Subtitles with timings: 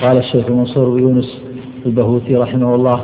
[0.00, 1.42] قال الشيخ منصور يونس
[1.86, 3.00] البهوتي رحمه الله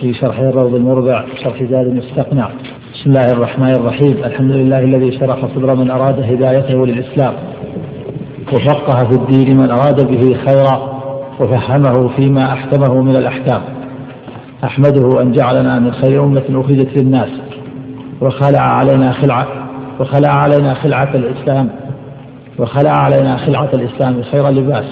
[0.00, 2.48] في شرح الروض المربع شرح زاد المستقنع.
[2.94, 4.16] بسم الله الرحمن الرحيم.
[4.24, 7.34] الحمد لله الذي شرح صدر من أراد هدايته للإسلام
[8.52, 11.02] وفقه في الدين من أراد به خيرا
[11.40, 13.62] وفهمه فيما أحكمه من الأحكام.
[14.64, 17.30] أحمده أن جعلنا من خير أمة أخرجت للناس
[18.20, 19.46] وخلع علينا خلعة
[20.00, 21.68] وخلع علينا خلعة الإسلام
[22.58, 24.84] وخلع علينا خلعة الإسلام خير لباس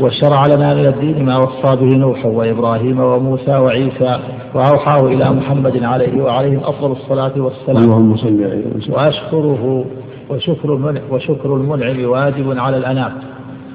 [0.00, 4.18] وشرع لنا من الدين ما وصى به نوح وإبراهيم وموسى وعيسى
[4.54, 7.84] وأوحاه إلى محمد عليه وعليهم أفضل الصلاة والسلام.
[7.84, 9.84] اللهم صل عليه وسلم وأشكره
[10.30, 13.12] وشكر المنعم, وشكر المنعم واجب على الأنام.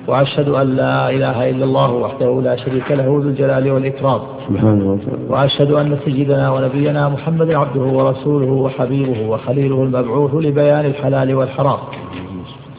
[0.07, 4.19] وأشهد أن لا إله إلا الله وحده لا شريك له ذو الجلال والإكرام.
[4.49, 5.23] سبحانه وتعالى.
[5.29, 11.79] وأشهد أن سيدنا ونبينا محمد عبده ورسوله وحبيبه وخليله المبعوث لبيان الحلال والحرام.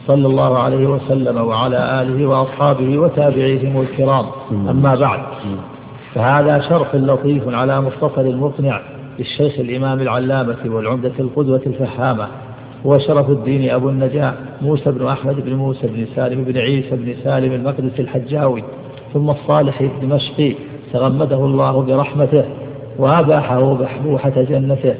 [0.07, 4.25] صلى الله عليه وسلم وعلى آله وأصحابه وتابعيهم الكرام.
[4.69, 5.19] أما بعد
[6.15, 8.81] فهذا شرح لطيف على مختصر المقنع
[9.19, 12.27] للشيخ الإمام العلامة والعمدة القدوة الفهامة
[12.85, 17.13] هو شرف الدين أبو النجاة موسى بن أحمد بن موسى بن سالم بن عيسى بن
[17.23, 18.63] سالم المقدس الحجاوي
[19.13, 20.53] ثم الصالح الدمشقي
[20.93, 22.45] تغمده الله برحمته
[22.97, 24.95] وأباحه بحبوحة جنته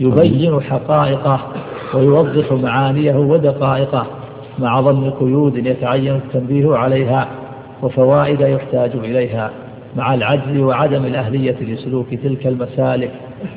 [0.00, 1.40] يبين حقائقه
[1.94, 4.06] ويوضح معانيه ودقائقه.
[4.58, 7.28] مع ضمن قيود يتعين التنبيه عليها
[7.82, 9.50] وفوائد يحتاج إليها
[9.96, 13.10] مع العجز وعدم الأهلية لسلوك تلك المسالك.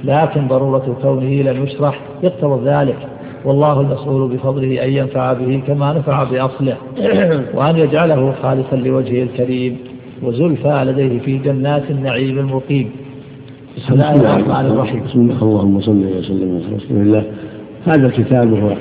[0.03, 2.97] لكن ضرورة كونه لم يشرح يقتضى ذلك.
[3.45, 6.77] والله المسؤول بفضله أن ينفع به كما نفع بأصله.
[7.55, 9.77] وأن يجعله خالصا لوجهه الكريم.
[10.23, 12.91] وزلفى لديه في جنات النعيم المقيم.
[13.77, 15.03] بسم الله الرحمن الرحيم.
[15.03, 17.23] بسم الله اللهم صل وسلم على رسول الله.
[17.85, 18.75] هذا الكتاب هو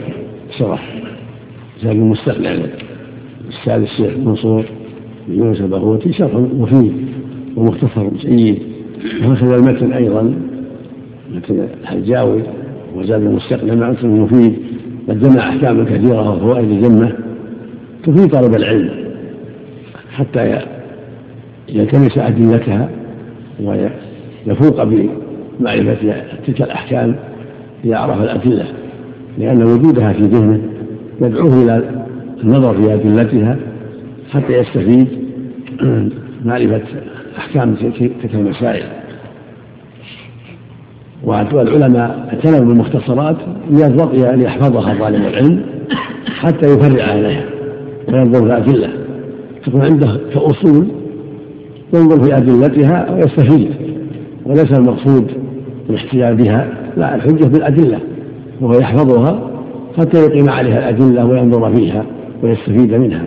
[0.58, 1.07] شرح.
[1.80, 4.64] كتاب المستقنع الأستاذ الشيخ منصور
[5.28, 6.92] يونس البغوتي شرح مفيد
[7.56, 8.58] ومختصر جيد.
[9.22, 10.34] وهكذا المتن أيضا.
[11.34, 12.42] متن الحجاوي
[12.96, 14.54] وزاد المستقنع مع متن مفيد.
[15.08, 17.12] قد جمع أحكاما كثيرة وفوائد جمة
[18.04, 18.90] تفيد طالب العلم.
[20.12, 20.60] حتى
[21.68, 22.88] يلتمس أدلتها
[23.60, 27.16] ويفوق بمعرفة تلك الأحكام
[27.84, 28.66] إذا عرف الأدلة
[29.38, 30.60] لأن وجودها في ذهنه
[31.20, 32.04] يدعوه إلى
[32.44, 33.56] النظر في أدلتها
[34.30, 35.08] حتى يستفيد
[36.44, 36.82] معرفة
[37.38, 38.86] أحكام تلك المسائل.
[41.24, 43.36] والعلماء اعتنوا بالمختصرات
[44.10, 45.62] ليحفظها طالب العلم
[46.40, 47.44] حتى يفرع عليها
[48.08, 48.88] وينظر في الأدلة.
[49.66, 50.86] تكون عنده كأصول
[51.94, 53.70] ينظر في أدلتها ويستفيد
[54.46, 55.30] وليس المقصود
[55.90, 57.98] الاحتجاج بها لا الحجة بالأدلة
[58.60, 59.47] وهو يحفظها
[59.98, 62.04] حتى يقيم عليها الأدلة وينظر فيها
[62.42, 63.24] ويستفيد منها.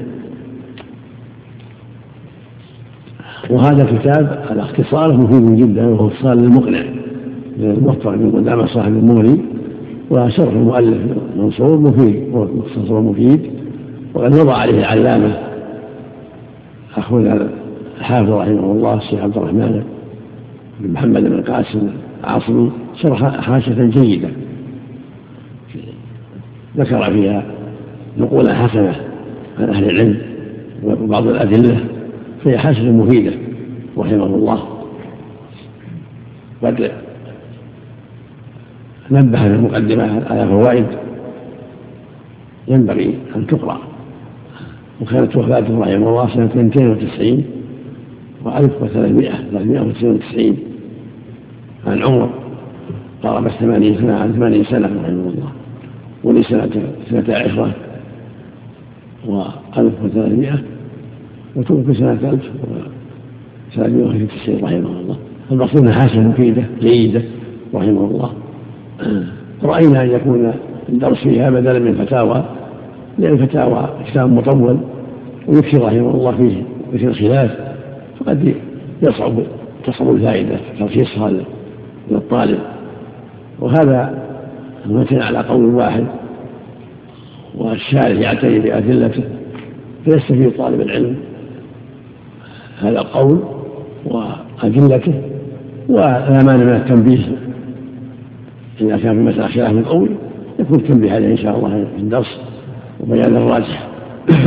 [3.49, 6.83] وهذا الكتاب على اختصاره مفيد جدا وهو اختصار للمقنع
[7.59, 9.41] الموفق من قدامى صاحب المغني
[10.09, 10.97] وشرح المؤلف
[11.37, 13.41] منصور مفيد مختصر مفيد
[14.13, 15.37] وقد وضع عليه العلامة
[16.97, 17.49] أخونا
[17.99, 19.83] الحافظ رحمه الله الشيخ عبد الرحمن
[20.79, 21.89] بن محمد بن القاسم
[22.23, 22.71] العاصمي
[23.01, 24.29] شرح حاشة جيدة.
[26.77, 27.43] ذكر فيها
[28.17, 28.95] نقولا حسنة
[29.59, 30.21] عن أهل العلم
[30.83, 31.79] وبعض الأدلة
[32.43, 33.31] فهي حسنة مفيدة
[33.97, 34.63] رحمه الله.
[36.63, 36.91] قد
[39.11, 40.85] نبه في المقدمة على فوائد
[42.67, 43.77] ينبغي أن تقرأ.
[45.01, 47.43] وكانت وفاته رحمه الله سنة 290
[48.45, 48.49] و1300
[49.51, 50.57] 392
[51.87, 52.29] عن عمر
[53.23, 55.51] قارب الثمانين سنة عن ثمانين سنة رحمه الله.
[56.23, 56.69] ولي سنة
[57.29, 57.75] عشرة
[59.27, 60.59] وألف وثلاثمائة
[61.55, 62.49] وتوفي سنة ألف
[63.71, 65.17] وثلاثمائة وتسعين رحمه الله.
[65.51, 67.21] المقصود حاسة مفيدة جيدة
[67.73, 68.33] رحمه الله.
[69.63, 70.53] رأينا أن يكون
[70.89, 72.43] الدرس فيها بدلا من فتاوى
[73.19, 74.77] لأن الفتاوى كتاب مطول
[75.47, 77.57] ويكثر رحمه الله فيه مثل الخلاف
[78.19, 78.55] فقد
[79.01, 79.33] يصعب
[79.85, 81.33] تصعب الفائدة ترخيصها
[82.11, 82.59] للطالب.
[83.59, 84.20] وهذا
[84.85, 86.05] المتن على قول واحد
[87.55, 89.23] والشارع يعتني بأدلته
[90.05, 91.15] فيستفيد طالب العلم
[92.81, 93.43] هذا القول
[94.05, 95.21] وأدلته
[95.89, 97.25] ولا مانع من التنبيه.
[98.81, 100.09] إذا كان في مسألة خلاف القول
[100.59, 102.39] يكون التنبيه عليه إن شاء الله في الدرس
[102.99, 103.87] وبيان الراجح.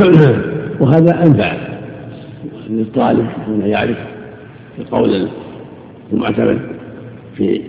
[0.81, 1.53] وهذا أنفع
[2.69, 3.97] للطالب أن يعرف
[4.79, 5.27] القول
[6.13, 6.59] المعتمد
[7.35, 7.61] في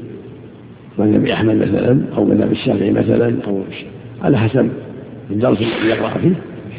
[0.99, 3.61] مذهب أحمد مثلا أو مذهب الشافعي مثلا أو
[4.23, 4.71] على حسب
[5.31, 6.35] الدرس الذي يقرأ فيه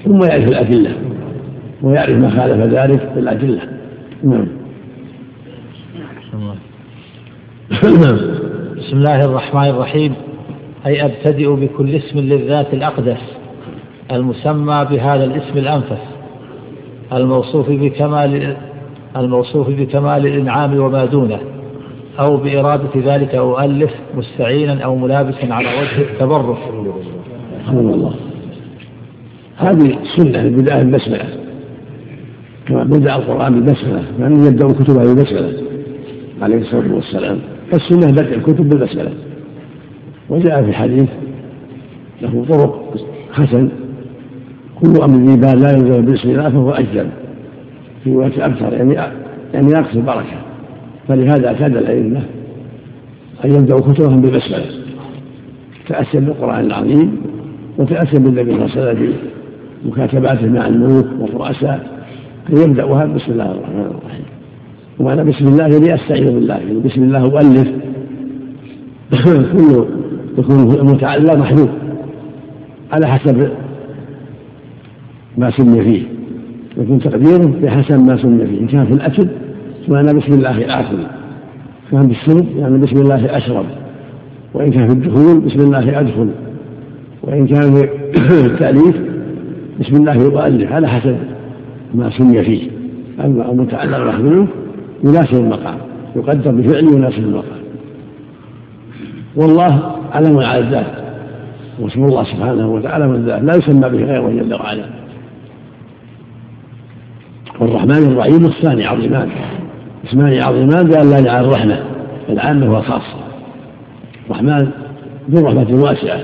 [0.06, 0.92] ثم يعرف الأدلة
[1.82, 3.60] ويعرف ما خالف ذلك بالأدلة
[4.24, 4.48] نعم.
[8.78, 10.14] بسم الله الرحمن الرحيم.
[10.86, 13.22] أي أبتدئ بكل اسم للذات الأقدس
[14.12, 16.02] المسمى بهذا الاسم الأنفس
[17.14, 18.58] الموصوف بكمال
[19.18, 21.40] الموصوف بكمال الإنعام وما دونه.
[22.20, 26.58] أو بإرادة ذلك أؤلف مستعينا أو ملابسا على وجه التبرك.
[27.70, 28.14] الله
[29.58, 31.26] هذه سنة البداية بالبسملة
[32.68, 35.54] كما بدأ القرآن بالبسملة يعني يبدأ كتبه بالبسملة
[36.42, 37.40] عليه الصلاة والسلام.
[37.72, 39.12] فالسنة بدء الكتب بالبسملة
[40.30, 41.10] وجاء في حديث
[42.22, 42.96] له طرق
[43.34, 43.70] حسن.
[44.82, 47.10] كل أمر ذي بال لا ينزل بسم الله فهو أجل
[48.04, 48.94] في وقت أكثر يعني
[49.54, 50.47] يعني يقصد البركة
[51.08, 52.22] فلهذا اعتاد الأئمة
[53.46, 54.66] أن يبدأوا كتبهم بالبسملة
[55.88, 57.22] تأسيا بالقرآن العظيم
[57.78, 59.14] وتأسيا بالنبي صلى الله عليه وسلم
[59.86, 61.88] مكاتباته مع الملوك والرؤساء
[62.48, 64.26] فيبدأها بسم الله الرحمن الرحيم.
[65.00, 67.68] ومعنى بسم الله يعني أستعيذ بالله يعني بسم الله أؤلف
[69.54, 69.88] كله
[70.38, 71.70] يكون متعلق محذوف
[72.92, 73.50] على حسب
[75.38, 76.04] ما سمي فيه.
[76.78, 79.28] يكون تقديره بحسب ما سمي فيه إن كان في الأكل
[79.88, 80.98] فمعنى بسم الله آكل
[81.92, 83.66] كان بالشرب يعني بسم الله أشرب
[84.54, 86.30] وإن كان في الدخول بسم الله أدخل.
[87.24, 88.98] وإن كان في التأليف
[89.80, 91.18] بسم الله يؤلف على حسب
[91.94, 92.70] ما سمي فيه.
[93.20, 94.50] أما المتعلق محذوف
[95.04, 95.78] يناسب المقام
[96.16, 97.60] يقدر بفعل يناسب المقام.
[99.36, 100.94] والله علم على الذات
[101.80, 104.86] واسم الله سبحانه وتعالى من الذات لا يسمى به غيره جل وعلا.
[107.60, 109.30] والرحمن الرحيم الثاني عظيمان.
[110.08, 111.80] اسمان عظيمان دالان على الرحمة
[112.30, 113.18] العامة والخاصة
[114.26, 114.68] الرحمن
[115.32, 116.20] ذو رحمة واسعة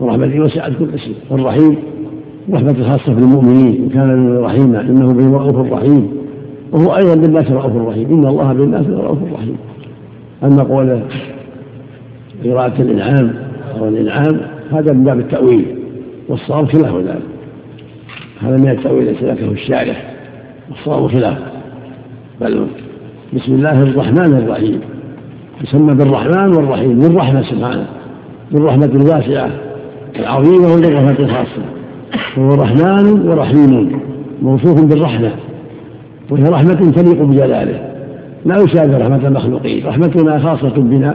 [0.00, 1.76] ورحمته وسعت كل شيء والرحيم
[2.52, 6.12] رحمة خاصة في المؤمنين إن كان رحيما إنه بهم رؤوف رحيم
[6.72, 9.56] وهو أيضا بالناس رؤوف رحيم إن الله بالناس رؤوف رحيم.
[10.44, 11.00] أما قول
[12.44, 13.34] قراءة الإنعام
[13.78, 14.40] أو الإنعام
[14.72, 15.66] هذا من باب التأويل
[16.28, 17.22] والصواب خلاف ذلك.
[18.40, 20.14] هذا من التأويل ليس لكه الشارح
[20.70, 21.57] والصواب خلافه
[22.40, 22.66] بل
[23.32, 24.80] بسم الله الرحمن الرحيم.
[25.62, 27.86] يسمى بالرحمن والرحيم بالرحمة سبحانه
[28.52, 29.50] بالرحمة الواسعة
[30.18, 31.62] العظيمة وبالرحمة الخاصة.
[32.38, 34.00] هو رحمن ورحيم
[34.42, 35.30] موصوف بالرحمة
[36.30, 37.80] وهي رحمة تليق بجلاله.
[38.46, 41.14] لا يشابه رحمة المخلوقين رحمتنا خاصة بنا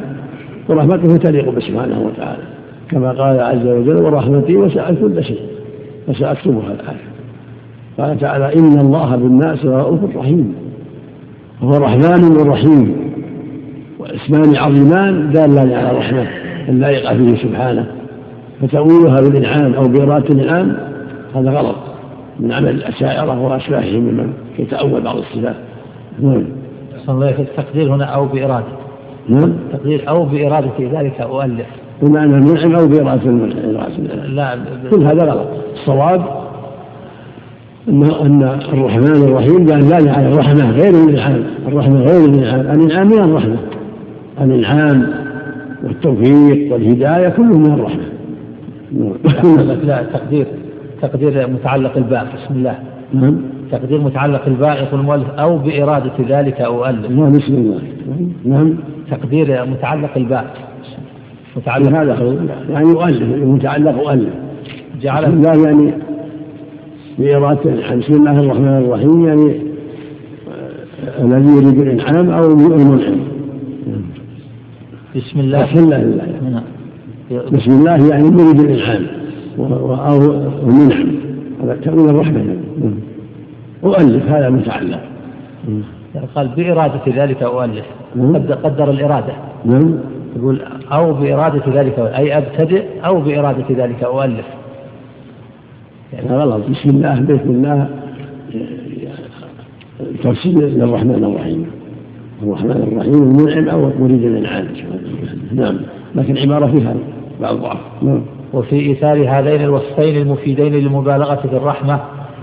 [0.69, 2.43] ورحمته تليق بسبحانه وتعالى.
[2.89, 5.41] كما قال عز وجل ورحمتي وسعت كل شيء
[6.07, 7.13] فسأكتبها الآية
[7.99, 10.55] قال تعالى إن الله بالناس رؤوف رحيم
[11.63, 12.95] هو رحمن ورحيم.
[13.99, 16.27] واسمان عظيمان دالان على الرحمة
[16.69, 17.85] اللائقة فيه سبحانه.
[18.61, 20.77] فتأويلها بالإنعام أو بإرادة الإنعام
[21.35, 21.75] هذا غلط.
[22.39, 25.55] من عمل الأشاعرة وأشباههم ممن يتأول بعض الصفات.
[26.19, 26.43] نعم.
[27.09, 28.65] الله التقدير هنا أو بإرادة.
[29.29, 29.53] نعم.
[29.73, 31.67] تقدير أو بإرادة ذلك أؤلف.
[32.01, 33.31] بمعنى المنعم أو بإرادة
[34.27, 34.57] لا
[34.91, 35.47] كل هذا غلط.
[35.73, 36.42] الصواب
[37.89, 38.43] أن أن
[38.73, 43.55] الرحمن الرحيم دال على الرحمة غير الإنعام الرحمة غير الإنعام الإنعام من الرحمة.
[44.41, 45.07] الإنعام
[45.83, 48.03] والتوفيق والهداية كله من الرحمة.
[49.83, 50.45] لا تقدير
[51.01, 52.75] تقدير متعلق الباء بسم الله.
[53.13, 53.37] نعم.
[53.71, 57.79] تقدير متعلق الباء يقول المؤلف أو بإرادة ذلك أؤلف نعم بسم الله.
[58.45, 58.73] نعم.
[59.11, 60.45] تقدير متعلق الباء
[61.57, 62.37] متعلق هذا
[62.69, 64.33] يعني يؤلف المتعلق أؤلف
[65.01, 65.93] جعل الله يعني
[67.19, 69.61] بإرادة عن بسم الله الرحمن الرحيم يعني
[71.07, 73.33] آه، الذي يريد الإنعام أو المنعم
[75.15, 75.65] بسم الله.
[75.65, 76.63] بسم الله.
[77.51, 79.07] بسم الله يعني يريد الإنعام
[79.59, 80.21] أو
[80.69, 81.15] المنعم.
[81.63, 82.57] هذا تأويل الرحمة.
[83.83, 84.99] أؤلف هذا متعلق.
[86.15, 87.85] يعني قال بإرادة ذلك أؤلف.
[88.15, 88.35] نعم.
[88.35, 89.33] قدر, قدر الإرادة.
[89.65, 89.95] نعم.
[90.35, 94.45] يقول أو بإرادة ذلك أي أبتدئ أو بإرادة ذلك أؤلف.
[96.13, 97.87] يعني غلط بسم الله بسم الله.
[100.23, 101.65] تفسير للرحمن الرحيم.
[102.43, 104.67] الرحمن الرحيم المنعم أو مريد الإنعام
[105.55, 105.77] نعم
[106.15, 106.95] لكن عبارة فيها
[107.41, 107.77] بعض ضعف.
[108.01, 108.21] نعم.
[108.53, 111.99] وفي إيثار هذين الوصفين المفيدين للمبالغة في الرحمة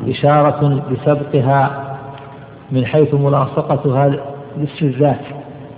[0.09, 1.87] إشارة بسبقها
[2.73, 4.09] من حيث ملاصقتها
[4.59, 5.21] لاسم الذات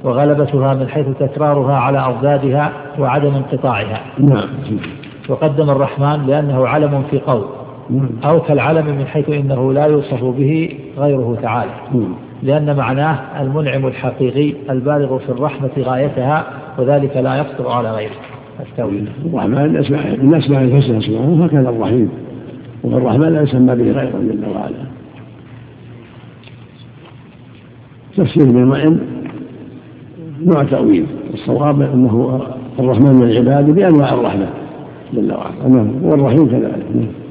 [0.05, 4.01] وغلبتها من حيث تكرارها على أضدادها وعدم انقطاعها.
[4.19, 4.49] نعم.
[5.29, 7.45] وقدم الرحمن لأنه علم في قول.
[8.25, 11.71] أو كالعلم من حيث إنه لا يوصف به غيره تعالى.
[12.43, 16.47] لأن معناه المنعم الحقيقي البالغ في الرحمة غايتها
[16.79, 18.11] وذلك لا يقصر على غيره.
[18.61, 19.69] التوحيد الرحمن
[20.23, 22.11] من أسماء الحسنى سبحانه هكذا الرحيم.
[22.85, 24.85] والرحمن لا يسمى به غيره جل وعلا.
[28.17, 28.99] تفسير ابن
[30.45, 31.07] نوع تأويل.
[31.35, 32.41] الصواب أنه
[32.79, 34.47] الرحمن من عباده بأنواع الرحمة
[35.15, 35.69] جل وعلا.
[35.69, 36.87] نعم والرحيم كذلك.
[36.95, 37.22] نعم.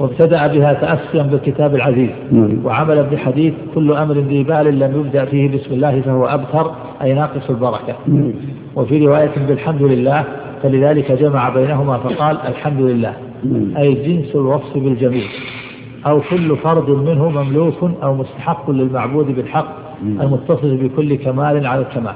[0.00, 2.10] وابتدأ بها تأسيا بالكتاب العزيز.
[2.32, 2.64] نعم.
[2.64, 6.70] وعمل بحديث كل أمر ذي بال لم يبدأ فيه بسم الله فهو أبتر
[7.02, 7.94] أي ناقص البركة.
[8.08, 8.32] نعم.
[8.76, 10.24] وفي رواية بالحمد لله
[10.62, 13.14] فلذلك جمع بينهما فقال الحمد لله.
[13.44, 13.76] نعم.
[13.76, 15.28] أي جنس الوصف بالجميل
[16.06, 22.14] أو كل فرد منه مملوك أو مستحق للمعبود بالحق المتصف بكل كمال على الكمال.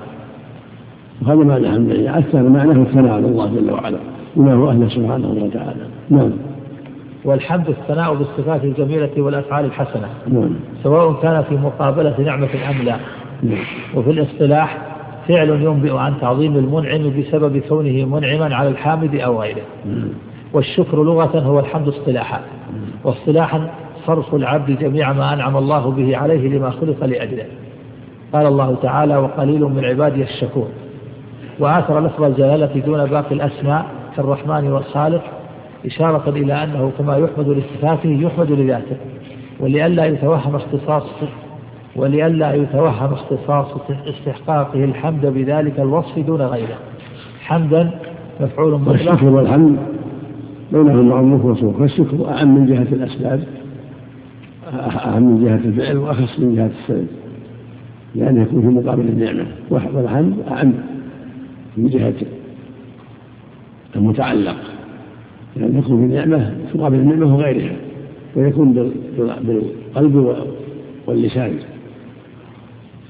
[1.22, 2.18] وهذا معنى الحمد لله.
[2.18, 3.98] الثاني معناه الثناء على الله جل وعلا.
[4.36, 5.86] بما هو أهله سبحانه وتعالى.
[6.10, 6.30] نعم.
[7.24, 10.08] والحمد الثناء بالصفات الجميلة والأفعال الحسنة.
[10.28, 10.50] نعم.
[10.82, 12.96] سواء كان في مقابلة نعمة أم لا.
[13.42, 13.64] نعم.
[13.94, 14.78] وفي الاصطلاح
[15.28, 19.62] فعل ينبئ عن تعظيم المنعم بسبب كونه منعما على الحامد أو غيره.
[19.86, 20.08] نعم.
[20.52, 22.40] والشكر لغة هو الحمد اصطلاحا.
[23.04, 23.70] واصطلاحا
[24.06, 27.44] صرف العبد جميع ما أنعم الله به عليه لما خلق لأجله.
[28.32, 30.68] قال الله تعالى وقليل من عبادي الشكور.
[31.58, 35.22] وآثر لفظ الجلالة دون باقي الأسماء كالرحمن والخالق.
[35.86, 38.96] إشارة إلى أنه كما يحمد لصفاته يحمد لذاته
[39.60, 41.02] ولئلا يتوهم اختصاص
[41.96, 46.78] ولئلا يتوهم اختصاص استحقاقه الحمد بذلك الوصف دون غيره.
[47.40, 47.90] حمدا
[48.40, 48.90] مفعول مطلق.
[48.90, 49.76] والشكر والحمد
[50.72, 53.44] بينهم معروف وسوء فالشكر أعم من جهة الأسباب
[55.06, 57.06] أعم من جهة الفعل وأخص من جهة السبب
[58.14, 59.46] لأنه يكون في مقابل النعمة.
[59.70, 60.72] والحمد أعم
[61.76, 62.14] من جهة
[63.96, 64.56] المتعلق.
[65.56, 67.76] يعني يكون في النعمة مقابل النعمة وغيرها
[68.36, 70.36] ويكون بالقلب
[71.06, 71.52] واللسان.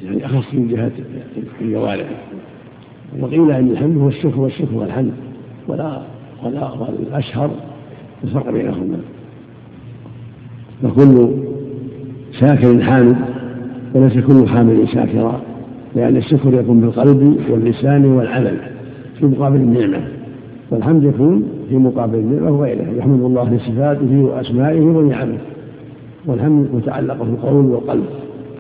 [0.05, 0.91] يعني أخص من جهة
[1.61, 2.07] الجوارح.
[3.21, 5.13] وقيل أن الحمد هو الشكر والشكر والحمد
[5.69, 6.03] ولا
[6.45, 7.51] ولا والأشهر
[8.25, 8.99] الفرق بينهما.
[10.83, 11.29] فكل
[12.41, 13.17] شاكر حامد
[13.95, 15.41] وليس كل حامد شاكرا
[15.97, 18.57] لأن الشكر يكون بالقلب واللسان والعمل
[19.19, 20.09] في مقابل النعمة.
[20.71, 25.39] والحمد يكون في مقابل النعمة وغيرها يحمد الله لصفاته وأسمائه ونعمه
[26.27, 28.05] والحمد متعلق في القول والقلب.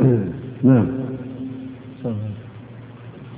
[0.62, 0.87] نعم.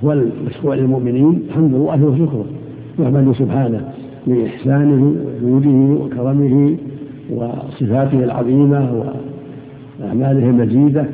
[0.03, 2.45] والمشروع للمؤمنين حمد الله وشكره
[2.99, 3.91] يحمد سبحانه
[4.27, 6.77] لإحسانه وجوده وكرمه
[7.29, 9.03] وصفاته العظيمة
[10.01, 11.05] وأعماله المجيدة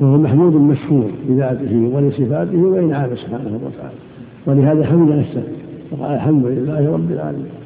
[0.00, 3.96] فهو محمود مشكور بذاته ولصفاته وإنعامه سبحانه وتعالى.
[4.46, 5.42] ولهذا حمد نفسه
[5.90, 7.63] فقال الحمد لله رب العالمين.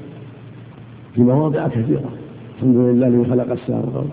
[1.18, 2.10] في مواضع كثيرة.
[2.56, 4.10] الحمد لله الذي خلق السماء والأرض.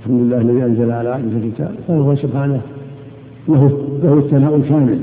[0.00, 1.74] الحمد لله الذي أنزل على عبده الكتاب.
[1.88, 2.60] فهو سبحانه.
[3.48, 4.98] له له الثناء الكامل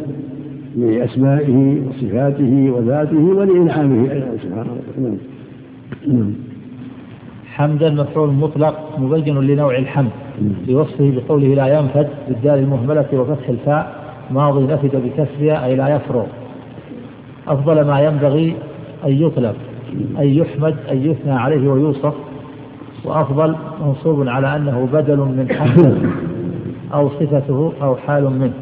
[0.75, 5.18] لأسمائه وصفاته وذاته ولإنعامه أيضا سبحانه وتعالى.
[6.08, 6.34] نعم.
[7.46, 10.12] حمدا مفعول مطلق مبين لنوع الحمد.
[10.68, 13.96] بوصفه بقوله لا ينفد بالدال المهملة وفتح الفاء
[14.32, 16.25] ماضي نفد بكسرها أي لا يفرغ.
[17.48, 18.54] أفضل ما ينبغي
[19.06, 19.56] أن يطلب
[20.20, 22.13] أن يحمد أن يثنى عليه ويوصف.
[23.06, 26.10] وأفضل منصوب على أنه بدل من حمد
[26.94, 28.53] أو صفته أو حال منه.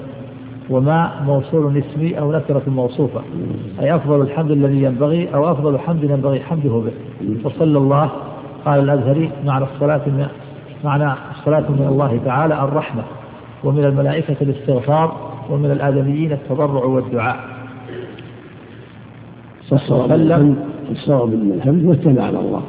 [0.69, 3.21] وما موصول اسمي أو نكرة موصوفة.
[3.79, 6.91] أي أفضل الحمد الذي ينبغي أو أفضل حمد ينبغي حمده به.
[7.43, 8.09] وصلى الله
[8.65, 10.01] قال الأزهري معنى الصلاة
[10.83, 13.03] معنى الصلاة من الله تعالى الرحمة.
[13.63, 15.15] ومن الملائكة الاستغفار
[15.49, 17.39] ومن الآدميين التضرع والدعاء.
[19.71, 20.74] وسلم.
[20.91, 22.63] الصواب من الحمد والثناء على الله.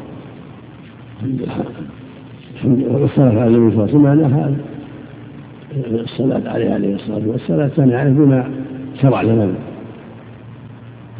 [2.64, 4.56] والصلاة على النبي صلى الله عليه وسلم
[6.00, 8.50] الصلاة عليه عليه الصلاة والسلام الثانية عليه بما
[9.02, 9.46] شرع لنا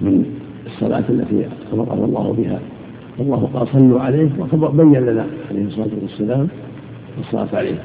[0.03, 0.25] من
[0.67, 2.61] الصلاة التي أمرنا الله بها.
[3.21, 6.49] الله قال صلوا عليه وبين لنا عليه الصلاة والسلام
[7.21, 7.79] الصلاة عليه.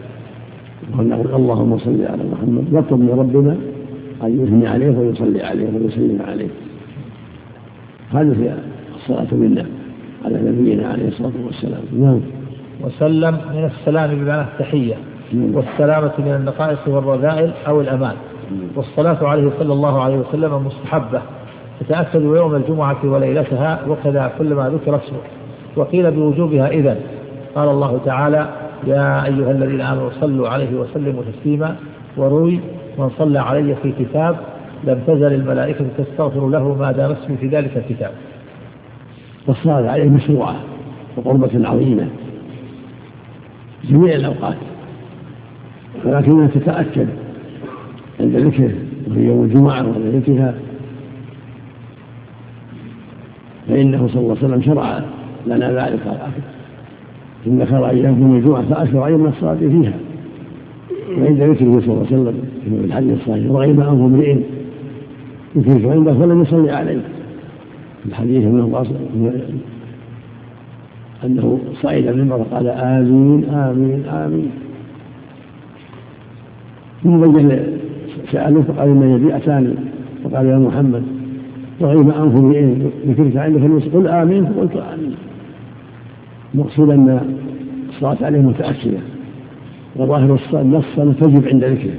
[0.99, 2.73] ونقول اللهم صل على محمد.
[2.73, 3.57] نطلب من ربنا
[4.23, 6.49] أن يثني عليه ويصلي عليه ويسلم عليه.
[8.11, 8.70] هذا في
[9.01, 9.65] الصلاة منا
[10.25, 11.81] على نبينا عليه الصلاة والسلام.
[11.99, 12.21] نعم.
[12.81, 14.95] وسلم من السلام بمعنى التحية
[15.33, 15.55] نعم.
[15.55, 18.15] والسلامة من النقائص والرذائل أو الأمان.
[18.51, 18.67] نعم.
[18.75, 21.21] والصلاة عليه صلى الله عليه وسلم مستحبة.
[21.79, 25.19] تتأكد يوم الجمعة وليلتها وكذا كل ما ذكر اسمه.
[25.75, 26.95] وقيل بوجوبها إذن.
[27.55, 28.49] قال الله تعالى
[28.87, 31.75] يا أيها الذين آمنوا صلوا عليه وسلموا تسليما.
[32.17, 32.59] وروي
[32.97, 34.35] من صلى علي في كتاب
[34.83, 38.11] لم تزل الملائكة تستغفر له ما دام اسمي في ذلك الكتاب.
[39.47, 40.55] والصلاة عليه مشروعة
[41.17, 42.07] وقربة عظيمة.
[43.89, 44.57] جميع الأوقات.
[46.05, 47.07] ولكنها تتأكد
[48.19, 48.71] عند ذكره
[49.09, 50.53] وفي يوم الجمعة وليلتها
[53.67, 55.01] فإنه صلى الله عليه وسلم شرع
[55.47, 56.01] لنا ذلك.
[57.47, 59.93] إن خير أيامكم الجمعة فأشهر أيام الصلاة فيها.
[61.17, 64.35] وعند ذكره صلى الله عليه وسلم في الحديث الصحيح رغم انف امرئ
[65.55, 67.01] يكرك عنده فلم يصلي عليه.
[68.05, 68.85] الحديث انه
[71.25, 74.51] أنه صعد المنبر قال آمين آمين آمين.
[77.03, 77.59] ثم بين
[78.31, 79.73] سأله فقال إن يبي أتاني
[80.23, 81.03] فقال يا محمد
[81.81, 82.65] رغم أنف امرئ
[83.07, 83.61] ذكرك عندك
[83.93, 85.15] قل آمين فقلت آمين.
[86.53, 87.19] مقصود أن
[87.89, 88.99] الصلاة عليه متأكدة
[89.95, 91.93] وظاهر النص تجب عند ذكره.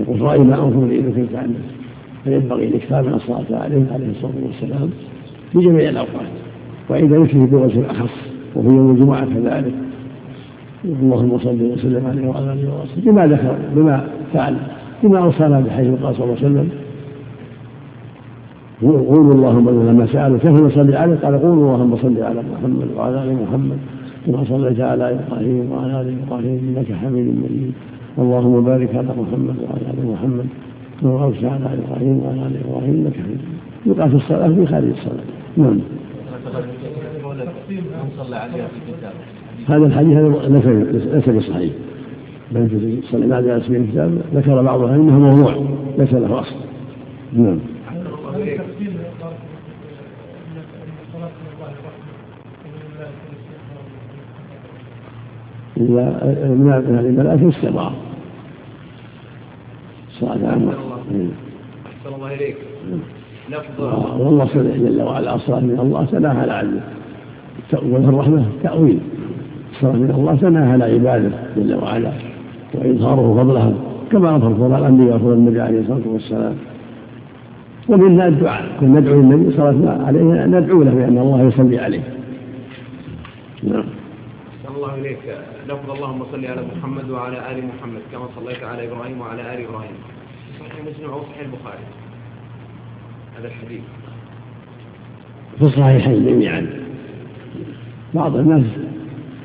[0.00, 1.60] يقول رغم أنف امرئ ذكرك عندك
[2.24, 4.90] فينبغي الإكثار من الصلاة عليه عليه الصلاة والسلام.
[5.52, 6.30] في جميع الأوقات
[6.90, 8.16] وعند ذكره بوجه أخص
[8.56, 9.74] وفي يوم الجمعة كذلك.
[10.84, 13.10] اللهم صل وسلم عليه وعلى آله وصحبه.
[13.10, 14.56] بما ذكر بما فعل
[15.02, 16.68] بما اوصانا بحيث قال صلى الله عليه وسلم.
[18.82, 20.38] قولوا اللهم لما سألوا.
[20.38, 23.78] كيف نصلي عليه؟ قال قولوا اللهم صل على محمد وعلى آل محمد
[24.26, 27.72] كما صليت على إبراهيم وعلى آل إبراهيم إنك حميد مجيد.
[28.18, 30.46] اللهم بارك على محمد وعلى آل محمد
[31.00, 33.55] كما باركت على إبراهيم وعلى آل إبراهيم إنك حميد مجيد.
[33.86, 35.24] يقع في الصلاة في خارج الصلاه
[35.56, 35.80] نعم.
[39.68, 40.28] هذا الحديث هذا
[41.14, 41.72] ليس بصحيح.
[42.52, 44.18] بل صلى الله عليه وسلم الكتاب.
[44.34, 45.66] ذكر بعضها إنه موضوع
[45.98, 46.56] ليس له أصل.
[47.32, 47.58] نعم.
[55.76, 56.04] إذا
[56.48, 57.92] من الملائكة استمر
[60.20, 60.72] صلاة عامة.
[61.86, 62.56] أحسن الله إليك
[64.18, 66.80] والله جل وعلا الصلاة من الله تناهى عنه
[67.72, 68.98] والرحمة تأويل
[69.72, 72.12] الصلاة من الله تناهى على عباده جل وعلا
[72.74, 73.72] وإظهاره فضلها
[74.12, 76.56] كما أظهر فضل الأنبياء وفضل النبي عليه الصلاة والسلام.
[77.88, 82.02] ومنها الدعاء كنا ندعو النبي صلى الله عليه ندعو له بأن الله يصلي عليه.
[83.62, 83.84] نعم.
[84.76, 85.18] الله إليك
[85.68, 89.96] لفظ اللهم صل على محمد وعلى آل محمد كما صليت على إبراهيم وعلى آل إبراهيم.
[90.60, 91.86] صحيح مسلم أو صحيح البخاري.
[93.38, 93.80] هذا الحديث.
[95.58, 96.66] في الصحيحين جميعا.
[98.14, 98.62] بعض الناس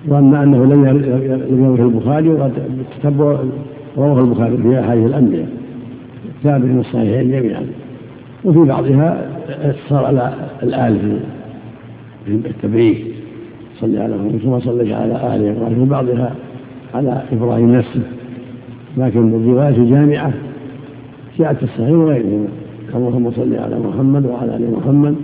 [0.07, 0.85] ظن أنه لم
[1.63, 2.53] يروه البخاري وقد
[3.97, 5.49] رواه البخاري في احاديث الانبياء
[6.43, 7.65] ثابت من الصحيحين جميعا.
[8.43, 11.19] وفي بعضها اتصال على الآل
[12.25, 13.05] في التبريك.
[13.79, 15.81] صلى على ثم صليت على آل إبراهيم.
[15.81, 16.35] وبعضها
[16.93, 18.01] على إبراهيم نفسه.
[18.97, 20.33] لكن الرواية الجامعة
[21.39, 22.47] جاءت في الصحيح وغيرهما.
[22.95, 25.15] اللهم صل على محمد وعلى آل محمد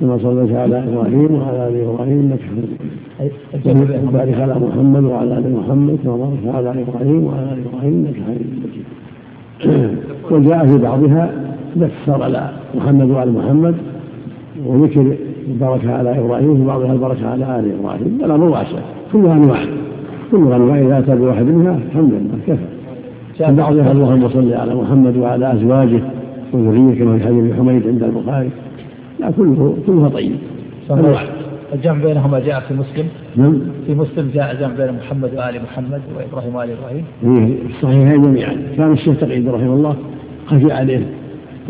[0.00, 2.68] كما صليت على إبراهيم وعلى آل إبراهيم إنك حميد
[3.64, 4.08] مجيد.
[4.08, 8.46] وبارك على محمد وعلى آل محمد كما باركت على إبراهيم وعلى آل إبراهيم إنك حميد
[8.64, 8.86] مجيد.
[10.30, 11.30] وجاء في بعضها
[11.76, 13.74] الاقتصار على محمد وعلى محمد
[14.66, 15.16] وذكر
[15.48, 18.18] البركة على إبراهيم وفي بعضها البركة على آل إبراهيم.
[18.24, 18.78] الامر واسع
[19.12, 19.60] كلها انواع
[20.30, 22.76] كلها انواع إذا أتى بواحد منها الحمد لله كفى.
[23.36, 26.00] في بعضها اللهم صل على محمد وعلى أزواجه
[26.52, 28.50] وذريته كما في حديث حميد عند البخاري.
[29.20, 30.36] لا كله كلها طيب.
[31.72, 33.08] الجمع بينهما جاء في مسلم.
[33.36, 33.60] نعم.
[33.86, 37.04] في مسلم جاء الجمع بين محمد وآل محمد وإبراهيم وآل إبراهيم.
[37.24, 38.56] إيه الصحيحين جميعا.
[38.76, 39.96] كان الشيخ تقييد رحمه الله
[40.46, 41.06] خفي عليه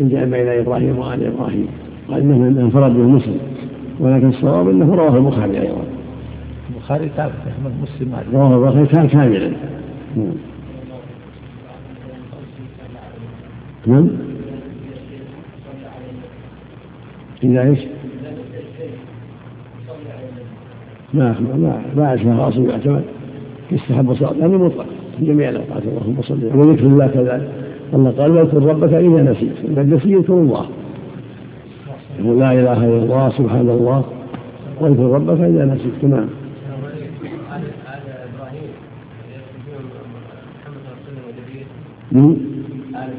[0.01, 1.67] الجمع بين إبراهيم وآل إبراهيم.
[2.09, 3.37] قال إنه انفرد به مسلم.
[3.99, 5.83] ولكن الصواب أنه رواه البخاري أيضا.
[6.69, 7.33] البخاري ثابت
[7.83, 9.51] مسلم رواه البخاري كان كاملا.
[10.15, 10.33] نعم
[13.87, 14.07] نعم
[17.43, 17.79] إذا إيش؟
[21.13, 23.03] ما ما ما أشبه خاص يعتمد
[23.71, 24.31] يستحب الصلاة.
[24.31, 24.85] هذا مطلق.
[25.17, 27.51] في جميع الأوقات اللهم صل وذكر الله كذلك.
[27.93, 29.65] الله قال واذكر ربك إذا نسيت.
[29.65, 30.65] إذا النسي يذكر الله.
[32.19, 34.03] يقول لا إله إلا الله سبحان الله.
[34.81, 36.03] واذكر ربك إذا نسيت.
[36.03, 36.27] نعم.
[42.15, 43.09] آل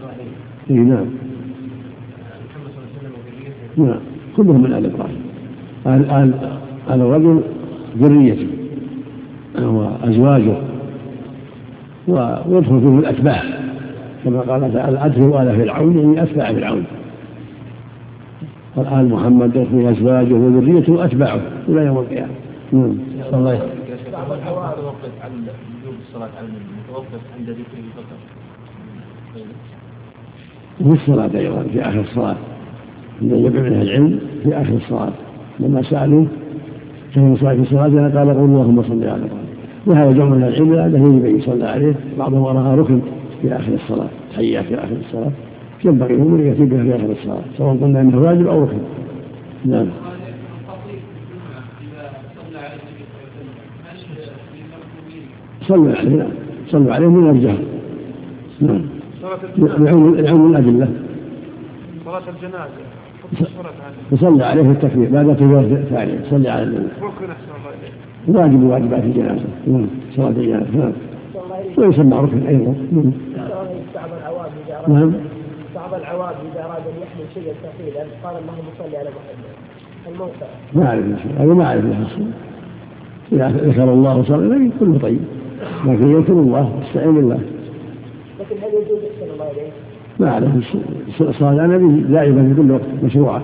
[0.70, 0.88] إبراهيم.
[0.88, 1.27] نعم.
[3.78, 4.00] نعم
[4.36, 5.22] كلهم من آل إبراهيم.
[5.86, 6.34] آل, آل,
[6.90, 7.42] آل الرجل
[7.98, 8.46] ذريته
[9.58, 10.56] وأزواجه
[12.08, 13.42] ويدخل فيهم الأتباع.
[14.24, 16.84] كما قال تعالى أدخلوا آل فرعون يعني أتباع فرعون
[18.76, 22.34] والآل محمد يدخل أزواجه وذريته وأتباعه إلى يوم القيامة.
[22.72, 22.94] نعم.
[23.34, 23.62] الله.
[24.78, 25.30] متوقف عن
[25.82, 28.18] وجوب الصلاة على النبي متوقف عند ذكره فقط
[30.80, 32.36] وفي الصلاة أيضا في آخر الصلاة.
[33.22, 35.12] عند جمع من العلم في آخر الصلاة.
[35.60, 36.24] لما سألوا
[37.14, 39.48] كيف صلاة في صلاتنا قال قول اللهم صل على محمد.
[39.86, 41.94] وهذا جمع من العلم أنه يجب أن يصلى عليه.
[42.18, 43.00] بعضهم رأى ركن
[43.42, 45.30] في آخر الصلاة تحيات في آخر الصلاة.
[45.84, 48.78] ينبغي له أن يأتي بها في آخر الصلاة سواء قلنا أنه واجب أو ركن.
[49.64, 49.86] نعم.
[55.68, 56.28] صلوا عليه نعم.
[56.68, 57.58] صلوا عليه من الجهر
[58.60, 58.82] نعم.
[60.24, 60.88] يعم الأدلة.
[62.04, 62.88] صلاة الجنازة.
[64.12, 66.88] يصلي عليه في التكبير بعد التكبير الثانية يصلي على النبي.
[68.28, 69.44] واجب واجبات الجنازة.
[69.66, 69.86] نعم
[70.16, 70.92] صلاة الجنازة نعم.
[71.78, 72.74] ويسمى ركن أيضا.
[72.92, 73.12] نعم.
[73.94, 75.12] بعض العوام إذا أراد نعم.
[75.74, 79.48] بعض العوام إذا أراد أن يحمل شيئا ثقيلا قال اللهم صل على محمد.
[80.08, 80.46] الموقع.
[80.74, 82.26] ما أعرف هذا ما أعرف له أصلا
[83.32, 85.20] إذا ذكر الله وصلى عليه كله طيب.
[85.86, 87.40] لكن يذكر الله يستعين بالله.
[88.40, 89.72] لكن هل يجوز أحسن الله إليك؟
[90.20, 90.76] ما أعرف
[91.20, 93.42] الصلاة على النبي دائما في كل وقت مشروعة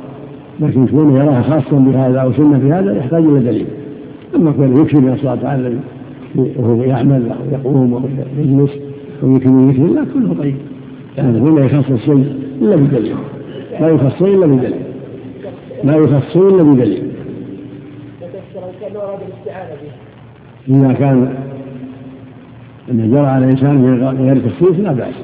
[0.61, 3.67] لكن كونه يراها خاصا بهذا أو سنة في هذا يحتاج إلى دليل.
[4.37, 5.81] أما كونه يكفي من الصلاة على النبي
[6.57, 8.01] وهو يعمل أو يقوم أو
[8.39, 8.71] يجلس
[9.23, 10.57] أو يكفي من ذكر الله كله طيب.
[11.19, 13.17] يعني هنا يخصص شيء إلا بدليل.
[13.81, 14.75] لا يخص إلا بدليل.
[15.85, 17.03] لا يخص إلا بدليل.
[20.69, 21.35] إذا كان
[22.91, 25.15] أن جرى على الإنسان غير تخصيص لا بأس.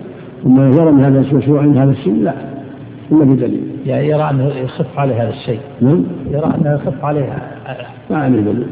[0.46, 2.35] أما جرى من هذا المشروع عند هذا السن لا
[3.12, 3.61] إلا بدليل.
[3.87, 5.61] يعني يرى أنه يخف عليه هذا الشيء.
[5.81, 6.05] نعم.
[6.31, 7.38] يرى أنه يخف عليه
[8.11, 8.66] ما عليه دليل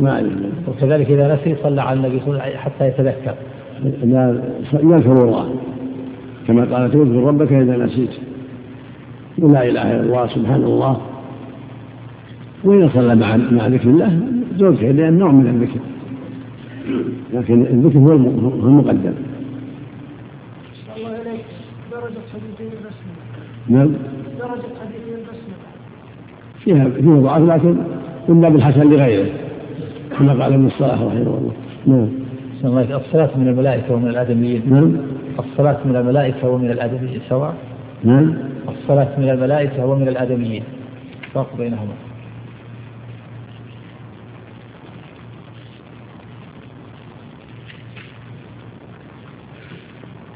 [0.00, 3.34] ما عليه دليل وكذلك إذا نسي صلى على النبي صلى الله عليه وسلم حتى يتذكر.
[4.04, 5.54] لا يذكر الله
[6.46, 8.10] كما قال تذكر ربك إذا نسيت.
[9.38, 11.00] ولا إله إلا الله سبحان الله.
[12.64, 14.20] وإذا صلى مع مع ذكر الله
[14.56, 15.80] زوجته لأن نوع من الذكر.
[17.34, 19.14] لكن الذكر هو المقدم
[20.96, 21.44] الله إليك
[21.92, 23.12] درجة حديثي البسمة
[23.72, 23.90] نعم.
[26.64, 27.76] فيها فيها ضعف لكن
[28.28, 29.30] من باب الحسن لغيره
[30.18, 31.52] كما قال ابن الصلاح رحمه الله.
[31.86, 32.08] نعم.
[32.92, 34.96] الصلاة من الملائكة ومن الآدميين نعم.
[35.38, 37.54] الصلاة من الملائكة ومن الآدميين سواء؟
[38.04, 38.34] نعم.
[38.68, 40.62] الصلاة من الملائكة ومن الآدميين
[41.34, 41.92] فرق بينهما.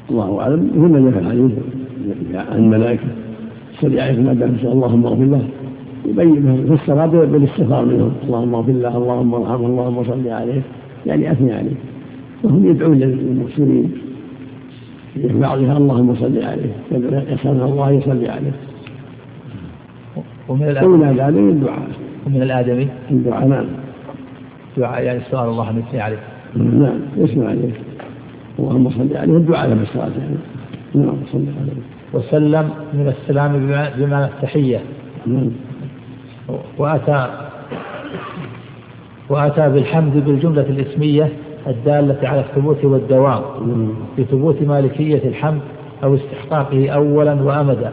[0.09, 0.71] الله أعلم.
[0.75, 1.51] هنا جاء الحديث
[2.51, 3.26] عن الملائكة.
[3.81, 5.47] صلي عليكم ما دام اللهم اغفر له
[6.05, 8.11] يبين في الصلاة بالاستغفار منهم.
[8.23, 10.61] اللهم اغفر له اللهم ارحمه اللهم صل عليه.
[11.05, 11.77] يعني اثني عليه.
[12.43, 13.91] وهم يدعون للمسلمين.
[15.13, 16.73] في بعضها اللهم صل عليه.
[17.33, 18.51] يسأل الله يصلي عليه.
[20.49, 21.89] ومن الآدمي الدعاء.
[22.27, 23.65] ومن الآدمي الدعاء نعم.
[24.77, 26.19] دعاء يعني سؤال الله أن يثني عليه.
[26.55, 27.73] نعم يسمع عليه.
[28.59, 29.37] اللهم صل عليه.
[29.37, 30.37] الدعاء في الصلاة يعني.
[30.95, 31.96] نعم صل عليه.
[32.13, 33.51] وسلم من السلام
[33.97, 34.79] بمعنى التحية
[36.77, 37.27] وأتى
[39.29, 41.29] وأتى بالحمد بالجملة الإسمية
[41.67, 43.41] الدالة على الثبوت والدوام.
[44.19, 45.61] بثبوت مالكية الحمد
[46.03, 47.91] أو استحقاقه أولا وأمدا؟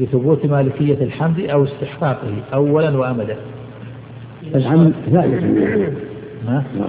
[0.00, 3.36] بثبوت مالكية الحمد أو استحقاقه أولا وأمدا.
[4.54, 5.42] الحمد ثابت؟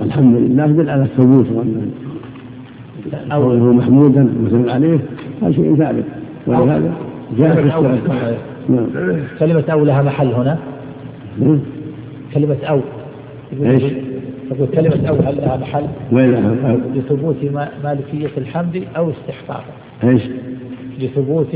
[0.04, 1.48] الحمد لله دل على الثبوت
[3.14, 5.00] وأن قوله محمودا مثل عليه
[5.42, 6.04] هذا شيء ثابت.
[6.48, 6.92] ولهذا
[7.38, 8.38] جاء في السنة
[8.70, 8.88] نعم.
[9.40, 10.58] كلمة أو لها محل هنا.
[12.34, 12.80] كلمة أو.
[13.64, 13.84] إيش؟
[14.52, 16.58] يقول كلمة أو هل لها محل؟ وين
[16.96, 19.64] لثبوت ما- مالكية الحمد أو استحقاقه
[20.04, 20.22] إيش؟
[21.00, 21.56] لثبوت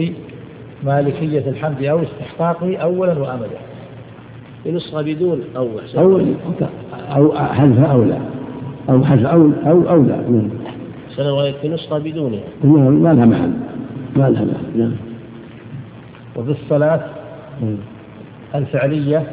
[0.85, 3.47] مالكية الحمد أو استحقاقه أولا وأمدا
[4.67, 6.21] نسخة بدون أو أو
[7.15, 8.17] أو حذف أولى
[8.89, 10.21] أو حذف أو أو أولى
[11.11, 13.51] أحسن الله في نسخة بدونها نعم ما لها محل.
[14.15, 14.79] ما لها محل.
[14.79, 14.95] نعم.
[16.35, 17.01] وفي الصلاة
[17.61, 17.77] نعم.
[18.55, 19.23] الفعلية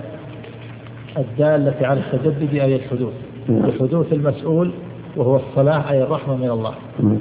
[1.17, 3.13] الدالة على التجدد أي الحدوث.
[3.49, 3.67] نعم.
[3.67, 4.71] لحدوث المسؤول
[5.17, 6.75] وهو الصلاة أي الرحمة من الله.
[7.01, 7.17] نعم.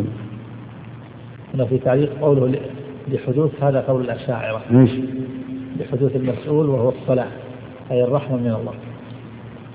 [1.54, 2.60] هنا في تعليق قوله
[3.08, 4.62] لحدوث هذا قول الأشاعرة؟
[5.80, 7.28] لحدوث المسؤول وهو الصلاة
[7.91, 8.74] أي الرحمة من الله.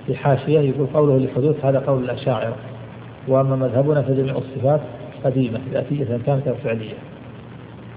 [0.06, 2.56] في حاشية يقول قوله لحدوث هذا قول الأشاعرة.
[3.28, 4.80] وأما مذهبنا فجميع الصفات
[5.24, 6.94] قديمة ذاتية كانت أو فعلية.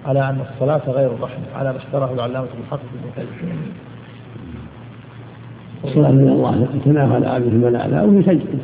[0.05, 3.55] على أن الصلاة غير الرحمة على ما اشتراه العلامة المحقق ابن كثير
[5.83, 8.59] الصلاة من الله يتنافى عبده الملائكة أو يتجدد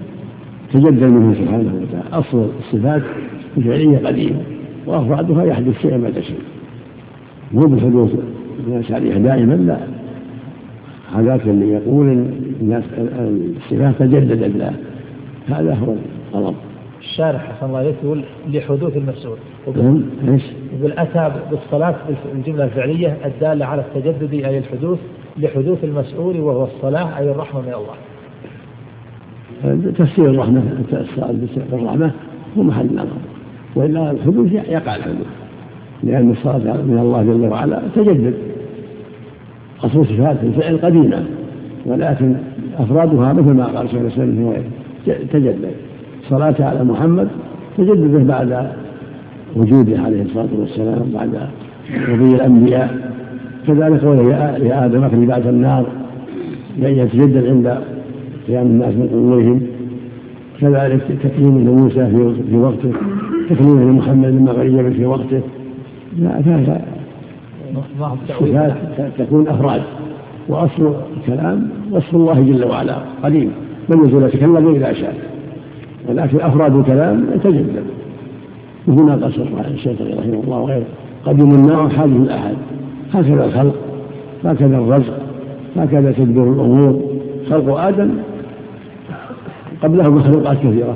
[0.74, 2.10] تجدد منه سبحانه وتعالى.
[2.28, 3.02] أصل الصفات
[3.58, 4.40] الفعلية قديمة
[4.86, 6.42] وأفرادها يحدث شيئا بعد شيء
[7.52, 8.12] مو بالحدوث
[8.68, 9.78] الناس عليها دائما لا.
[11.16, 12.28] هذاك اللي يقول
[12.62, 12.84] الناس
[13.58, 14.74] الصفات تجددت له
[15.50, 15.94] هذا هو
[16.36, 16.56] الغلط
[17.00, 19.38] الشارح حسن الله يقول لحدوث المسؤول
[20.28, 20.44] إيش؟
[20.80, 21.96] يقول أتى بالصلاة
[22.34, 25.00] بالجملة الفعلية الدالة على التجدد أي الحدوث
[25.38, 27.96] لحدوث المسؤول وهو الصلاة أي الرحمة من الله.
[29.92, 30.64] تفسير الرحمة
[30.94, 31.36] الصلاة
[31.72, 32.12] بالرحمة
[32.58, 33.18] هو محل النظر
[33.76, 35.28] وإلا الحدوث يقع الحدوث.
[36.04, 38.34] لأن الصلاة من الله جل وعلا تجدد.
[39.84, 41.26] أصل صفات الفعل قديمة
[41.86, 42.36] ولكن
[42.78, 44.64] أفرادها مثل ما قال في غيره
[45.08, 45.72] تجدد.
[46.24, 47.28] الصلاة على محمد
[47.78, 48.68] تجدده بعد
[49.56, 51.30] وجوده عليه الصلاة والسلام بعد
[52.08, 53.12] مضي الأنبياء.
[53.68, 54.30] كذلك قوله
[54.60, 55.86] يا آدم أخرج بعد النار
[56.80, 57.78] يتجدد عند
[58.48, 59.62] قيام الناس من قبورهم.
[60.62, 62.94] كذلك تكريم لموسى في وقته
[63.50, 65.42] تكريم لمحمد لما غيب في وقته.
[66.18, 66.82] لا هذا
[68.28, 68.78] صفات
[69.18, 69.82] تكون أفراد.
[70.50, 73.52] وأصل الكلام وصف الله جل وعلا قديم.
[73.90, 75.16] من يزول يتكلم إذا شاء.
[76.10, 77.84] ولكن أفراد الكلام يتجدد
[78.88, 80.86] وهنا قصر الشيخ رحمه الله وغيره.
[81.26, 82.56] قديم النار حادث الأحد.
[83.14, 83.76] هكذا الخلق
[84.46, 85.14] هكذا الرزق
[85.76, 87.02] هكذا تدبير الأمور.
[87.50, 88.10] خلق آدم
[89.84, 90.96] قبله مخلوقات كثيرة.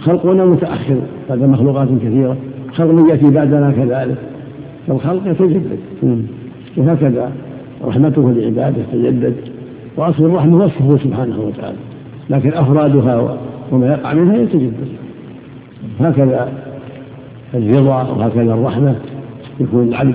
[0.00, 0.96] خلقنا متأخر
[1.28, 2.36] بعد مخلوقات كثيرة.
[2.74, 4.18] خلق يأتي بعدنا كذلك.
[4.88, 5.78] فالخلق يتجدد.
[6.76, 7.32] وهكذا
[7.84, 9.34] رحمته لعباده تجدد.
[9.96, 11.76] وأصل الرحمة وصفه سبحانه وتعالى.
[12.30, 13.38] لكن أفرادها
[13.72, 14.88] وما يقع منها يتجدد.
[16.00, 16.52] هكذا
[17.54, 18.96] الرضا وهكذا الرحمة
[19.60, 20.14] يكون العبد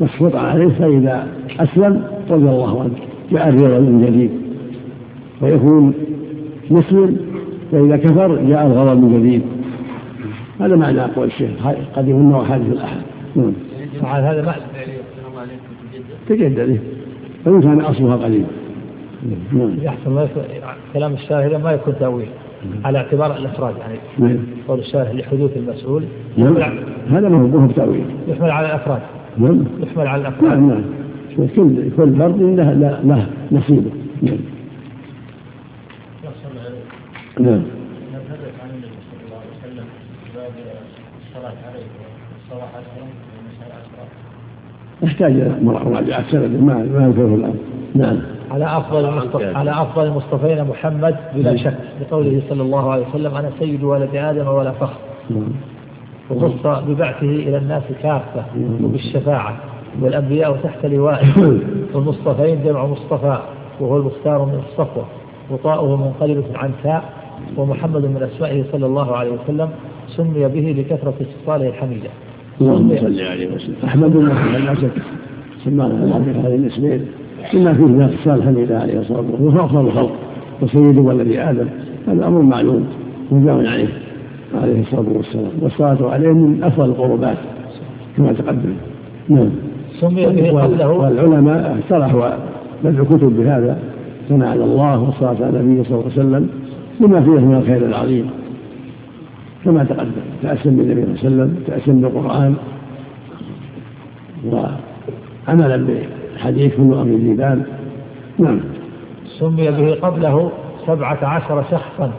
[0.00, 1.26] مسخوطا عليه فإذا
[1.60, 2.90] أسلم رضي الله عنه
[3.32, 4.30] جاء الرضا من جديد.
[5.40, 5.94] ويكون
[6.70, 7.16] مسلم
[7.72, 9.42] فإذا كفر جاء الغضب من جديد.
[10.60, 11.50] هذا معنى أقوال الشيخ
[11.96, 12.96] قد يكون وحادث الأحد
[13.36, 13.52] نعم.
[14.02, 14.60] هذا بعد
[16.28, 16.80] تجدد.
[17.46, 18.44] وإن كان أصلها قليل
[19.52, 19.74] نعم.
[19.82, 20.28] يحصل
[20.94, 22.28] كلام الشاهد ما يكون تأويل.
[22.84, 26.04] على اعتبار الإفراد يعني نعم قول الشاهد لحدوث المسؤول؟
[26.36, 26.56] نعم.
[27.10, 28.04] هذا ما هو بتأويل.
[28.28, 29.00] يحمل على الأفراد.
[29.38, 29.64] نعم.
[29.82, 30.58] يحمل على الأفراد.
[30.58, 31.48] نعم نعم.
[31.56, 32.72] كل كل فرد له
[33.04, 33.90] له نصيبه.
[34.22, 34.38] نعم.
[37.40, 37.62] نعم.
[45.02, 47.54] يحتاج إلى مراجعة سند ما ما يذكره الآن
[47.94, 48.37] نعم.
[48.50, 51.56] على أفضل المصطفى على أفضل المصطفين محمد بلا.
[51.56, 51.74] شك.
[52.00, 54.98] لقوله صلى الله عليه وسلم أنا سيد ولد آدم ولا فخر.
[56.30, 58.44] وخص ببعثه إلى الناس كافة.
[58.82, 59.56] وبالشفاعة.
[60.02, 61.34] والأنبياء تحت لوائه
[61.94, 63.38] والمصطفين جمع مصطفى.
[63.80, 65.04] وهو المختار من الصفوة.
[65.50, 67.04] وطاؤه منقلبة عن تاء
[67.56, 69.68] ومحمد من أسمائه صلى الله عليه وسلم.
[70.08, 72.10] سمي به لكثرة اتصاله الحميدة.
[72.60, 73.76] اللهم صل عليه وسلم.
[73.84, 75.02] أحمد الله لا شك
[75.64, 77.06] سمانا هذه الاسمين
[77.54, 79.44] بما فيه من اتصال الحميدة عليه الصلاة والسلام.
[79.44, 80.12] وهو أفضل الخلق
[80.62, 81.66] وسيد ولد آدم.
[82.08, 82.86] هذا أمر معلوم
[83.30, 83.88] مجمع عليه
[84.62, 85.50] عليه الصلاة والسلام.
[85.60, 87.36] والصلاة عليه من أفضل القربات
[88.16, 88.74] كما تقدم.
[89.28, 89.48] نعم.
[90.00, 90.88] سمي به قبله.
[90.88, 92.30] والعلماء اقترحوا
[92.84, 93.78] بدء كتب بهذا
[94.28, 96.48] ثناء على الله والصلاة على النبي صلى الله عليه وسلم
[97.00, 98.30] لما فيه من الخير العظيم.
[99.64, 100.10] كما تقدم
[100.42, 102.54] تأسم بالنبي صلى الله عليه وسلم تأسم بالقرآن
[104.46, 107.62] وعملا بحديث كل أمر ذي بال
[108.38, 108.60] نعم.
[109.38, 110.52] سمي به قبله
[110.86, 112.12] سبعة عشر شخصا.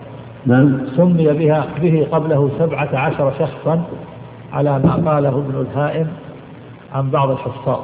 [0.45, 0.77] نعم.
[0.97, 3.84] سمي بها به قبله سبعة عشر شخصا
[4.53, 6.08] على ما قاله ابن الهائم
[6.93, 7.79] عن بعض الحفاظ.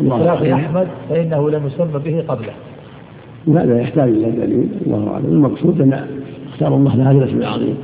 [0.00, 2.52] بخلاف أحمد فإنه لم يسمى به قبله.
[3.46, 5.26] لا يحتاج إلى دليل الله أعلم.
[5.26, 6.06] المقصود أن
[6.52, 7.76] أختار الله لهذا الاسم العظيم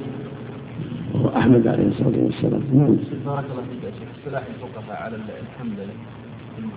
[1.15, 2.63] وهو أحمد عليه الصلاة والسلام.
[2.75, 2.97] نعم.
[3.27, 4.09] بارك الله فيك يا شيخ.
[4.19, 6.10] اصطلاح الفقهاء على الحمد في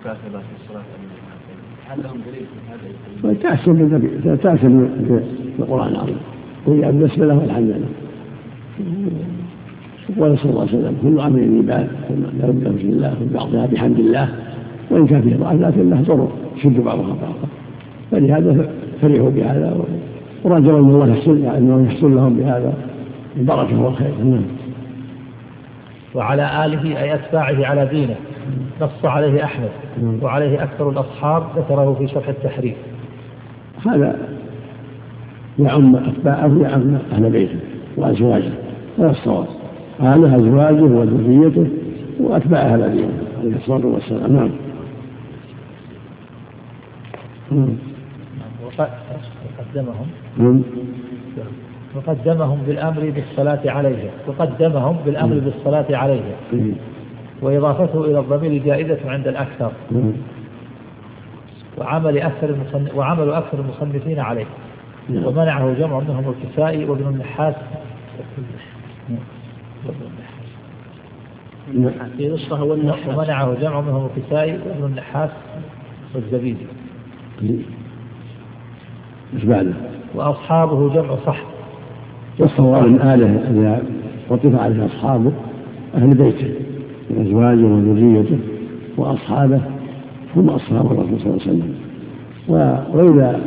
[0.05, 0.83] المكاتبة في الصلاة
[1.89, 2.45] هل لهم دليل
[3.23, 4.89] في هذا؟ تأسم بالنبي تأسم
[5.57, 6.17] بالقرآن العظيم.
[6.65, 7.89] قل بالنسبة له الحمد لله.
[10.19, 11.89] قال صلى الله عليه وسلم كل أمر عباد
[12.33, 14.29] بد بسم الله بعضها بحمد الله
[14.91, 16.31] وإن كان فيه ضعف لكن له ضرر.
[16.57, 17.47] يشد بعضها بعضا
[18.11, 18.69] فلهذا
[19.01, 19.77] فرحوا بهذا
[20.43, 22.73] ورجوا أن الله يحصل انه يحصل لهم بهذا.
[23.37, 24.41] البركه والخير نعم.
[26.15, 28.15] وعلى آله أي أتباعه على دينه.
[28.81, 29.69] نص عليه أحمد
[30.03, 30.23] نعم.
[30.23, 32.75] وعليه أكثر الأصحاب ذكره في شرح التحرير
[33.85, 34.15] هذا
[35.59, 37.59] يعم أتباعه يعم أهل بيته
[37.97, 38.51] وأزواجه
[38.99, 39.45] هذا الصواب.
[39.99, 41.67] هذا أزواجه وذريته
[42.19, 44.33] وأتباع أهل دينه عليه الصلاة والسلام.
[44.33, 44.49] نعم.
[48.65, 50.07] وقدمهم
[51.95, 54.09] وقدمهم بالأمر بالصلاة عليه.
[54.27, 56.35] وقدمهم بالأمر بالصلاة عليه.
[57.41, 59.71] وإضافته إلى الضمير جائزه عند الأكثر.
[61.77, 62.55] وعمل أكثر
[62.95, 64.45] وعمل أكثر المصنفين عليه.
[65.09, 67.55] ومنعه جمع منهم الكسائي وابن النحاس.
[72.17, 75.29] في نصفه ومنعه جمع منهم الكسائي وابن النحاس
[76.15, 76.65] والزبيدي.
[79.33, 79.73] إيش بعده؟
[80.15, 81.41] وأصحابه جمع صح.
[82.39, 83.83] والصواب من آله إذا
[84.29, 85.31] وقف عليه أصحابه
[85.95, 86.62] أهل بيته.
[87.09, 88.37] من ازواجه وذريته
[88.97, 89.61] وأصحابه
[90.35, 91.73] هم أصحاب الرسول صلى الله عليه وسلم.
[92.93, 93.39] واذا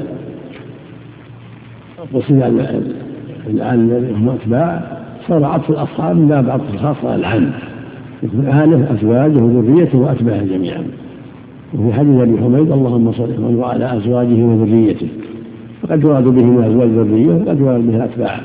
[2.14, 2.42] قصد
[3.46, 7.50] الآن هم أتباع صار عطف الأصحاب من باب عطف الخاصة العام
[8.22, 10.82] يكون أهله أزواجه وذريته وأتباعه جميعا.
[11.74, 15.08] وفي حديث أبي حميد اللهم صل وعلى أزواجه وذريته.
[15.82, 18.40] فقد يراد به من أزواج الذرية وقد يراد به الأتباع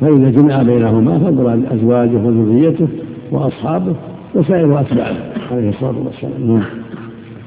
[0.00, 2.88] فإذا جمع بينهما فالمراد أزواجه وذريته
[3.30, 3.94] وأصحابه
[4.34, 5.16] وسائر أتباعه
[5.50, 6.52] عليه الصلاة والسلام.
[6.52, 6.64] نعم.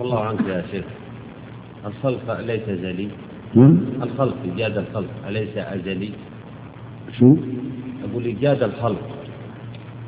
[0.02, 0.86] الله عنك يا شيخ.
[1.88, 3.08] الخلق ليس أزلي
[3.56, 3.78] نعم.
[4.04, 6.10] الخلق إيجاد الخلق أليس أزلي
[7.20, 7.36] شو؟
[8.12, 9.02] أقول إيجاد الخلق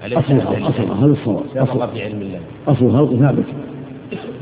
[0.06, 1.43] أليس أصل الخلق أزلي أصل هذا الصواب.
[1.56, 2.39] أصل, في علم الله.
[2.67, 3.45] أصل الخلق ثابت.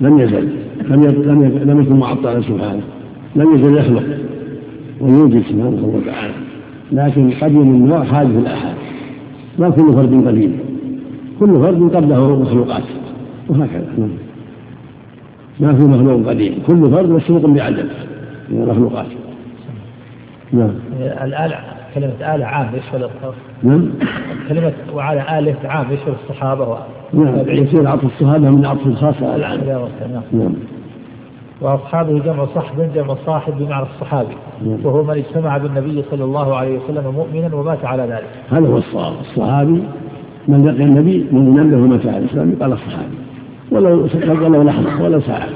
[0.01, 0.49] لم يزل.
[0.81, 2.81] لم يزل لم يزل لم يكن معطلا سبحانه.
[3.35, 4.03] لم يزل يخلق.
[5.01, 6.33] ويوجد سبحانه وتعالى.
[6.91, 8.75] لكن قديم النوع حادث الآحاد.
[9.59, 10.59] ما كل فرد قديم
[11.39, 12.83] كل فرد قبله مخلوقات.
[13.49, 13.85] وهكذا.
[13.97, 14.09] نعم.
[15.59, 16.53] ما في مخلوق قديم.
[16.67, 17.89] كل فرد مسبوق بعدد
[18.49, 19.07] من المخلوقات.
[20.53, 20.71] نعم.
[21.23, 21.55] الآلة
[21.95, 23.09] كلمة آلة عام يشمل
[23.63, 23.89] نعم.
[24.49, 26.77] كلمة وعلى آلة عام يشمل الصحابة
[27.13, 27.35] نعم.
[27.47, 29.59] يصير عطف الصحابة من عطف الخاصة على العام
[30.33, 30.53] نعم.
[31.61, 34.35] وأصحابه جمع صحب جمع صاحب بمعنى الصحابي.
[34.65, 34.77] نعم.
[34.83, 38.27] وهو من اجتمع بالنبي صلى الله عليه وسلم مؤمنا ومات على ذلك.
[38.49, 39.13] هذا هو الصواب.
[39.21, 39.83] الصحابي
[40.47, 43.17] من لقي النبي مؤمنا له متى عليه السلام يقال الصحابي.
[43.71, 44.07] ولو
[44.43, 45.49] ولو لحظة ولو ساعة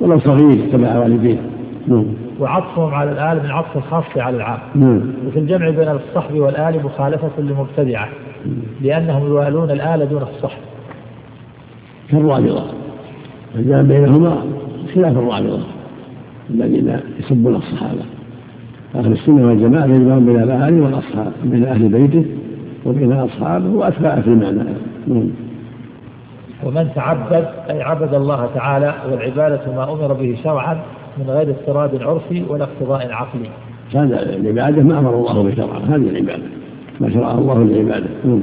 [0.00, 1.38] ولو صغير تبع والديه.
[1.88, 2.04] نعم.
[2.40, 4.58] وعطفهم على الآل من عطف الخاص على العام.
[4.74, 5.00] نعم.
[5.26, 8.08] وفي الجمع بين الصحب والآل مخالفة للمبتدعة
[8.80, 10.60] لأنهم يوالون الآل دون الصحب.
[12.10, 12.62] كالرافضة
[13.54, 14.42] فجاء بينهما
[14.94, 15.60] خلاف الرافضة
[16.50, 18.02] الذين يسبون الصحابة.
[18.94, 22.24] أهل السنة والجماعة يجمعون بين الأهل والأصحاب بين أهل بيته
[22.86, 24.62] وبين أصحابه وأتباعه في المعنى.
[25.06, 25.30] نعم.
[26.64, 30.74] ومن تعبد أي عبد الله تعالى والعبادة ما أمر به شرعا
[31.18, 33.48] من غير اضطراد عرفي ولا اقتضاء عقلي.
[33.94, 36.42] هذا العبادة ما أمر الله بشرعها هذه العبادة.
[37.00, 38.40] ما شرعها الله للعبادة نعم.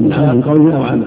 [0.00, 1.06] من عمل قول أو عمل.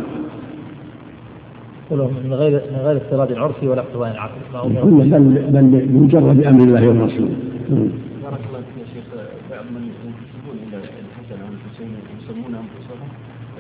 [1.89, 4.41] كلهم من غير من غير اضطراد عرفي ولا اقتضاء عقلي
[4.83, 7.29] بل بل بمجرد أمر الله والرسول.
[7.69, 7.89] نعم.
[8.23, 9.05] بارك الله فيك يا شيخ.
[9.51, 13.09] بعض من ينتسبون إلى الحسن أو الحسين يسمون أنفسهم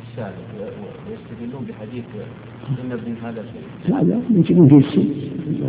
[0.01, 0.41] السادة
[1.09, 2.05] ويستدلون بحديث
[2.69, 3.43] إن ابن هذا
[3.99, 5.07] هذا يمكن فيه السم.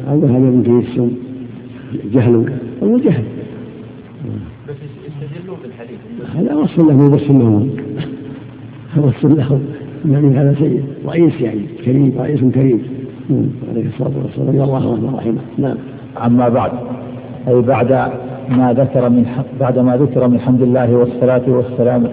[0.07, 1.11] هذا هذا يمكن فيه السم.
[2.15, 2.35] جهل.
[2.83, 3.25] هو جهل.
[4.69, 5.99] بس يستدلون بالحديث.
[6.37, 7.77] هذا وصف له وصف لهم
[8.97, 9.61] وصف له.
[10.05, 12.83] النبي هذا سيد رئيس يعني كريم رئيس كريم.
[13.31, 13.47] نعم.
[13.71, 14.49] عليه الصلاة والسلام.
[14.49, 15.41] رضي الله عنه ورحمه.
[15.59, 15.77] نعم.
[16.27, 16.71] أما بعد
[17.49, 17.93] أي بعد
[18.49, 19.27] ما ذكر من
[19.61, 22.09] بعد ما ذكر من حمد الله والصلاة والسلام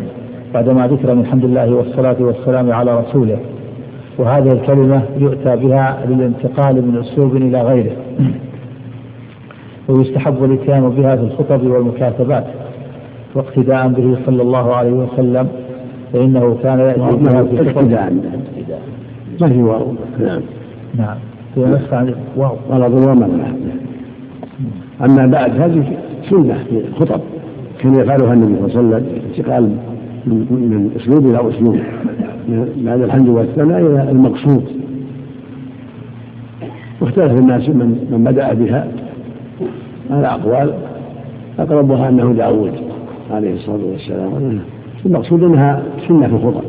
[0.54, 3.38] بعد ما ذكر من حمد الله والصلاة والسلام على رسوله.
[4.18, 7.96] وهذه الكلمة يؤتى بها للانتقال من أسلوب إلى غيره.
[9.88, 12.46] ويستحب الاتيان بها في الخطب والمكاتبات
[13.36, 15.48] واقتداء به صلى الله عليه وسلم.
[16.14, 18.14] فإنه كان يأتي بها في ابتداء.
[19.42, 20.42] ما في واو؟ نعم.
[20.98, 21.18] نعم.
[21.56, 22.56] في عن واو.
[22.70, 23.48] غلط ومنع
[25.06, 25.98] أما بعد هذه
[26.30, 27.22] سنة في الخطب
[27.80, 29.64] كان يفعلها النبي صلى الله عليه وسلم انتقال
[30.26, 31.78] من من أسلوب إلى أسلوب.
[32.78, 34.64] بعد الحمد والثناء إلى المقصود.
[37.02, 38.88] واختلف الناس من من بدأ بها.
[40.12, 40.74] على أقوال
[41.60, 42.74] أقربها أنه داود
[43.32, 44.60] عليه الصلاة والسلام.
[45.06, 46.64] المقصود أنها سنة في الخطب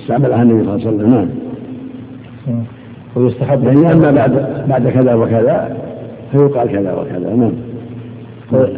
[0.00, 1.30] استعملها النبي صلى الله عليه وسلم.
[2.46, 2.64] نعم.
[3.16, 5.76] ويستحب يعني أما بعد بعد كذا وكذا
[6.32, 7.34] فيقال كذا وكذا.
[7.34, 7.52] نعم.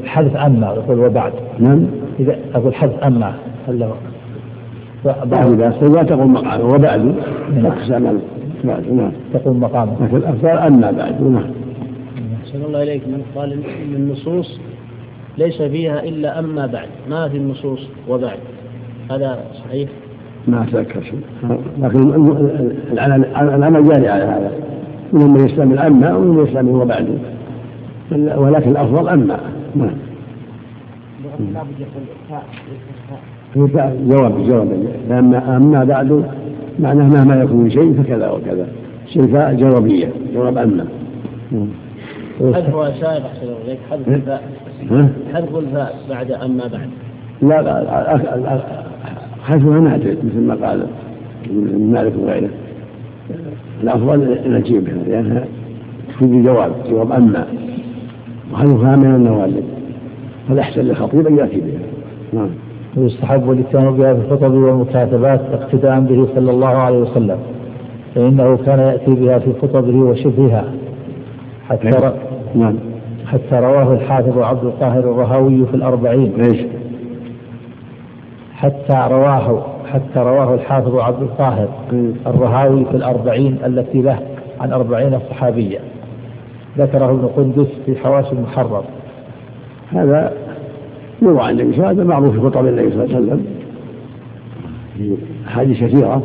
[0.05, 1.33] حذف أما يقول وبعد.
[1.59, 1.87] نعم.
[2.21, 3.35] إذا أقول حذف أما
[3.69, 3.95] هل له؟
[5.05, 7.15] بعد بعد ذلك لا تقول مقام وبعد.
[7.55, 7.73] نعم.
[7.75, 8.19] تستعمل
[8.65, 8.93] بعد.
[8.93, 9.13] نعم.
[9.35, 11.23] تقول مقامه لكن الأفضل أما بعد.
[11.23, 11.45] نعم.
[12.45, 13.03] أحسن الله إليك.
[13.09, 14.61] من قال إن النصوص
[15.39, 16.89] ليس فيها إلا أما بعد.
[17.11, 18.39] ما في النصوص وبعد؟
[19.11, 19.91] هذا صحيح؟
[20.49, 21.21] ما أتذكر شيء.
[21.79, 22.13] لكن
[23.39, 24.51] العمل جاري على هذا.
[25.13, 27.19] منهم من يستعمل أما ومنهم من يستعمل وبعد
[28.37, 29.39] ولكن الأفضل أما.
[29.75, 29.91] نعم.
[33.57, 34.87] هو فعل- جواب جواب.
[35.11, 36.25] أما أما بعد
[36.79, 38.67] معناه مهما يكون شيء فكذا وكذا.
[39.09, 40.09] صفة جوابية.
[40.35, 40.87] جواب أما.
[41.53, 41.69] نعم.
[42.55, 43.79] أحسن إليك.
[43.91, 44.43] حذف الفاء.
[44.91, 46.89] ها؟ حذف الفاء بعد أما بعد.
[47.43, 48.84] لا
[49.45, 50.87] حذفها نادر مثل ما قال
[51.51, 52.49] ابن مالك وغيره.
[53.83, 55.45] الأفضل نجيبها لأنها
[56.09, 57.47] تفيد جواب جواب أما.
[58.53, 59.63] وحذفها من النوازل
[60.49, 61.79] فالاحسن للخطيب أن يأتي بها
[62.33, 62.49] نعم.
[62.97, 67.39] ويستحب الاتيان بها في الخطب والمكاتبات اقتداء به صلى الله عليه وسلم؟
[68.15, 70.65] فإنه كان يأتي بها في خطبه وشبهها.
[71.69, 72.15] حتى ر-
[72.55, 72.75] نعم.
[73.27, 76.33] حتى رواه الحافظ عبد القاهر الرهاوي في الأربعين.
[76.41, 76.61] إيش؟
[78.65, 79.63] حتى رواه
[79.93, 81.69] حتى رواه الحافظ عبد القاهر
[82.27, 84.19] الرهاوي في الأربعين التي له
[84.61, 85.79] عن أربعين صحابية
[86.79, 88.85] ذكره ابن قندس في حواشي المحرر.
[89.93, 90.33] هذا
[91.23, 93.47] يروى عن النبي صلى الله عليه وسلم معروف في خطب النبي صلى الله عليه وسلم.
[94.97, 96.23] في أحاديث كثيرة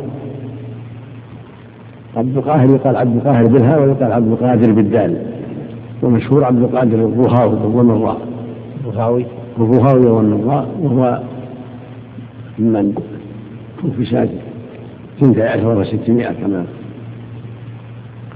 [2.16, 5.16] عبد القاهر يقال عبد القاهر بالهاء ويقال عبد القادر بالدال.
[6.02, 8.18] ومشهور عبد القادر الرهاوي والنراء
[8.86, 9.26] الرهاوي.
[9.58, 11.20] الرهاوي والنراء وهو
[12.60, 12.94] ممن
[13.82, 14.28] توفي سنة
[15.20, 16.64] ثنتي عشر وستمائة كما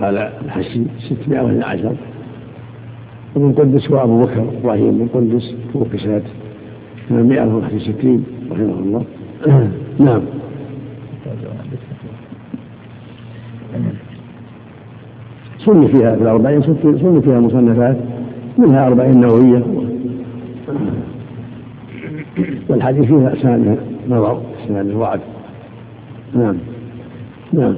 [0.01, 1.97] قال الحسي ستمائة وإثنى عشر.
[3.37, 6.23] ومن قدس هو أبو بكر إبراهيم بن قدس توفي سنة
[7.09, 9.05] 861 رحمه الله.
[10.07, 10.23] نعم.
[15.59, 17.97] سن فيها في الأربعين سن فيها مصنفات
[18.59, 19.63] منها أربعين نووية.
[22.69, 23.94] والحديث فيها أسناد.
[24.09, 25.21] نظر أسناد الوعد.
[26.35, 26.57] نعم.
[27.53, 27.75] نعم.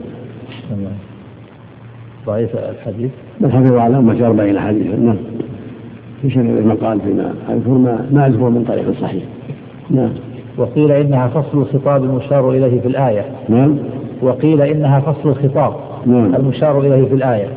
[2.26, 3.10] ضعيف الحديث؟
[3.40, 5.16] بل حفظ على أمة أربعين حديثا نعم.
[6.22, 9.22] في شنو المقال فيما أذكر ما ما أذكر من طريق صحيح.
[9.90, 10.10] نعم.
[10.58, 13.24] وقيل إنها فصل الخطاب المشار إليه في الآية.
[13.48, 13.76] نعم.
[14.22, 15.74] وقيل إنها فصل الخطاب
[16.06, 16.34] نعم.
[16.34, 17.48] المشار إليه في الآية.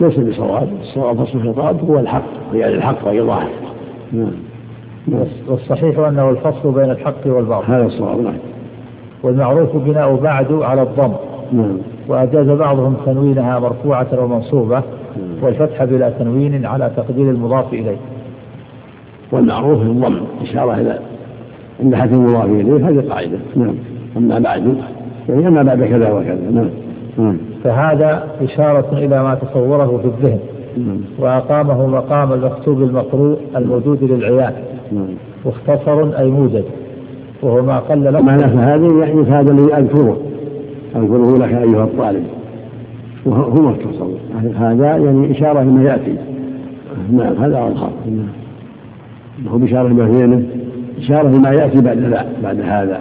[0.00, 0.68] ليس بصواب.
[0.80, 3.48] الصواب فصل الخطاب هو الحق يعني الحق وإيضاحه
[4.12, 4.49] نعم نعم.
[5.48, 7.72] والصحيح أنه الفصل بين الحق والباطل.
[7.72, 8.34] هذا الصواب نعم.
[9.22, 11.12] والمعروف بناء بعد على الضم.
[11.52, 11.76] نعم.
[12.08, 14.82] وأجاز بعضهم تنوينها مرفوعة ومنصوبة
[15.42, 17.96] والفتح بلا تنوين على تقدير المضاف إليه.
[19.32, 20.98] والمعروف الضم إشارة إلى
[21.82, 23.38] عند حد المضاف إليه هذه قاعدة.
[23.56, 23.74] نعم.
[24.16, 24.74] أما بعد
[25.28, 26.50] يعني أما بعد كذا وكذا.
[26.50, 26.70] نعم.
[27.18, 27.36] نعم.
[27.64, 30.40] فهذا إشارة إلى ما تصوره في الذهن.
[30.78, 31.00] نعم.
[31.18, 34.52] وأقامه مقام المكتوب المقروء الموجود للعيان.
[34.52, 34.79] نعم
[35.46, 36.64] مختصر أي موجز
[37.42, 40.16] وهو ما قل لك معنى هذا يعني هذا الذي أذكره
[40.96, 42.24] أذكره لك أيها الطالب.
[43.26, 44.06] وهو مختصر.
[44.56, 46.16] هذا يعني إشارة لما يأتي.
[47.12, 47.92] نعم هذا أظهر.
[49.48, 50.42] هو بإشارة لما فيه
[50.98, 53.00] إشارة لما يأتي بعد ذا بعد هذا.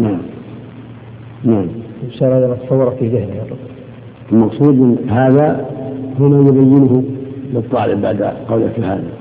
[0.00, 0.18] نعم.
[1.44, 1.66] نعم.
[2.10, 3.42] إشارة إلى ما تصور في ذهنه.
[4.32, 5.66] المقصود هذا
[6.20, 7.04] هنا يبينه
[7.54, 9.15] للطالب بعد قولك هذا.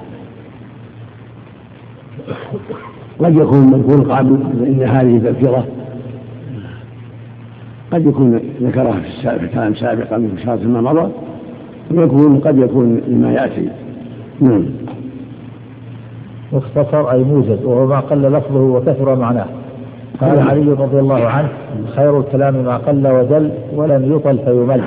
[3.20, 5.66] قد يكون مذكور قبل فإن هذه تذكرة
[7.92, 11.12] قد يكون ذكرها في في كلام سابقا من إشارة ما مضى
[11.92, 13.70] ويكون قد يكون لما يأتي.
[14.42, 14.66] نعم.
[16.54, 19.46] مختصر أي موجز وهو ما قل لفظه وكثر معناه.
[20.22, 21.50] قال علي رضي الله عنه
[21.96, 24.82] خير الكلام ما قل وجل ولم يطل فيمل.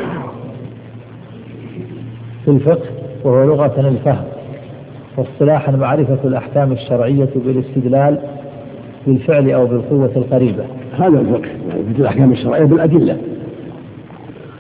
[2.45, 2.87] في الفقه
[3.25, 4.25] وهو لغة الفهم.
[5.19, 8.19] واصطلاحا معرفة الأحكام الشرعية بالاستدلال
[9.07, 10.65] بالفعل أو بالقوة القريبة.
[10.99, 13.17] هذا الفقه يعني في الأحكام الشرعية بالأدلة.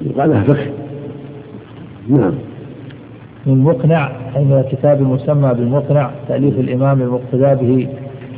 [0.00, 0.66] يقال له فقه.
[2.08, 2.32] نعم.
[3.46, 7.88] من مقنع أي من الكتاب المسمى بالمقنع تأليف الإمام المقتدى به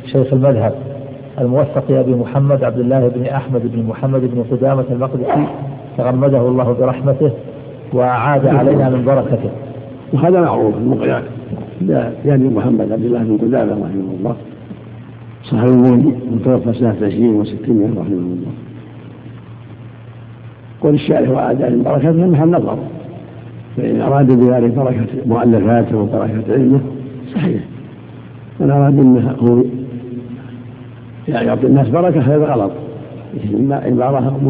[0.07, 0.75] شيخ المذهب
[1.41, 5.47] الموفق أبي محمد عبد الله بن أحمد بن محمد بن قدامة المقدسي
[5.99, 7.31] تغمده الله برحمته
[7.93, 9.51] وأعاد علينا من بركته.
[10.13, 11.21] وهذا معروف المقنع.
[12.25, 14.37] يعني محمد عبد الله بن قدامة رحمه الله
[15.53, 18.53] المولي متوفى سنة 20 و600 رحمه الله.
[20.81, 22.79] قول الشارع وأعاد عليهم بركته محل نظر
[23.77, 26.81] فإن أراد بذلك بركة مؤلفاته وبركة علمه
[27.35, 27.61] صحيح.
[28.61, 29.65] من أراد أنه
[31.29, 32.73] يعني يعطي الناس بركة هذا غلط.
[33.71, 34.41] عبارة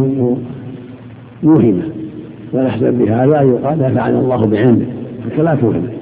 [1.43, 1.83] موهمة.
[2.53, 4.87] ونحسب بهذا يقال نفعنا الله بعلمه.
[5.27, 6.00] حتى لا توهم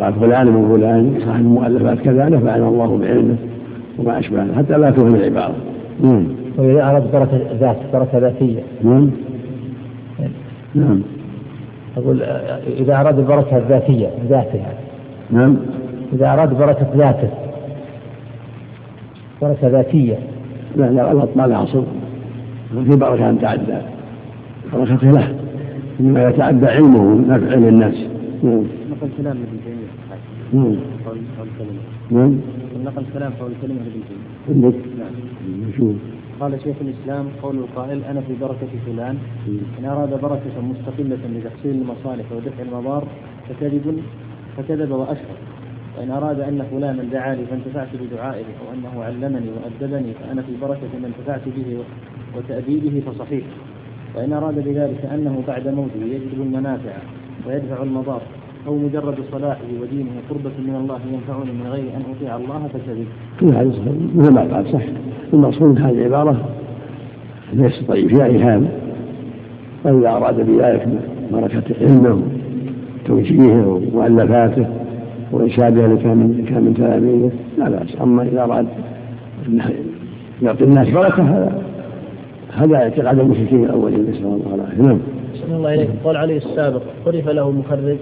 [0.00, 3.36] قال فلان من فلان صاحب المؤلفات كذا نفعنا الله بعلمه
[3.98, 5.54] وما أشبه حتى لا توهم العبارة.
[6.02, 6.26] نعم.
[6.58, 8.60] وإذا أراد بركة ذات بركة ذاتية.
[8.84, 9.10] نعم.
[10.74, 11.00] نعم.
[11.96, 12.22] أقول
[12.78, 14.72] إذا أراد البركة الذاتية ذاتها.
[15.30, 15.56] نعم.
[16.12, 17.30] إذا أراد بركة ذاته
[19.42, 20.18] بركة ذاتية.
[20.76, 21.84] لا لا غلط ما لها أصل
[22.72, 23.78] في بركة أن تعدى.
[24.72, 25.34] بركته له
[26.00, 27.94] إنما يتعدى علمه نفع علم الناس.
[28.42, 29.83] نعم نقل كلام ابن تيمية
[30.54, 30.76] نعم.
[32.10, 32.40] نعم.
[32.84, 34.34] نقل كلام قول كلمة ابن تيمية.
[34.48, 35.72] عندك؟ نعم.
[35.78, 35.96] شوف.
[36.40, 39.16] قال شيخ الإسلام قول القائل أنا في بركة فلان.
[39.78, 43.06] إن أراد بركة مستقلة لتحصيل المصالح ودفع المضار
[43.48, 44.02] فكذب
[44.56, 45.38] فكذب وأشرك.
[45.98, 50.88] وإن أراد أن فلانا دعا لي فانتفعت بدعائه أو أنه علمني وأدبني فأنا في بركة
[51.02, 51.78] ما انتفعت به
[52.36, 53.44] وتأديبه فصحيح.
[54.14, 56.96] وإن أراد بذلك أنه بعد موته يجلب المنافع
[57.46, 58.22] ويدفع المضار.
[58.66, 63.06] أو مجرد صلاحه ودينه قربة من الله ينفعني من غير أن أطيع الله فكذب
[63.40, 63.92] كل هذا صحيح.
[64.14, 64.82] مثل ما قال صح.
[65.32, 66.48] المقصود هذه العبارة
[67.52, 68.08] ليس طيب.
[68.08, 68.68] فيها إيهام
[69.84, 70.88] وإذا أراد بذلك
[71.32, 72.22] بركة علمه
[73.04, 74.66] وتوجيهه ومؤلفاته
[75.32, 78.00] وإرشاده لكان من كان من تلاميذه لا بأس.
[78.00, 78.66] أما إذا أراد
[80.42, 81.62] يعطي الناس بركة هذا
[82.54, 84.82] هذا اعتقاد المشركين الأولين نسأل الله العافية.
[84.82, 84.98] نعم.
[85.50, 87.96] الله عليه قول عليه السابق عرف له مخرج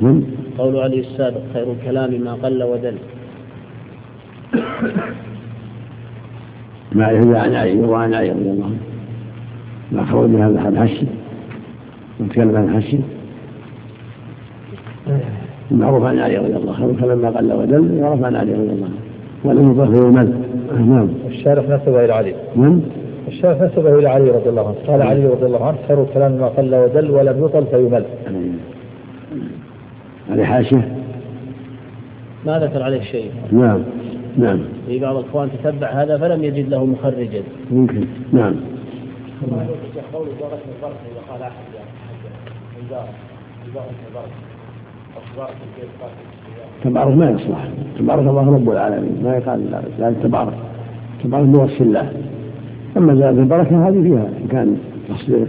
[0.00, 0.22] نعم.
[0.58, 2.94] قول عليه السابق خير الكلام ما قل ودل.
[6.92, 8.78] ما يهدى عن علي وعن علي رضي الله عنه.
[9.92, 11.06] ما خرج هذا الحشي
[12.20, 12.98] نتكلم عن الحشي
[15.70, 16.92] المعروف عن علي رضي الله عنه.
[17.00, 18.98] فلما قل ودل يعرف عن علي رضي الله عنه.
[19.44, 20.34] ولم يضاف إلى المد
[20.88, 21.08] نعم.
[21.26, 22.34] الشارح نسبه إلى علي.
[22.56, 22.80] نعم
[23.28, 24.76] الشارح نسبه إلى علي رضي الله عنه.
[24.86, 28.04] قال علي رضي الله عنه خير الكلام ما قل ودل ولم يطل فيمل.
[30.30, 30.98] عليه حاشية؟
[32.46, 33.30] ما ذكر عليه شيء.
[33.52, 33.82] نعم
[34.38, 34.58] نعم.
[34.86, 37.42] في بعض الإخوان تتبع هذا فلم يجد له مخرجا.
[37.70, 38.54] ممكن نعم.
[40.12, 40.58] قول قال
[46.84, 47.68] تبارك ما يصلح.
[47.98, 49.22] تبارك الله رب العالمين.
[49.24, 50.54] ما يقال لا تبارك.
[51.24, 52.12] تبارك بوصف الله
[52.96, 54.28] أما زاد البركة هذه فيها.
[54.42, 54.76] إن كان
[55.08, 55.46] تصدير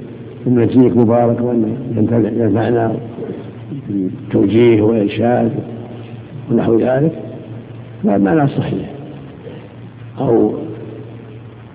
[0.47, 1.77] إن يجيك مبارك وإن
[2.37, 2.95] ينفعنا
[3.89, 5.51] بتوجيه وارشاد
[6.51, 7.11] ونحو ذلك
[8.05, 8.89] هذا معنى صحيح.
[10.19, 10.53] أو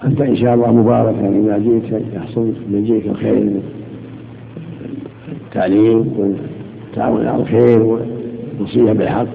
[0.04, 3.50] أنت إن شاء الله مبارك يعني إذا جئت يحصل يجيك الخير
[5.46, 9.26] التعليم والتعاون على الخير والنصيحة بالحق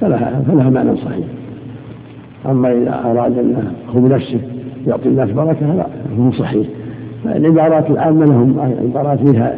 [0.00, 1.26] فلها فلها معنى صحيح.
[2.46, 4.40] أما إذا أراد أن هو بنفسه
[4.86, 5.86] يعطي الناس بركة لا
[6.18, 6.66] هو صحيح.
[7.26, 9.56] العبارات العامة لهم عبارات فيها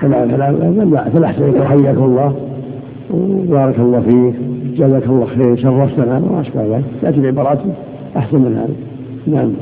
[0.00, 1.28] فلا فلا فلا
[1.68, 2.34] حياك الله
[3.10, 4.34] وبارك الله فيك
[4.78, 7.58] جزاك الله خير شرفتنا وما اشبه ذلك تاتي العبارات
[8.16, 8.74] احسن من هذا
[9.36, 9.52] نعم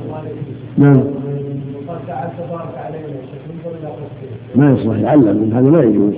[0.78, 1.00] نعم
[4.56, 6.14] ما يصلح يعلم من هذا لا يجوز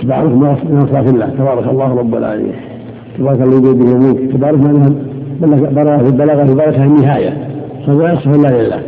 [0.00, 0.54] تبارك ما
[1.02, 2.54] في الله تبارك الله رب العالمين
[3.18, 4.94] تبارك الذي بيده الملك تبارك ما
[5.40, 7.48] بلغ بلغ في بركه النهايه
[7.86, 8.82] فهذا يصف الا لله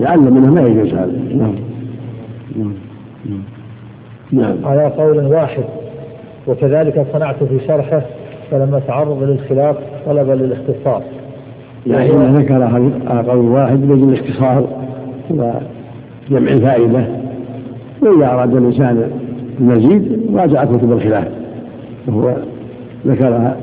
[0.00, 1.12] يعلم منه ما يجوز هذا.
[1.34, 1.54] نعم.
[2.56, 2.72] نعم.
[4.32, 4.56] نعم.
[4.64, 5.64] على قول واحد
[6.46, 8.02] وكذلك صنعت في شرحه
[8.50, 9.76] فلما تعرض للخلاف
[10.06, 11.02] طلب للاختصار.
[11.86, 12.62] يعني إذا ذكر
[13.30, 14.66] قول واحد لاجل الاختصار
[15.30, 17.04] وجمع الفائدة.
[18.02, 19.10] وإذا أراد الإنسان
[19.60, 21.28] المزيد راجع كتب الخلاف.
[22.08, 22.34] وهو
[23.06, 23.56] ذكرها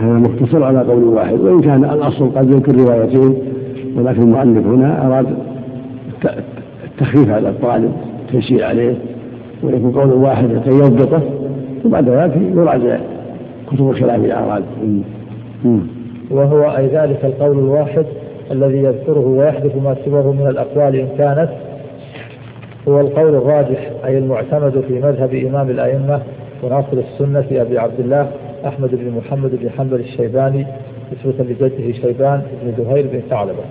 [0.00, 1.40] هذا مختصر على قول واحد.
[1.40, 3.34] وإن كان الأصل قد يذكر روايتين
[3.96, 5.26] ولكن المؤلف هنا أراد
[6.84, 8.94] التخفيف على الطالب التيسير عليه
[9.62, 11.22] ويكون قول واحد حتى يضبطه
[11.84, 12.98] وبعد ذلك يراجع
[13.66, 14.64] كتب الخلاف إذا أراد
[16.30, 18.06] وهو أي ذلك القول الواحد
[18.50, 21.48] الذي يذكره ويحدث ما سواه من الأقوال إن كانت.
[22.88, 26.22] هو القول الراجح أي المعتمد في مذهب إمام الأئمة
[26.62, 28.30] وناصر السنة أبي عبد الله
[28.66, 30.66] أحمد بن محمد بن حنبل الشيباني
[31.12, 33.64] نسبة لجده شيبان بن دهير بن ثعلبة.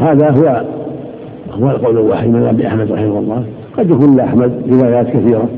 [0.00, 0.64] هذا هو
[1.52, 3.44] هو القول الواحد من ابي أحمد رحمه الله.
[3.78, 5.48] قد يكون لأحمد روايات كثيرة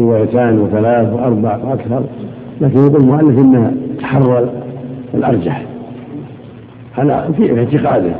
[0.00, 2.02] روايتان وثلاث وأربع وأكثر
[2.60, 4.48] لكن يقول المؤلف إنها تحرر
[5.14, 5.62] الأرجح.
[6.98, 8.12] على في اعتقاده.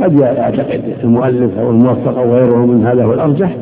[0.00, 3.56] قد يعتقد المؤلف أو الموفق أو غيره من هذا هو الأرجح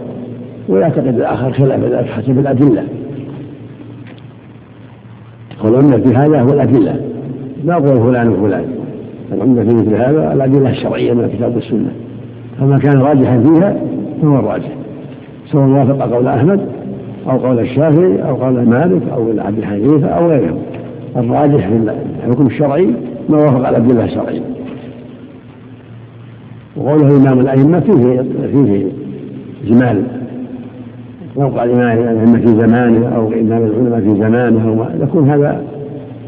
[0.69, 2.85] ويعتقد الآخر خلاف ذلك حسب الأدلة.
[5.65, 7.01] والعمدة في هذا هو الأدلة.
[7.65, 8.65] لا قول فلان وفلان.
[9.33, 11.91] العمدة في مثل هذا الأدلة الشرعية من الكتاب والسنة.
[12.61, 13.77] فما كان راجحا فيها
[14.23, 14.71] فهو الراجح.
[15.53, 16.61] سواء وافق قول أحمد
[17.31, 20.57] أو قول الشافعي أو قول مالك أو عبد الحنيفة أو غيره
[21.17, 21.93] الراجح في
[22.27, 22.95] الحكم الشرعي
[23.29, 24.43] ما وافق الأدلة الشرعية.
[26.77, 28.23] وقوله إمام الأئمة فيه
[28.53, 28.87] فيه
[29.67, 30.03] إجمال.
[31.37, 35.63] لو قال إمام الأئمة في زمانه أو إمام العلماء في زمانه يكون هذا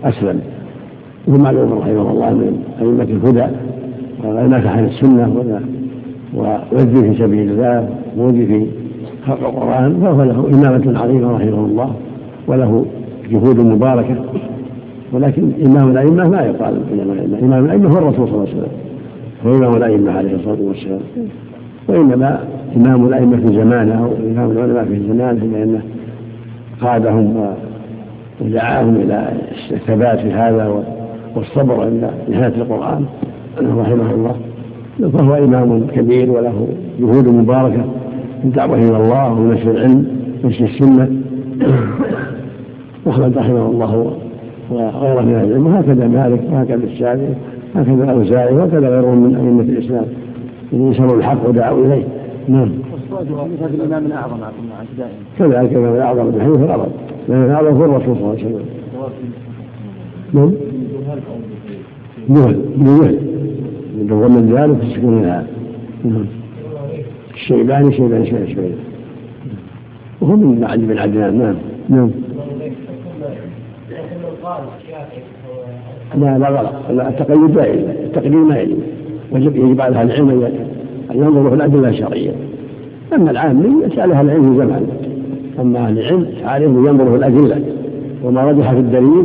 [0.05, 0.41] أسلم.
[1.29, 3.47] وهو معلوم رحمه الله من أئمة الهدى
[4.25, 5.35] وغير عن السنة
[6.35, 8.67] ويجري في سبيل الله ويجري في
[9.27, 11.95] خلق القرآن فهو له إمامة عظيمة رحمه الله
[12.47, 12.87] وله
[13.31, 14.17] جهود مباركة
[15.13, 18.73] ولكن إمام الأئمة ما يقال إمام الأئمة إمام الأئمة هو الرسول صلى الله عليه وسلم
[19.47, 21.01] هو إمام الأئمة عليه الصلاة والسلام.
[21.89, 22.41] وإنما
[22.77, 25.81] إمام الأئمة في زمانه أو إمام العلماء في زمانه لأنه
[26.81, 27.55] قادهم
[28.41, 29.33] ودعاهم إلى
[29.71, 30.85] الثبات في هذا
[31.39, 33.05] والصبر عند نهاية القرآن
[33.59, 34.37] رحمه الله.
[35.13, 36.69] فهو إمام كبير وله
[37.01, 37.85] جهود مباركة
[38.43, 40.07] في الدعوة إلى الله ونشر العلم
[40.45, 41.09] ونشر السنة.
[43.07, 44.17] واحمد رحمه الله
[44.71, 45.67] وغيره من أهل العلم.
[45.67, 47.35] وهكذا مالك وهكذا الشافعي
[47.75, 50.05] هكذا الأوزاعي وهكذا غيرهم من أئمة الإسلام.
[50.73, 52.05] الذين يسروا الحق ودعوا إليه.
[52.49, 52.71] نعم.
[53.75, 54.37] الإمام الأعظم
[55.39, 56.91] كذلك الإمام الأعظم ابن حنيفه الأعظم
[57.29, 58.65] الإمام الأعظم هو الرسول صلى الله عليه وسلم.
[60.33, 60.53] نعم.
[62.29, 63.19] جهل من جهل
[63.95, 65.23] من ضمن ذلك السكون
[66.05, 66.27] نعم
[67.35, 68.75] الشيباني شيباني شيباني
[70.21, 71.57] وهو من بعد بن عدنان نعم
[71.89, 72.11] نعم.
[76.17, 77.09] لا لا غلط لا.
[77.09, 78.77] التقيد لا يلزم التقليد ما يلزم
[79.33, 80.31] يجب يجب على أهل العلم
[81.11, 82.31] أن ينظروا في الأدلة الشرعية.
[83.15, 84.87] أما العام يسأل أهل العلم في زمان
[85.61, 87.63] أما أهل العلم عليهم ينظروا في الأدلة.
[88.25, 89.25] وما رجح في الدليل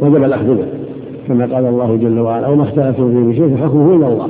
[0.00, 0.79] وجب الأخذ به.
[1.30, 4.28] كما قال الله جل وعلا وما اختلفتم فيه بشيء فحكمه إلى الله.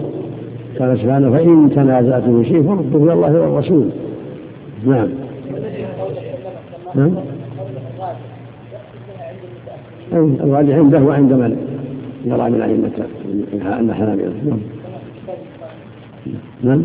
[0.80, 3.84] قال سبحانه فإن تنازعتم في شيء فردوه إلى الله والرسول.
[4.86, 5.08] نعم.
[6.94, 7.14] نعم.
[10.12, 11.56] الراجح عنده وعند من؟
[12.24, 12.90] يرى من أئمة
[13.80, 14.60] أن حنابلة نعم.
[16.62, 16.82] نعم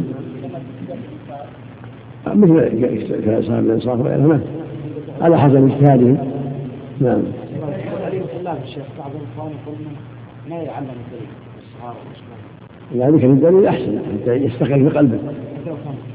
[2.42, 2.60] مثل
[3.26, 4.40] كأصحاب الإنصاف وغيرها نعم
[5.22, 6.18] على حسب اجتهادهم.
[7.02, 7.22] نعم.
[8.66, 9.76] الشيخ بعض الإخوان يقول
[10.50, 11.30] ما يعلم الدليل؟
[12.96, 14.00] يعني كان الدليل أحسن.
[14.22, 15.18] حتى يستقر في قلبه.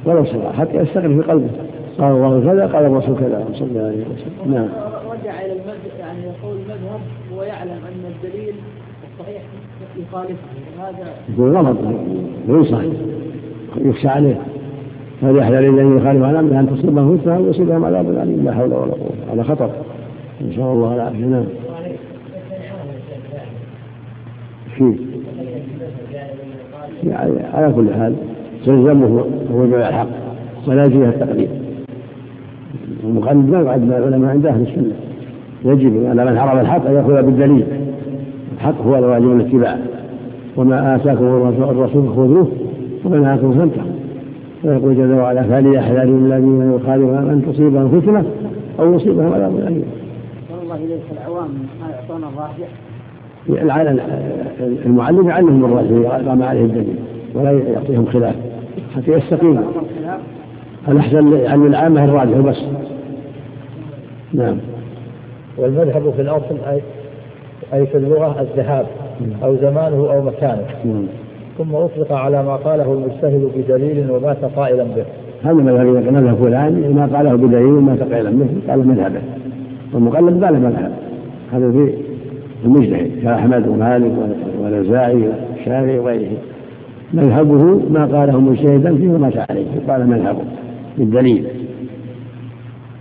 [0.04, 0.52] ولو صغار.
[0.52, 1.50] حتى يستقر في قلبه.
[1.98, 4.54] قال الله كذا قال الرسول كذا صلى الله عليه وسلم.
[4.54, 4.68] نعم.
[5.10, 7.00] رجع إلى المذهب يعني يقول المذهب
[7.36, 8.54] ويعلم أن الدليل
[9.12, 9.42] الصحيح
[9.96, 10.34] يخالفه.
[10.78, 11.76] هذا يقول غلط.
[12.48, 12.92] غير صحيح.
[13.76, 14.40] يخشى عليه.
[15.20, 18.44] فليحذر الذين يخالف عن امره أن تصيبهم فتنة أو يصيبهم عذاب أليم.
[18.44, 19.34] لا حول ولا قوة.
[19.34, 19.70] هذا خطر.
[20.40, 21.44] إن شاء الله العافيه نعم.
[24.80, 24.94] فيه
[27.10, 28.14] يعني على كل حال
[28.66, 29.24] تلزمه
[29.54, 30.06] هو الحق
[30.68, 31.50] ولا فيها التقليد
[33.04, 34.92] المقلد ما يقعد مع العلماء عند أهل السنة.
[35.64, 37.64] يجب على من حرم الحق أن يأخذ بالدليل.
[38.54, 39.78] الحق هو الواجب الاتباع.
[40.56, 42.48] وما آتاكم الرسول خذوه
[43.04, 43.90] وما نهاكم فانتهوا.
[44.64, 48.24] ويقول جل وعلا فليحذر الذين يخالفون ان تصيبهم فتنه
[48.78, 49.84] أو يصيبهم عذاب اليم.
[50.62, 51.48] الله اليك العوام
[51.80, 52.68] ما يعطون الراجح.
[54.86, 56.96] المعلم يعلمهم الراجح قام عليه الدليل
[57.34, 58.34] ولا يعطيهم خلاف
[58.96, 59.62] حتى يستقيموا
[60.88, 62.62] الأحسن يعني العامة الراجح؟ بس.
[64.34, 64.56] نعم.
[65.58, 66.80] والمذهب في الأصل أي
[67.74, 68.86] أي في اللغة الذهاب
[69.44, 70.64] أو زمانه أو مكانه.
[70.84, 71.04] نعم.
[71.58, 75.04] ثم أطلق على ما قاله المجتهد بدليل ومات قائلا به.
[75.42, 79.20] هذا مذهب مذهب فلان ما قاله بدليل ومات قائلا به قال مذهبه.
[79.94, 80.92] والمقلد ما له مذهب.
[81.52, 82.09] هذا في
[82.64, 84.12] المجتهد كأحمد ومالك
[84.62, 86.36] والأوزاعي والشافعي وغيره.
[87.14, 90.42] مذهبه ما قاله مجتهدا فيه ومات عليه قال مذهبه
[90.98, 91.44] بالدليل.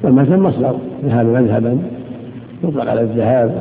[0.04, 1.78] والمثل مصدر ذهب مذهبا
[2.64, 3.52] يطلق على الذهاب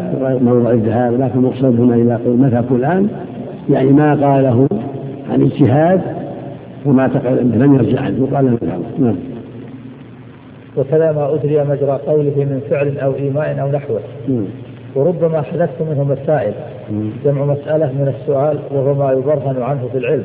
[0.42, 3.09] موضع الذهاب لكن المقصود هنا إذا قيل مذهب فلان
[3.70, 4.68] يعني ما قاله
[5.30, 6.01] عن اجتهاد
[6.86, 7.07] وما
[7.55, 9.16] لم يرجع عنه وقال مذهب نعم.
[10.76, 14.01] وكذا ما أدري مجرى قوله من فعل أو إيماء أو نحوه.
[14.28, 14.44] نعم.
[14.95, 16.53] وربما حدثت منه مسائل.
[17.24, 20.24] جمع مسألة من السؤال وهو ما يبرهن عنه في العلم.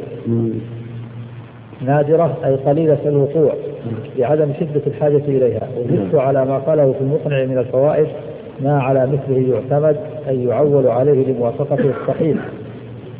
[1.81, 3.53] نادرة أي قليلة الوقوع
[4.17, 5.67] لعدم شدة الحاجة إليها.
[5.77, 8.07] وزدت على ما قاله في المقنع من الفوائد
[8.61, 9.97] ما على مثله يعتمد
[10.27, 12.37] أي يعول عليه لموافقته الصحيح.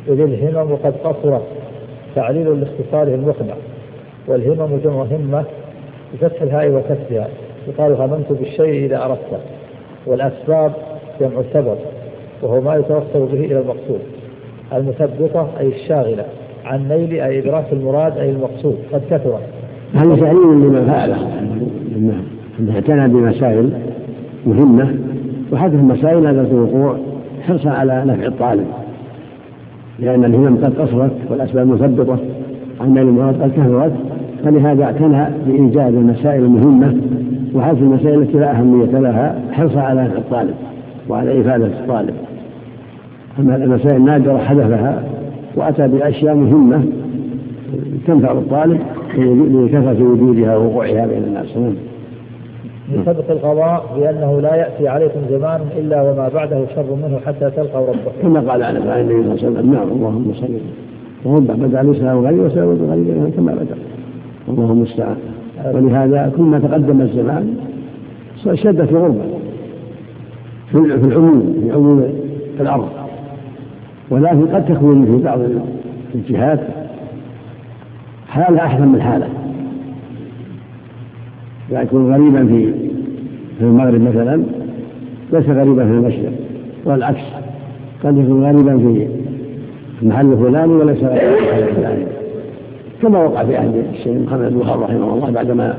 [0.08, 1.42] إذ الهمم قد قصرت
[2.14, 3.54] تعليل لاختصاره المقنع
[4.28, 5.44] والهمم جمع همة
[6.12, 7.28] بفتح الهاء وكسرها.
[7.68, 9.38] يقال هممت بالشيء إذا أردته
[10.06, 10.72] والأسباب
[11.20, 11.76] جمع سبب
[12.42, 14.00] وهو ما يتوصل به إلى المقصود.
[14.72, 16.24] المثبطة أي الشاغلة
[16.64, 18.76] عن نيل أي إدراك المراد أي المقصود.
[18.92, 19.42] قد كثرت
[19.94, 21.16] هذا تعليم لمن فعله
[22.58, 23.70] أنه اعتنى بمسائل
[24.46, 24.94] مهمة
[25.52, 26.96] وحذف المسائل هذا الوقوع
[27.42, 28.66] حرصا على نفع الطالب
[29.98, 32.18] لأن الهمم قد قصرت والأسباب مثبطة
[32.80, 33.92] عن نيل المراد قد كثرت
[34.44, 36.96] فلهذا اعتنى بإيجاد المسائل المهمة
[37.54, 40.54] وحذف المسائل التي لا أهمية لها حرصا على نفع الطالب.
[41.08, 42.14] وعلى إفادة الطالب.
[43.38, 45.02] أما المسائل النادرة حذفها
[45.56, 46.84] وأتى بأشياء مهمة
[48.06, 48.80] تنفع الطالب
[49.18, 51.56] لكثرة وجودها ووقوعها بين الناس.
[51.56, 51.74] نعم.
[53.02, 58.22] بسبق القضاء بأنه لا يأتي عليكم زمان إلا وما بعده شر منه حتى تلقوا ربكم.
[58.22, 60.48] كما قال على النبي صلى الله عليه وسلم نعم اللهم صل
[61.24, 63.76] ورب بدأ الإسلام غير وسلم غير كما بدأ.
[64.48, 65.16] اللهم المستعان
[65.74, 67.56] ولهذا كل ما تقدم الزمان
[68.54, 69.20] شدت الغربة
[70.74, 72.04] في العموم في عموم
[72.60, 72.88] الأرض.
[74.10, 75.38] ولكن قد تكون في بعض
[76.14, 76.60] الجهات
[78.28, 79.28] حالة أحسن من حالة.
[81.70, 82.72] يكون غريبا في
[83.58, 84.42] في المغرب مثلا
[85.32, 86.32] ليس غريبا في المشرق
[86.84, 87.22] والعكس.
[88.04, 89.08] قد يكون غريبا في
[90.02, 92.04] المحل الفلاني وليس غريبا في المحل الفلاني.
[93.02, 95.74] كما وقع في عهد الشيخ محمد بن رحمه الله بعدما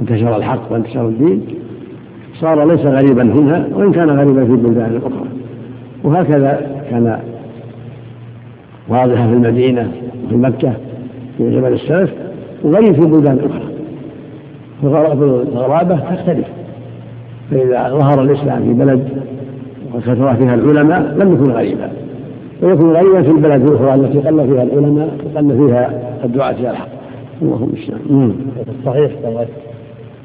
[0.00, 1.42] انتشر الحق وانتشر الدين.
[2.42, 5.28] صار ليس غريبا هنا وإن كان غريبا في بلدان أخرى.
[6.04, 7.18] وهكذا كان
[8.88, 9.92] واضحه في المدينة
[10.26, 10.72] وفي مكة
[11.38, 12.10] في جبل السلف
[12.62, 13.72] وغريب في بلدان أخرى.
[14.84, 16.46] الغرابه تختلف.
[17.50, 19.08] فإذا ظهر الإسلام في بلد
[19.94, 21.90] وكثر فيها العلماء لم يكن غريبا.
[22.62, 26.88] ويكون غريبا في البلد الأخرى التي قل فيها العلماء وقل فيها الدعاة إلى الحق.
[27.42, 28.34] اللهم المستعان
[28.64, 29.10] في الصحيح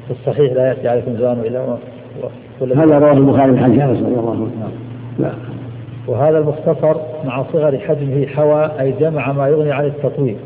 [0.06, 1.76] في الصحيح لا يأتي عليكم زمان إلا
[2.76, 4.48] هذا رواه البخاري عن انس رضي الله عنه.
[5.18, 5.30] لا.
[6.06, 10.36] وهذا المختصر مع صغر حجمه حوى أي جمع ما يغني عن التطويل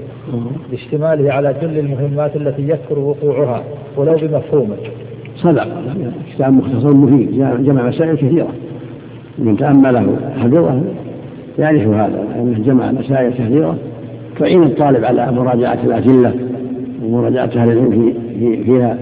[0.70, 3.62] لاشتماله على جل المهمات التي يكثر وقوعها
[3.96, 4.76] ولو بمفهومه.
[5.36, 5.68] صدق.
[6.34, 8.48] كتاب مختصر مفيد جمع مسائل كثيرة.
[9.38, 10.80] من تأمله حفظه
[11.58, 12.24] يعرف هذا.
[12.36, 13.76] أنه جمع مسائل كثيرة.
[14.38, 16.32] تعين الطالب على مراجعة الأدلة
[17.04, 18.98] ومراجعة أهل العلم في فيها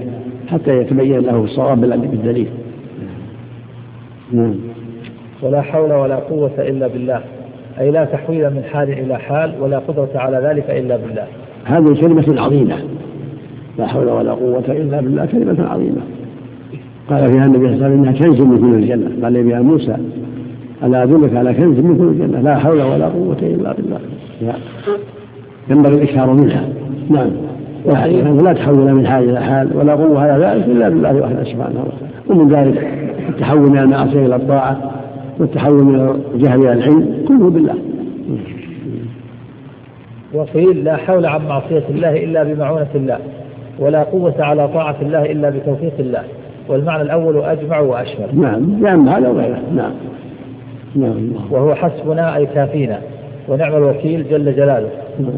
[0.50, 2.48] حتى يتبين له الصواب بالدليل
[4.32, 4.54] نعم.
[5.42, 7.20] ولا حول ولا قوة إلا بالله.
[7.80, 11.26] أي لا تحويل من حال إلى حال ولا قدرة على ذلك إلا بالله.
[11.64, 12.76] هذه كلمة عظيمة.
[13.78, 15.26] لا حول ولا قوة إلا بالله.
[15.26, 16.00] كلمة عظيمة.
[17.10, 19.24] قال فيها النبي صلى الله عليه وسلم إنها كنز من كل الجنة.
[19.24, 19.96] قال بها موسى
[20.82, 24.00] ألا أدلك على كنز من كل الجنة؟ لا حول ولا قوة إلا بالله.
[25.70, 26.68] ينبغي الإكثار منها.
[27.10, 27.30] نعم.
[27.86, 32.10] لا تحول من حال إلى حال ولا قوة على ذلك إلا بالله وحده سبحانه وتعالى.
[32.28, 32.88] ومن ذلك
[33.28, 34.76] التحول من المعصية إلى الطاعة
[35.38, 37.74] والتحول من الجهل إلى العلم كله بالله.
[40.34, 43.18] وقيل لا حول عن معصية الله إلا بمعونة الله
[43.78, 46.22] ولا قوة على طاعة الله إلا بتوفيق الله
[46.68, 48.40] والمعنى الأول أجمع وأشمل.
[48.40, 49.92] نعم نعم هذا وغيره نعم.
[50.96, 51.32] نعم.
[51.50, 53.00] وهو حسبنا أي كافينا
[53.48, 54.88] ونعم الوكيل جل جلاله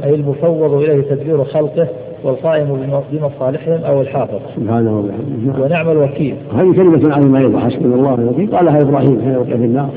[0.04, 1.88] أي المفوض إليه تدبير خلقه
[2.24, 4.40] والقائم بمصالحهم أو الحافظ.
[4.56, 6.34] سبحانه وتعالى ونعم الوكيل.
[6.54, 8.56] هذه كلمة عظيمة أيضا حسبنا الله الوكيل.
[8.56, 9.90] قالها إبراهيم حين وقع في النار.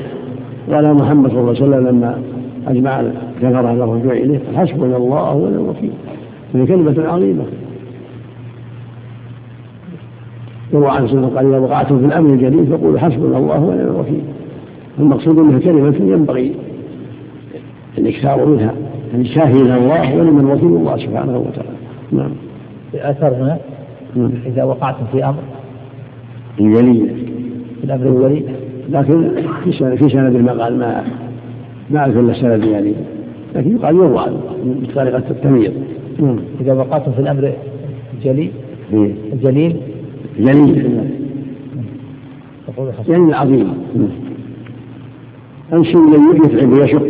[0.72, 2.18] قالها محمد صلى الله عليه وسلم لما
[2.68, 3.02] أجمع
[3.42, 5.92] كفر على الرجوع إليه حسبنا الله ونعم الوكيل.
[6.54, 7.44] هذه كلمة عظيمة.
[10.72, 14.22] يروى عن سنة قال إذا وقعتم في الأمر الجليل فقولوا حسبنا الله ونعم الوكيل.
[14.98, 16.54] المقصود أنها كلمة ينبغي
[17.98, 18.74] الإكثار منها
[19.12, 20.68] يعني شاهدنا الله ونعم الوكيل.
[20.68, 21.75] الله سبحانه وتعالى.
[22.12, 22.30] نعم.
[22.92, 23.58] في أثر هنا؟
[24.16, 24.30] نعم.
[24.46, 25.42] إذا وقعتم في أمر؟
[26.60, 27.08] الجليل
[27.80, 28.42] في الأمر الولي؟
[28.90, 29.30] لكن
[29.64, 31.04] في سند في سند ما قال ما
[31.90, 32.92] ما أعرف إلا سند يعني.
[33.54, 34.26] لكن يقال يروى
[34.64, 35.72] بطريقة التمييز.
[36.18, 36.38] نعم.
[36.60, 37.52] إذا وقعتم في الأمر
[38.14, 38.50] الجليل
[38.92, 39.12] إيه.
[39.32, 39.76] الجليل
[40.38, 41.06] جليل.
[43.08, 43.74] يعني العظيم
[45.72, 47.02] الشيء الذي يتعب ويشق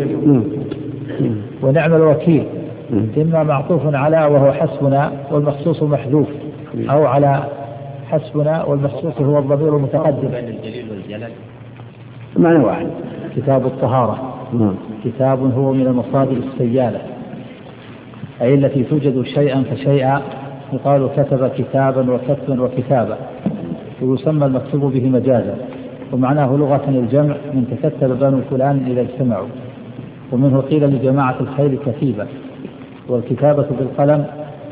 [1.62, 2.44] ونعم الوكيل.
[2.92, 6.28] إما معطوف على وهو حسبنا والمخصوص محذوف
[6.90, 7.44] أو على
[8.10, 10.28] حسبنا والمخصوص هو الضمير المتقدم.
[10.28, 11.30] بين الجليل والجلال.
[12.36, 12.86] معنى واحد.
[13.36, 14.34] كتاب الطهارة.
[15.04, 17.00] كتاب هو من المصادر السيالة.
[18.42, 20.22] أي التي توجد شيئا فشيئا
[20.72, 23.16] يقال كتب كتابا وكتبا وكتابا.
[24.02, 25.54] ويسمى المكتوب به مجازا.
[26.12, 29.48] ومعناه لغة الجمع من تكتب بنو فلان إذا اجتمعوا.
[30.32, 32.26] ومنه قيل لجماعة الخيل كتيبة
[33.08, 34.24] والكتابة بالقلم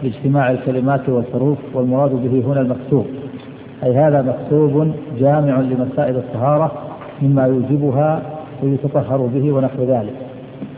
[0.03, 3.07] لاجتماع الكلمات والحروف والمراد به هنا المكتوب.
[3.85, 6.73] أي هذا مكتوب جامع لمسائل الطهارة
[7.23, 8.23] مما يوجبها
[8.63, 10.15] ويتطهر به ونحو ذلك.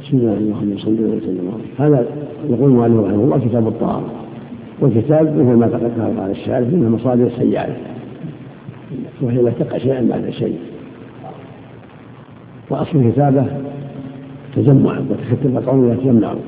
[0.03, 1.61] بسم الله الرحمن الرحيم.
[1.79, 2.07] هذا
[2.49, 4.11] يقول المؤلف رحمه الله كتاب الطهارة.
[4.81, 7.77] والكتاب مثل ما تقدم على الشارع من مصادر السيئات
[9.23, 10.59] وهي لا تقع شيئا بعد شيء.
[12.71, 13.47] وأصل الكتابة
[14.57, 16.41] تجمع وتكتب قوم يتجمعون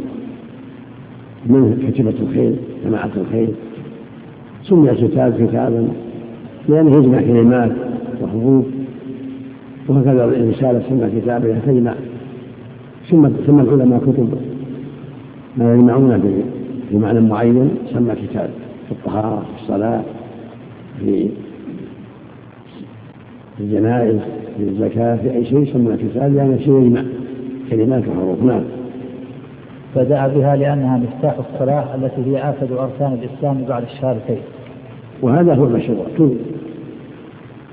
[1.46, 3.48] من كتبة الخيل جماعة الخيل
[4.62, 5.88] سمي الكتاب كتابا
[6.68, 7.72] لأنه يجمع كلمات
[8.22, 8.64] وحروف
[9.88, 11.94] وهكذا الرسالة سمى كتابا تجمع
[13.10, 14.34] ثم سمى العلماء كتب
[15.56, 16.22] ما يجمعون
[16.90, 18.50] بمعنى معين سمى كتاب
[18.86, 20.02] في الطهارة في الصلاة
[21.00, 21.28] في
[23.60, 24.18] الجنائز
[24.56, 27.02] في الزكاة في أي شيء سمى كتاب لأن شيء يجمع
[27.70, 28.42] كلمات وحروف.
[28.42, 28.62] نعم.
[29.98, 34.38] بدأ بها لأنها مفتاح الصلاة التي هي آكد أركان الإسلام بعد الشهادتين.
[35.22, 36.06] وهذا هو المشروع.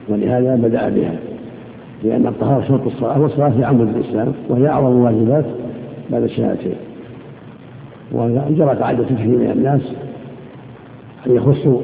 [0.09, 1.15] ولهذا بدأ بها.
[2.03, 3.21] لأن الطهارة شرط الصلاة.
[3.21, 5.45] والصلاة هي عمود الإسلام وهي أعظم الواجبات
[6.11, 6.75] بعد الشهادتين.
[8.11, 9.81] وجرى قاعدة كثير من الناس
[11.27, 11.81] أن يخصوا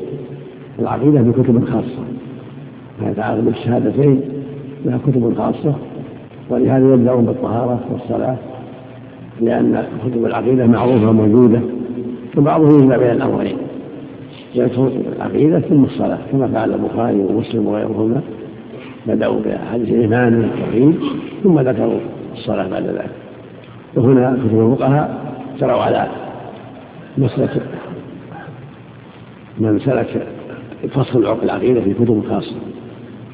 [0.80, 2.04] العقيدة بكتب خاصة.
[3.00, 4.22] فيتعاقب الشهادتين
[4.86, 5.76] لها كتب خاصة
[6.50, 8.36] ولهذا يبدأون بالطهارة والصلاة.
[9.40, 11.62] لأن كتب العقيدة معروفة موجودة
[12.38, 13.58] وبعضهم يجمع بين الأمرين
[14.56, 18.22] يدخل العقيدة ثم الصلاة كما فعل البخاري ومسلم وغيرهما.
[19.08, 21.00] بدأوا بحديث الإيمان والتوحيد
[21.44, 22.00] ثم ذكروا
[22.34, 23.12] الصلاة بعد ذلك.
[23.96, 26.08] وهنا كتب الفقهاء جروا على
[27.18, 27.62] مسلك
[29.60, 30.28] من سلك
[30.94, 32.56] فصل العقيدة في كتب خاصة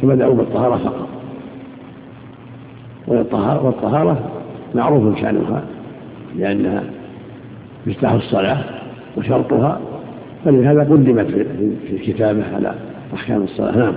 [0.02, 1.08] فبدأوا بالطهارة فقط.
[3.64, 4.20] والطهارة
[4.76, 5.64] معروف شأنها
[6.38, 6.84] لأنها
[7.88, 8.58] مفتاح الصلاة
[9.18, 9.80] وشرطها
[10.46, 11.26] فلهذا قدمت
[11.88, 12.74] في الكتابة على
[13.14, 13.78] أحكام الصلاة.
[13.78, 13.94] نعم.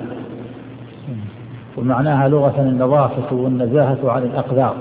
[1.76, 4.74] ومعناها لغة النظافة والنزاهة عن الأقدار.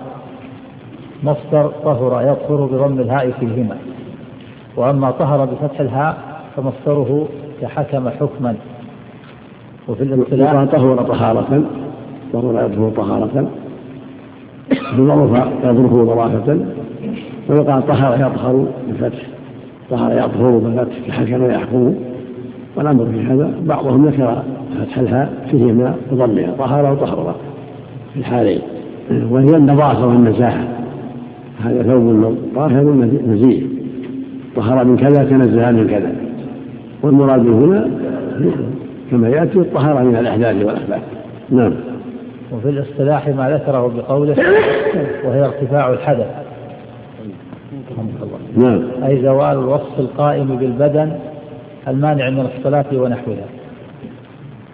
[1.24, 3.78] مصدر طهر يطهر بضم الهاء فيهما.
[4.76, 6.18] وأما طهر بفتح الهاء
[6.56, 7.28] فمصدره
[7.62, 8.56] كحكم حكما.
[9.88, 11.64] وفي الاصطلاح طهر طهارة
[12.34, 13.50] طهر يطهر طهارة
[14.98, 16.66] بظرف يظرفه ظرافة
[17.50, 19.20] ويقال طهر يطهر بفتح
[19.90, 21.96] طهر يطهر بالفتح كحكم يحكم
[22.76, 24.44] والأمر في هذا بعضهم ذكر
[24.80, 27.36] فتح الهاء فيهما وضمها طهر وطهر
[28.14, 28.62] في الحالين.
[29.30, 30.68] وهي النظافة والنزاهة.
[31.64, 32.84] هذا ثوب طاهر
[33.28, 33.62] نزيه
[34.56, 36.16] طهر من كذا تنزه من كذا.
[37.04, 37.90] والمراد هنا
[39.12, 41.00] كما يأتي الطهارة من الأحداث والأخبار.
[41.50, 41.74] نعم.
[42.54, 44.36] وفي الاصطلاح ما ذكره بقوله
[45.26, 46.49] وهي ارتفاع الحدث.
[48.56, 49.04] نعم.
[49.04, 51.20] أي زوال الوصف القائم بالبدن
[51.88, 53.46] المانع من الصلاة ونحوها.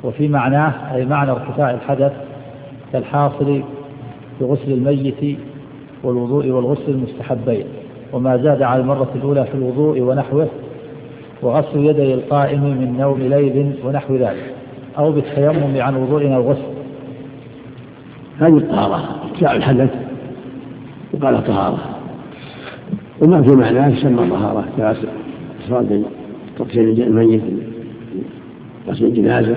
[0.04, 2.12] وفي معناه أي معنى ارتفاع الحدث
[2.94, 3.62] كالحاصل
[4.42, 5.38] بغسل الميت
[6.04, 7.66] والوضوء والغسل المستحبين.
[8.14, 10.48] وما زاد على المرة الأولى في الوضوء ونحوه
[11.42, 14.54] وغسل يدي القائم من نوم ليل ونحو ذلك
[14.98, 16.76] أو بالتيمم عن وضوء أو غسل
[18.40, 19.90] هذه الطهارة ارتفاع الحدث
[21.14, 21.95] وقال طهارة.
[23.22, 26.04] وما في معناه يسمى طهارة كإفراد
[26.60, 27.42] تطهير الميت
[28.88, 29.56] غسل الجنازة.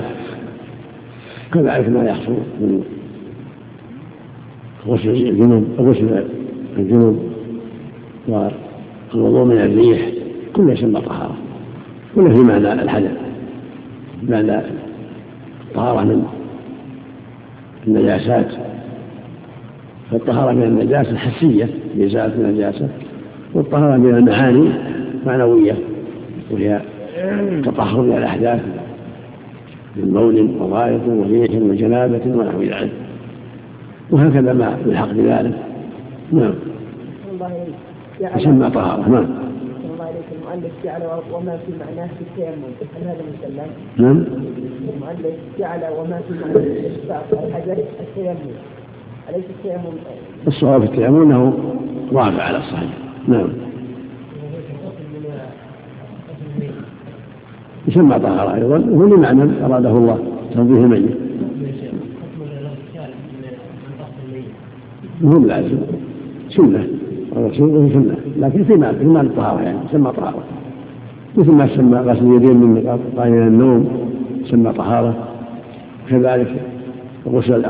[1.55, 2.83] كذلك ما يحصل من
[4.87, 6.25] غسل الجنوب غسل
[6.79, 7.19] الجنوب
[8.29, 10.09] والوضوء من الريح
[10.53, 11.37] كله يسمى طهارة.
[12.15, 13.17] كله في معنى الحدث
[14.29, 14.61] معنى
[15.69, 16.25] الطهارة من
[17.87, 18.49] النجاسات.
[20.11, 22.89] فالطهارة من النجاسة حسية بإزالة النجاسة.
[23.55, 24.69] والطهارة من المعاني
[25.27, 25.77] معنوية
[26.51, 26.81] وهي
[27.65, 28.61] تطهر من الأحداث
[29.97, 32.93] من بول وغائط وريح وجنابة ونحو ذلك.
[34.11, 35.55] وهكذا ما يلحق بذلك
[36.33, 36.55] نعم.
[38.37, 39.09] يسمى طهارة.
[39.09, 39.27] نعم.
[40.33, 42.65] المؤلف جعل وما في معناه في التيمم
[42.97, 44.25] هل هذا مسلم؟ نعم.
[44.95, 48.37] المؤلف جعل وما في معناه الحجر التيمم.
[49.29, 49.97] أليس التيمم؟
[50.47, 51.59] الصواب في التيمم أنه
[52.13, 53.08] رافع على الصحيح.
[53.29, 53.49] نعم.
[57.89, 58.79] يسمى طهارة أيضا.
[58.79, 60.19] وهو لمعنى أراده الله
[60.55, 61.17] تنظيف الميت.
[65.21, 65.79] مهم لازم
[66.51, 66.87] سنة.
[67.37, 70.45] الرسول سنة لكن في معنى في معنى الطهارة يعني يسمى طهارة.
[71.37, 73.89] مثل ما سمى غسل اليدين من قائل النوم
[74.51, 75.15] سمى طهارة.
[76.11, 76.55] كذلك
[77.27, 77.65] الغسل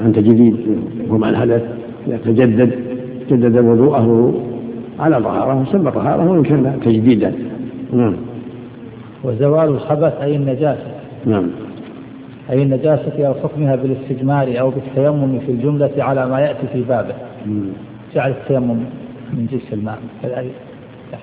[0.00, 0.56] عن تجديد
[1.08, 1.62] وهو مع الحدث
[2.06, 2.70] يتجدد
[3.30, 4.34] جدد وضوءه
[4.98, 7.32] على طهارة سمى طهارة وإن كان تجديدا.
[7.92, 8.16] نعم.
[9.24, 10.86] وزوال الخبث أي النجاسة.
[11.26, 11.46] نعم.
[12.50, 17.14] أي النجاسة أو حكمها بالاستجمار أو بالتيمم في الجملة على ما يأتي في بابه.
[18.14, 18.76] جعل التيمم
[19.32, 19.98] من جنس الماء.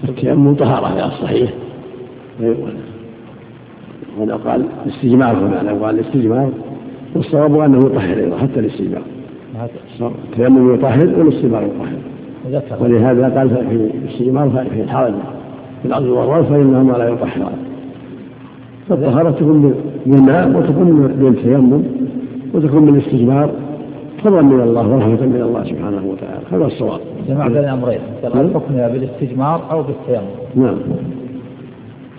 [0.04, 1.54] التيمم طهارة على الصحيح
[4.20, 6.52] ولو قال الاستجمار هنا لو قال الاستجمار
[7.16, 9.02] والصواب أنه يطهر أيضا حتى الاستجمار.
[10.02, 12.13] التيمم يطهر والاستجمار يطهر.
[12.80, 15.14] ولهذا قال في الاستجمار في الحجر
[15.82, 17.54] في العظم والروث فإنهما لا يطهران.
[18.90, 19.76] فالطهارة تكون
[20.06, 21.84] بالماء وتكون بالتيمم
[22.54, 23.50] وتكون بالاستجمار
[24.24, 27.00] فضلا من الله ورحمة من الله سبحانه وتعالى هذا الصواب.
[27.28, 30.28] جمع بين الأمرين الحكم بالاستجمار أو بالتيمم.
[30.56, 30.78] نعم.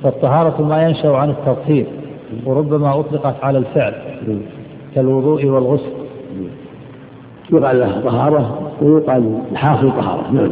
[0.03, 1.87] فالطهارة ما ينشأ عن التطهير
[2.47, 3.95] وربما أطلقت على الفعل
[4.95, 6.03] كالوضوء والغسل.
[7.55, 10.32] يقال لها طهارة ويقال الحاصل طهارة.
[10.32, 10.50] نعم.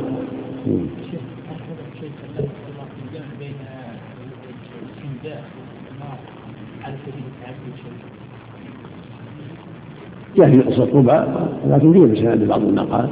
[10.37, 11.25] جاء في قصة قبى
[11.67, 13.09] لكن فيه بسند بعض النقال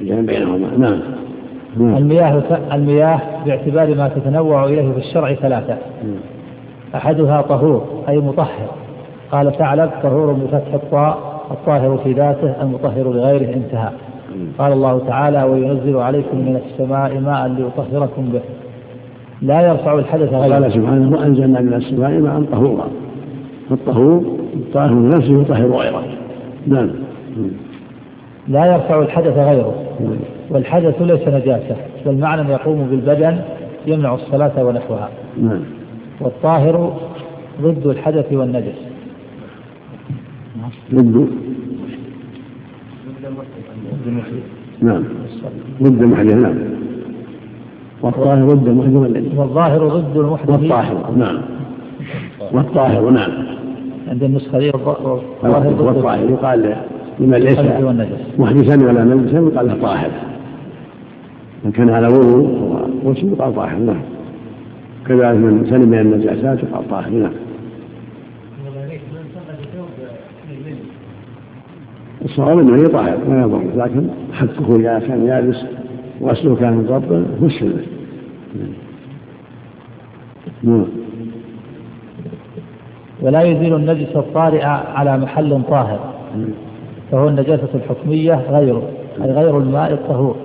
[0.00, 0.58] الجمع بينهما.
[0.58, 1.00] نعم.
[1.76, 1.96] نعم.
[1.96, 5.78] المياه المياه باعتبار ما تتنوع إليه في الشرع ثلاثة.
[6.94, 8.68] أحدها طهور أي مطهر.
[9.32, 11.27] قال ثعلب طهور بفتح الطاء.
[11.50, 13.90] الطاهر في ذاته المطهر لغيره انتهى.
[14.58, 18.40] قال الله تعالى وينزل عليكم من السماء ماء ليطهركم به.
[19.42, 20.54] لا يرفع الحدث غيره.
[20.54, 22.88] قال سبحانه وانزلنا من السماء ماء طهورا.
[23.70, 24.22] فالطهور
[24.54, 26.02] الطاهر نفسه يطهر غيره.
[26.66, 26.90] نعم.
[28.48, 29.74] لا يرفع الحدث غيره.
[30.50, 31.76] والحدث ليس نجاسة
[32.06, 33.38] بل معنى يقوم بالبدن
[33.86, 35.08] يمنع الصلاة ونحوها.
[35.42, 35.60] نعم.
[36.20, 36.92] والطاهر
[37.62, 38.88] ضد الحدث والنجس.
[40.94, 41.28] ضد
[44.82, 45.04] نعم.
[45.82, 46.54] ضد المحدث نعم.
[48.02, 51.38] والطاهر ضد المحدث والظاهر ضد المحدث والطاهر نعم.
[52.52, 53.30] والطاهر نعم.
[54.08, 56.76] عند النسخة دي الظاهر ضد والطاهر يقال
[57.18, 57.58] لمن ليس
[58.38, 60.10] محدثا ولا نجسا يقال له طاهر.
[61.64, 64.00] من كان على وضوء وسوء يقال طاهر نعم.
[65.06, 67.32] كذلك من سلم من النجاسات يقال طاهر نعم.
[72.24, 73.62] الصواب إنه يطهر ما يضر.
[73.76, 75.56] لكن حكه إذا كان يابس
[76.20, 77.72] وغسله كان مضبا غسل
[80.62, 80.84] نعم.
[83.22, 85.98] ولا يزيل النجس الطارئ على محل طاهر
[87.12, 88.82] فهو النجاسة الحكمية غيره
[89.24, 90.36] أي غير الماء الطهور.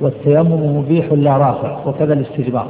[0.00, 2.68] والتيمم مبيح لا رافع وكذا الاستجمار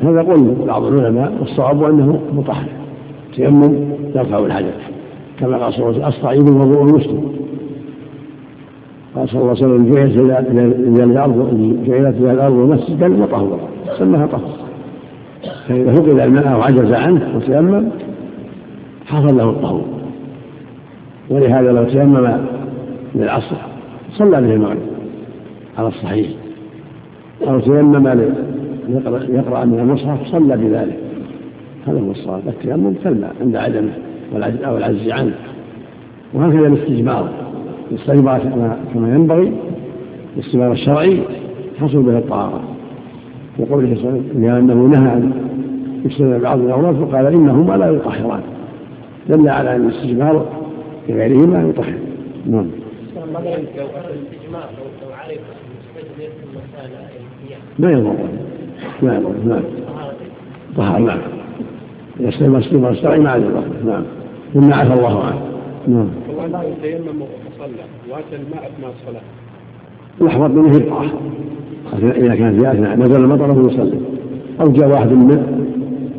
[0.00, 2.66] هذا قول بعض العلماء والصواب أنه مطهر.
[3.30, 4.95] التيمم يرفع الحدث.
[5.40, 7.32] كما قال صلى الله عليه وسلم الصعيد وضوء المسلم
[9.14, 10.16] قال صلى الله عليه وسلم جعلت
[10.48, 11.36] إلى الأرض
[11.86, 13.68] جعلت إلى الأرض مسجدا وطهورا
[13.98, 14.56] سماها طهور.
[15.68, 17.88] فإذا فقد الماء أو عجز عنه وتيمم
[19.06, 19.84] حصل له الطهور.
[21.30, 22.38] ولهذا لو تيمم
[23.14, 23.56] للعصر
[24.18, 24.78] صلى به المغرب
[25.78, 26.28] على الصحيح.
[27.48, 28.06] أو تيمم
[29.28, 30.98] يقرأ من المصحف صلى بذلك.
[31.86, 32.42] هذا هو الصواب.
[32.48, 33.92] التيمم كالماء عند عدمه.
[34.34, 35.34] أو العجز عنه.
[36.34, 37.28] وهكذا الاستجمار.
[37.90, 38.40] الاستجمار
[38.94, 39.52] كما ينبغي
[40.36, 41.20] الاستجمار الشرعي
[41.80, 42.60] حصل به الطهارة.
[43.58, 45.32] وقوله عليه لأنه نهى عن
[46.04, 48.40] يستمع بعض الأوراق فقال إنهما لا يطهران.
[49.28, 50.46] دل على أن الاستجمار
[51.08, 51.94] بغيرهما يطهر.
[52.46, 52.66] نعم.
[57.78, 58.16] ما يضر.
[59.02, 59.32] ما يضر.
[59.44, 59.62] نعم.
[60.76, 61.18] طهر نعم.
[62.20, 64.02] يستلم استلم الشرعي ما يضر نعم.
[64.56, 65.40] مما عفى الله عنه.
[65.88, 66.08] نعم.
[66.38, 69.22] والله تيمم وصلى وأتى الماء اثناء الصلاة.
[70.20, 71.04] الاحوط منه يقطع
[71.98, 74.00] إذا كان في أثناء نزل المطر فهو يصلي.
[74.60, 75.46] أو جاء واحد منه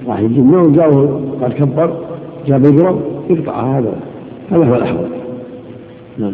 [0.07, 1.97] راح يجيب نوم جاءه قد كبر
[2.47, 3.93] جاء بيقرب يقطع هذا.
[4.51, 5.07] هذا هو الاحوط
[6.17, 6.33] نعم.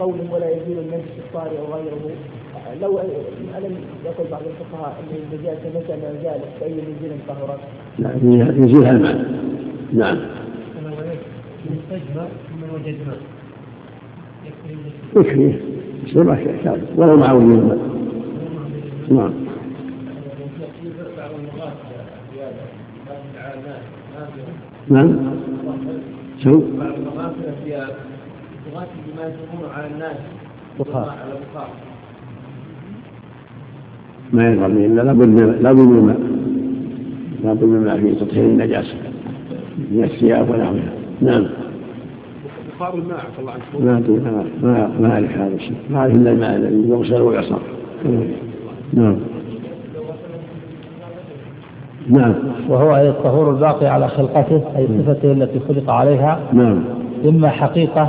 [0.00, 2.16] قول ولا يزيل النجس الطارئ وغيره
[2.82, 2.98] لو
[3.58, 7.58] ألم يقول بعض الفقهاء أن النجاسه متى ما زالت فأي يزيل طهرت؟
[7.98, 8.10] لا
[8.64, 9.26] يزيلها الماء
[9.92, 10.16] نعم.
[15.16, 15.60] يكفيه
[16.04, 17.78] يصير ما كافي ولو مع وجود الماء
[19.10, 19.32] نعم
[24.88, 25.16] نعم
[26.42, 27.94] شو؟ بعض المغافل الثياب
[28.72, 30.16] تغاتل بما على الناس
[34.32, 36.20] ما يظهر به إلا لابد من لابد من الماء.
[37.44, 38.94] لابد من الماء في تطهير النجاسة
[39.90, 40.92] من الثياب ونحوها.
[41.20, 41.46] نعم.
[42.76, 43.62] بخار الماء عفى الله عنك.
[43.80, 45.76] ما ما ما ما أعرف هذا الشيء.
[45.90, 47.58] ما أعرف إلا الماء الذي يغسل ويعصر
[48.92, 49.16] نعم.
[52.08, 52.34] نعم.
[52.68, 56.38] وهو أي الطهور الباقي على خلقته أي صفته التي خلق عليها.
[56.52, 56.84] نعم.
[57.24, 58.08] إما حقيقة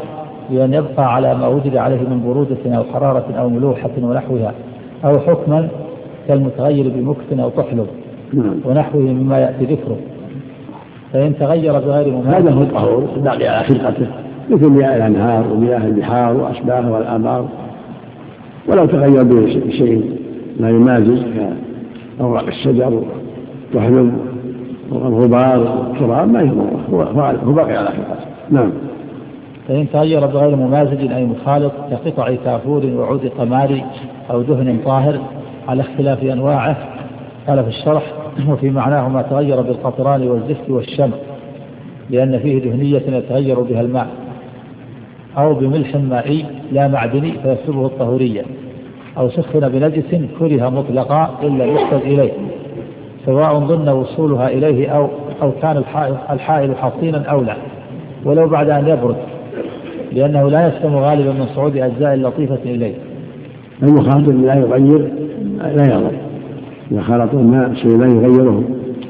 [0.49, 4.53] بأن يبقى على ما وجد عليه من برودة أو حرارة أو ملوحة ونحوها
[5.05, 5.69] أو حكما
[6.27, 7.87] كالمتغير بمكث أو تحلب
[8.33, 8.55] نعم.
[8.65, 9.97] ونحوه مما يأتي ذكره.
[11.13, 14.26] فإن تغير بغير هذا هو مماثل الطهور الباقي على خلقته.
[14.49, 17.47] مثل مياه الأنهار ومياه البحار واشباهها والأبار.
[18.67, 20.17] ولو تغير بشيء
[20.59, 21.21] لا يمازج
[22.19, 23.03] كأوراق الشجر
[23.73, 24.17] والحلم
[24.91, 26.79] والغبار والتراب ما يضره
[27.45, 28.71] هو باقي على خلقته نعم.
[29.67, 33.83] فإن تغير بغير ممازج أي مخالط كقطع كافور وعود قماري
[34.31, 35.19] أو دهن طاهر
[35.67, 36.77] على اختلاف أنواعه.
[37.47, 38.03] قال في الشرح
[38.49, 41.17] وفي معناه ما تغير بالقطران والزفت والشمع
[42.09, 44.07] لأن فيه دهنية يتغير بها الماء.
[45.37, 48.41] أو بملح مائي لا معدني فيسلبه الطهورية
[49.17, 52.31] أو سخن بنجس كره مطلقا إلا يحتاج إليه
[53.25, 55.07] سواء ظن وصولها إليه أو
[55.41, 55.83] أو كان
[56.31, 57.55] الحائل, حصينا أو لا
[58.25, 59.15] ولو بعد أن يبرد
[60.11, 62.93] لأنه لا يسلم غالبا من صعود أجزاء لطيفة إليه.
[63.83, 65.11] المخاطب لا يغير
[65.75, 66.11] لا يضر
[66.91, 68.63] إذا خلط الماء شيء لا يغيره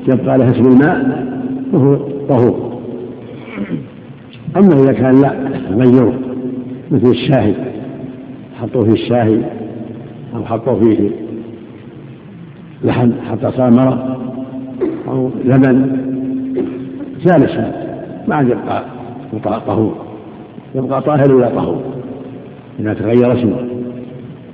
[0.07, 1.25] يبقى له اسم الماء
[1.73, 1.95] وهو
[2.29, 2.66] طهور.
[4.57, 5.33] أما إذا كان لا
[5.71, 6.13] غيره
[6.91, 7.53] مثل الشاهي
[8.61, 9.39] حطوا فيه الشاهي
[10.35, 11.09] أو حطوا فيه
[12.83, 14.17] لحم حتى صار
[15.07, 15.97] أو لبن
[17.25, 17.73] زال
[18.27, 19.95] ما عاد يبقى طهور
[20.75, 21.81] يبقى طاهر ولا طهور
[22.79, 23.57] إذا تغير اسمه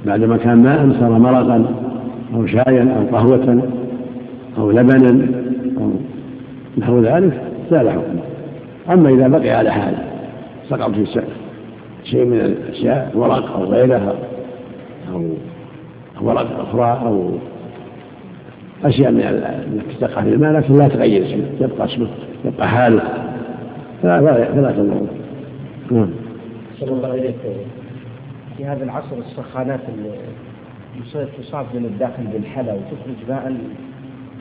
[0.06, 1.66] بعدما كان ماء صار مرقا
[2.36, 3.64] أو شايا أو قهوة
[4.58, 5.28] أو لبنا
[5.78, 5.92] أو
[6.78, 7.42] نحو ذلك
[7.72, 8.33] زال حكمه.
[8.90, 10.14] أما إذا بقي على حاله
[10.70, 11.22] سقط في
[12.04, 14.16] شيء من الأشياء ورق أو غيرها
[15.14, 15.30] أو
[16.22, 17.32] ورق أخرى أو
[18.86, 22.08] أشياء من التي تقع في الماء لكن لا تغير اسمه يبقى اسمه
[22.46, 23.04] يبقى حاله
[24.04, 25.08] فلا فلا تضر
[25.92, 26.10] نعم.
[26.82, 27.36] الله إليك
[28.58, 33.54] في هذا العصر السخانات اللي تصاب من الداخل بالحلا وتخرج ماء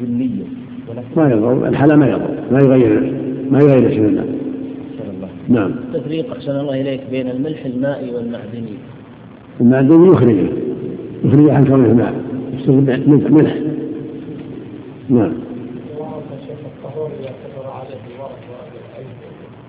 [0.01, 0.45] بنية
[1.17, 3.15] ما يضر الحلا ما يضر ما يغير
[3.51, 4.32] ما يغير اسم الماء
[5.49, 5.75] نعم.
[5.95, 8.75] تفريق أحسن الله إليك بين الملح المائي والمعدني
[9.61, 10.49] المعدني يخرجه
[11.25, 12.15] يخرجه عن كونه ماء
[12.59, 12.75] يصير
[13.31, 13.57] ملح
[15.09, 15.33] نعم.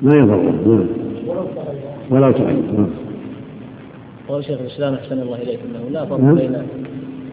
[0.02, 0.88] ما يضر نعم.
[2.10, 2.90] ولا تغير نعم.
[4.30, 6.36] قال شيخ الإسلام أحسن الله إليك إنه لا فرق نعم.
[6.36, 6.58] بين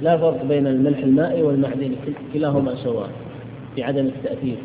[0.02, 1.96] لا فرق بين الملح المائي والمعدني
[2.34, 3.10] كلاهما سواء
[3.74, 4.56] في عدم التأثير.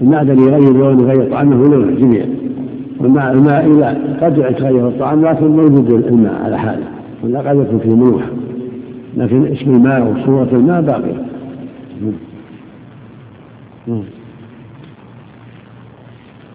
[0.00, 2.43] المعدن يغير لون يغير طعمه لونه جميعا.
[3.00, 6.86] والماء الماء إذا قد يتغير الطعام لكن موجود الماء على حاله.
[7.24, 8.28] ولا قد يكون فيه ملوحة.
[9.16, 11.24] لكن اسم الماء وصورة الماء باقية.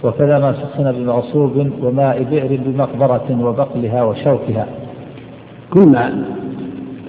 [0.04, 4.68] وكذا ما سخن بمغصوب وماء بئر بمقبرة وبقلها وشوكها.
[5.74, 6.14] كل ماء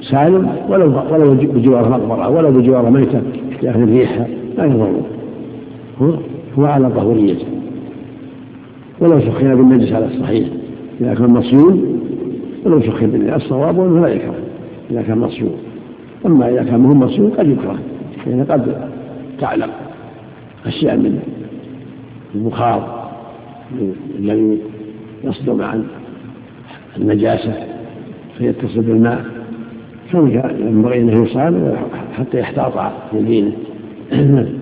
[0.02, 3.22] سالم ولو ولو بجوار مقبرة ولو بجوار ميتة
[3.62, 4.26] يأخذ ريحها
[4.56, 4.92] لا يضر.
[6.02, 6.12] هو
[6.58, 7.46] هو على ظهوريته
[9.00, 10.48] ولو سخن بالنجس على الصحيح.
[11.00, 12.00] إذا كان مصيون
[12.64, 14.34] ولو سخن بالنجس الصواب فلا يكره
[14.90, 15.56] إذا كان مصيون.
[16.26, 17.78] أما إذا كان مهم مصيون قد يكره
[18.26, 18.88] لأن قد
[19.40, 19.70] تعلق
[20.66, 21.20] أشياء من
[22.34, 23.10] البخار
[24.18, 24.58] الذي
[25.24, 25.84] يصدر عن
[26.96, 27.54] النجاسة
[28.38, 29.40] فيتصل بالماء.
[30.14, 31.76] ينبغي أنه يصال
[32.18, 33.52] حتى يحتاط يمينه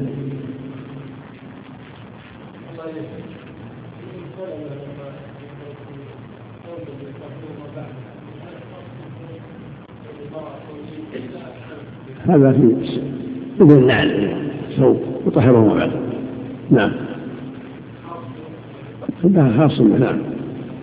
[12.28, 12.74] هذا في
[13.60, 14.32] مثل النعل
[14.76, 15.90] ثوب وطهره بعد.
[16.70, 16.90] نعم.
[19.24, 20.16] هذا خاص نعم.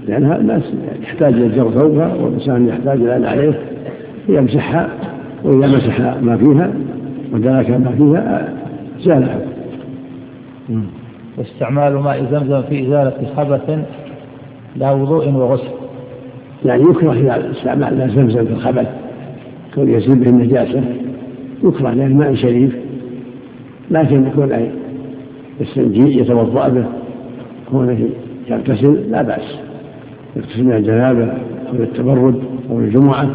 [0.08, 0.64] لأنها الناس
[1.02, 3.60] يحتاج إلى جر ثوبها والإنسان يحتاج إلى عليه
[4.30, 4.90] يمسحها
[5.44, 6.74] وإذا مسح ما فيها
[7.34, 8.54] ودرك ما فيها
[9.02, 9.28] زال
[11.38, 13.80] واستعمال ماء زمزم في إزالة خبث
[14.76, 15.68] لا وضوء وغسل.
[16.66, 18.88] يعني يكره استعمال ماء زمزم في الخبث
[19.76, 21.05] كون يزيد به النجاسة.
[21.64, 22.76] يكره لأن ماء شريف
[23.92, 24.50] لكن يكون
[25.62, 26.86] يستنجي يتوضأ به
[27.72, 28.10] كونه
[28.50, 29.60] يغتسل لا بأس.
[30.36, 31.26] يغتسل من الجنابة
[31.70, 32.36] أو التبرد
[32.72, 33.30] أو الجمعة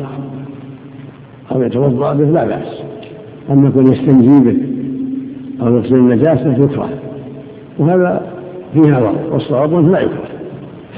[1.52, 2.82] أو يتوضأ به لا بأس.
[3.50, 4.56] أما يكون يستنجي به
[5.62, 6.88] أو يغسل النجاسة يكره.
[7.78, 8.22] وهذا
[8.74, 10.28] فيه نظر والصواب لا يكره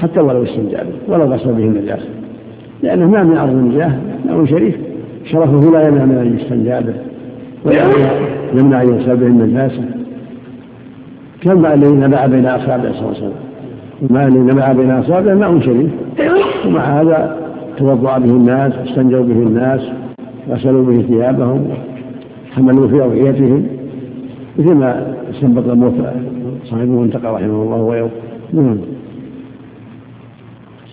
[0.01, 2.09] حتى ولو استنجى به ولو غسل به النجاسة.
[2.83, 3.91] لأنه ما من أرض النجاه
[4.29, 4.75] ماء شريف.
[5.25, 7.12] شرفه لا يمنع من أن يستنجى به.
[7.65, 9.83] يمنع أن يغسل به النجاسة
[11.41, 13.33] كالماء الذي نبع بين أصابعه صلى الله عليه وسلم.
[14.01, 15.91] الماء الذي نبع بين أصابعه ماء شريف
[16.65, 17.37] ومع هذا
[17.77, 19.81] توضأ به الناس واستنجوا به الناس
[20.49, 21.67] غسلوا به ثيابهم
[22.51, 23.67] حملوا في أوعيتهم
[24.59, 25.93] مثل ما استنبط الموت
[26.65, 28.09] صاحب المنتقى رحمه الله ويوم.
[28.53, 28.77] نعم.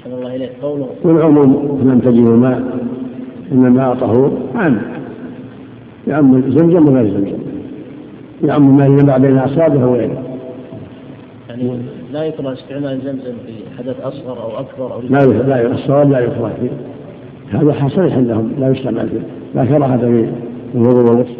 [0.06, 0.50] الله إليك.
[0.62, 0.86] قوله.
[1.04, 2.62] والعموم لم تجدوا ماء
[3.52, 4.80] إن الماء طهور عام
[6.10, 7.38] يعم زمزم وغير زمزم
[8.44, 10.22] يعم ما ينبع بين أصابعه وغيره
[11.48, 11.78] يعني.
[12.12, 16.52] لا يكره استعمال زمزم في حدث أصغر أو أكبر أو لا لا الصواب لا يكره
[16.60, 16.70] فيه.
[17.58, 19.20] هذا صريح عندهم لا يستعمل فيه.
[19.54, 20.30] لا كراهة في
[20.74, 21.34] الوضوء والغسل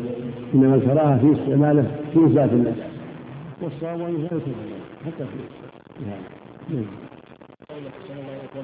[0.55, 2.74] إنما الكراهة في استعماله في ذات الناس
[3.62, 4.40] والصواب أنه لا يكره
[5.06, 5.38] حتى في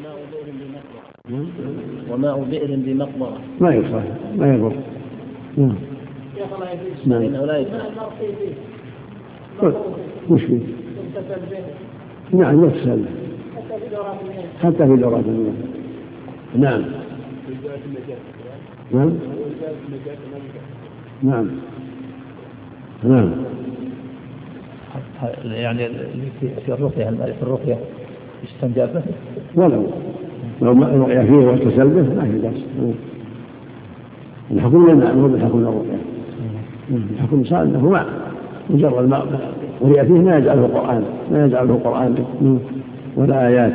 [0.01, 3.39] وماء بئر بمقبرة وماء بئر بمقبرة.
[3.61, 4.05] ما يكره
[4.39, 4.73] ما يضر
[7.07, 7.23] نعم.
[7.23, 7.65] نعم لا
[10.29, 10.61] وش فيه؟
[12.33, 13.05] نعم يغسل
[14.63, 15.53] حتى في دورات المياه
[16.57, 16.83] نعم.
[18.93, 19.13] نعم.
[21.23, 21.51] نعم.
[23.05, 23.31] نعم.
[25.45, 25.89] يعني
[26.67, 27.79] في الرقية في الرقية
[28.45, 29.03] يستنجى به؟
[29.55, 29.87] ولو
[30.63, 32.65] لو ما رؤي فيه واغتسل به ما في بأس.
[34.51, 35.99] الحكم للماء مو بالحكم للرؤيا
[36.91, 38.07] الحكم صار انه ماء
[38.71, 39.25] مجرد ما
[39.83, 42.15] رؤي فيه ما يجعله قرآن ما يجعله قرآن
[43.17, 43.73] ولا آيات.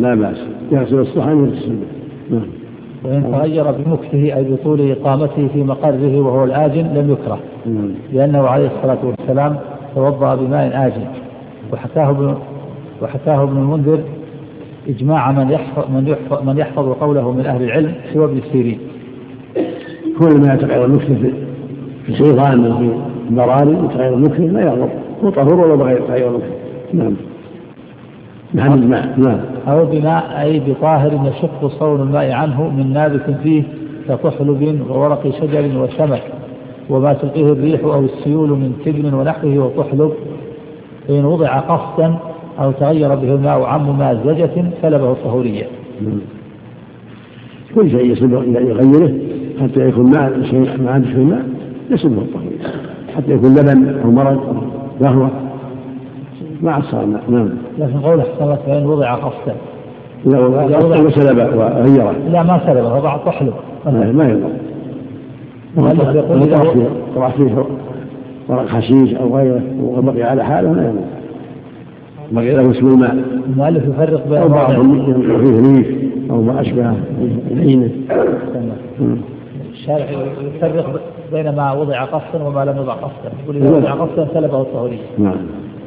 [0.00, 0.36] لا بأس.
[0.72, 1.76] يغسل الصحن ويغسل.
[2.30, 2.46] نعم
[3.04, 7.90] وإن تغير بمكثه أي بطول إقامته في مقره وهو الآجن لم يكره نعم.
[8.12, 9.56] لأنه عليه الصلاة والسلام
[9.94, 11.06] توضأ بماء آجن.
[11.72, 12.36] وحكاه ابن
[13.02, 14.00] وحكاه ابن المنذر
[14.88, 18.78] إجماع من يحفظ من يحفظ, من يحفظ قوله من أهل العلم سوى ابن سيرين.
[20.18, 21.34] كل ما يتغير المكث
[22.06, 22.90] في صيغان وفي
[23.30, 24.88] براري يتغير المكث لا يضر
[25.24, 26.52] هو طهور ولا تغير المكث
[26.92, 27.14] نعم.
[28.54, 29.40] نعم الماء نعم.
[29.68, 33.62] أو بماء أي بطاهر يشق صون الماء عنه من نابت فيه
[34.08, 36.22] كطحلب وورق شجر وشمك.
[36.90, 40.12] وما تلقيه الريح أو السيول من تبن ونحوه وطحلب.
[41.08, 42.14] فإن وضع قصدا
[42.58, 45.66] أو تغير به الماء عم مازجة سلبه الطهورية.
[47.74, 49.12] كل شيء يصيب يغيره
[49.62, 51.42] حتى يكون ماء شيء ما عاد في الماء
[51.90, 52.58] يصيبه الطهورية.
[53.16, 54.54] حتى يكون لبن أو مرض أو
[55.06, 55.30] قهوة.
[56.62, 57.50] ما أصار نعم.
[57.78, 59.54] لكن قول أحسن فإن وضع قصدا
[60.26, 62.14] إذا وضع وسلبه وغيره.
[62.32, 63.52] لا ما سلبه وضع طحلب
[63.86, 64.50] ما يضر.
[65.76, 66.86] المؤلف يقول إذا
[67.16, 67.64] طرح فيه
[68.48, 71.13] ورق حشيش أو غيره وبقي على حاله ما يضر.
[72.32, 73.12] بقي له اسم الماء
[73.48, 75.86] المؤلف يفرق بين أو بعضهم فيه ريف
[76.30, 76.94] أو ما أشبه
[77.50, 77.90] العينة
[79.72, 80.06] الشارع
[80.56, 81.00] يفرق
[81.32, 83.32] بين ما وضع قصدا وما لم يوضع قصدا.
[83.44, 85.36] يقول إذا وضع قصدا سلبه الطهورية نعم.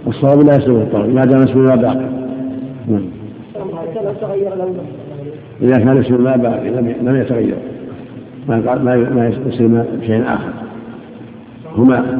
[0.07, 2.05] الصواب لا يسلبه الطهورية ما دام اسم الماء باقي.
[2.87, 3.05] نعم.
[5.61, 6.69] إذا كان اسم الماء باقي
[7.01, 7.57] لم يتغير.
[8.49, 10.53] ما ما ما يسلم شيء آخر.
[11.77, 12.19] هما.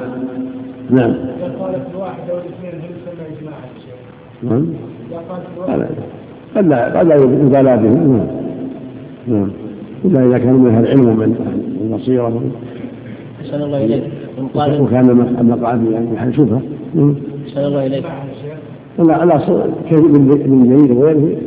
[0.89, 1.13] نعم
[1.59, 3.61] قالت الواحدة والاثنين هل يسمى إجماعا
[4.43, 4.65] نعم.
[6.55, 8.27] قد لا قد لا يبالى بهم نعم.
[9.27, 9.49] نعم.
[10.05, 12.41] إلا إذا كانوا من أهل العلم ومن أهل البصيرة
[13.41, 14.03] أحسن الله إليك.
[14.55, 15.09] وكان
[15.39, 16.61] المقعد يعني محل شبهة
[17.47, 18.05] أحسن الله إليك.
[18.99, 19.37] لا لا
[19.85, 21.37] كثير من جرير وغيره.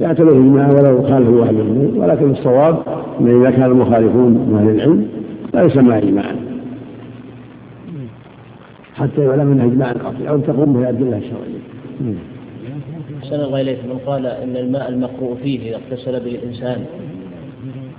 [0.00, 1.98] يعتبر اجماع ولو خالفه واحد منهم.
[1.98, 2.76] ولكن الصواب
[3.20, 5.06] أن إذا كان المخالفون من أهل العلم
[5.54, 6.36] لا يسمى اجماعا.
[8.94, 11.60] حتى يعلم منه اجماعا قطعي أو تقوم به الادله الشرعيه.
[13.22, 13.78] أحسن الله إليك.
[13.84, 16.84] من قال إن الماء المقروء فيه إذا اغتسل به الإنسان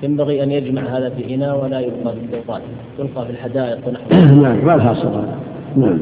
[0.03, 2.61] ينبغي أن يجمع هذا في إناء ولا يلقى في البيطان
[2.99, 5.35] يلقى في الحدائق ونحوها نعم ما لها صلاة.
[5.77, 5.99] نعم.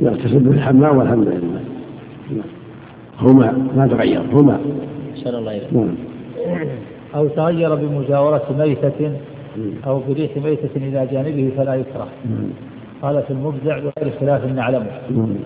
[0.00, 1.60] يغتسل بالحمام والحمد لله.
[2.30, 2.44] نعم.
[3.18, 4.60] هما ما تغير هما.
[5.14, 5.72] أحسن الله إليك.
[5.72, 5.94] نعم.
[7.14, 9.12] أو تغير بمجاورة ميتة
[9.86, 12.08] أو بريح ميتة إلى جانبه فلا يكره.
[13.02, 14.86] قال في المبدع بغير خلاف نعلمه.
[15.10, 15.36] نعم.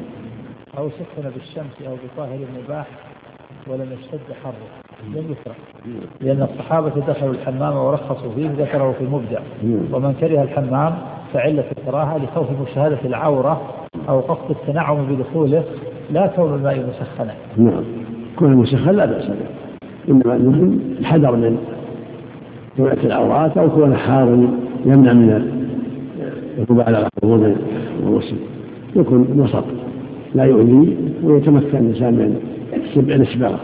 [0.79, 2.87] أو سخن بالشمس أو بطاهر مباح
[3.67, 4.69] ولم يشتد حره.
[5.15, 5.55] لم يكره
[6.21, 9.41] لأن الصحابة دخلوا الحمام ورخصوا فيه ذكره في المبدع
[9.93, 10.95] ومن كره الحمام
[11.33, 13.61] فعلة الكراهة لخوف مشاهدة العورة
[14.09, 15.65] أو قصد التنعم بدخوله
[16.11, 17.85] لا كون الماء مسخنا نعم
[18.39, 19.35] كون مسخن لا بأس به.
[20.09, 21.59] إنما المهم الحذر من
[22.79, 24.29] رؤية العورات أو كون حار
[24.85, 25.31] يمنع من
[26.59, 27.57] الركوب على الوضوء
[28.03, 28.37] والغسل
[28.97, 29.65] يكون وسط
[30.35, 32.41] لا يؤذي ويتمكن الإنسان من
[32.97, 33.57] الإسباغ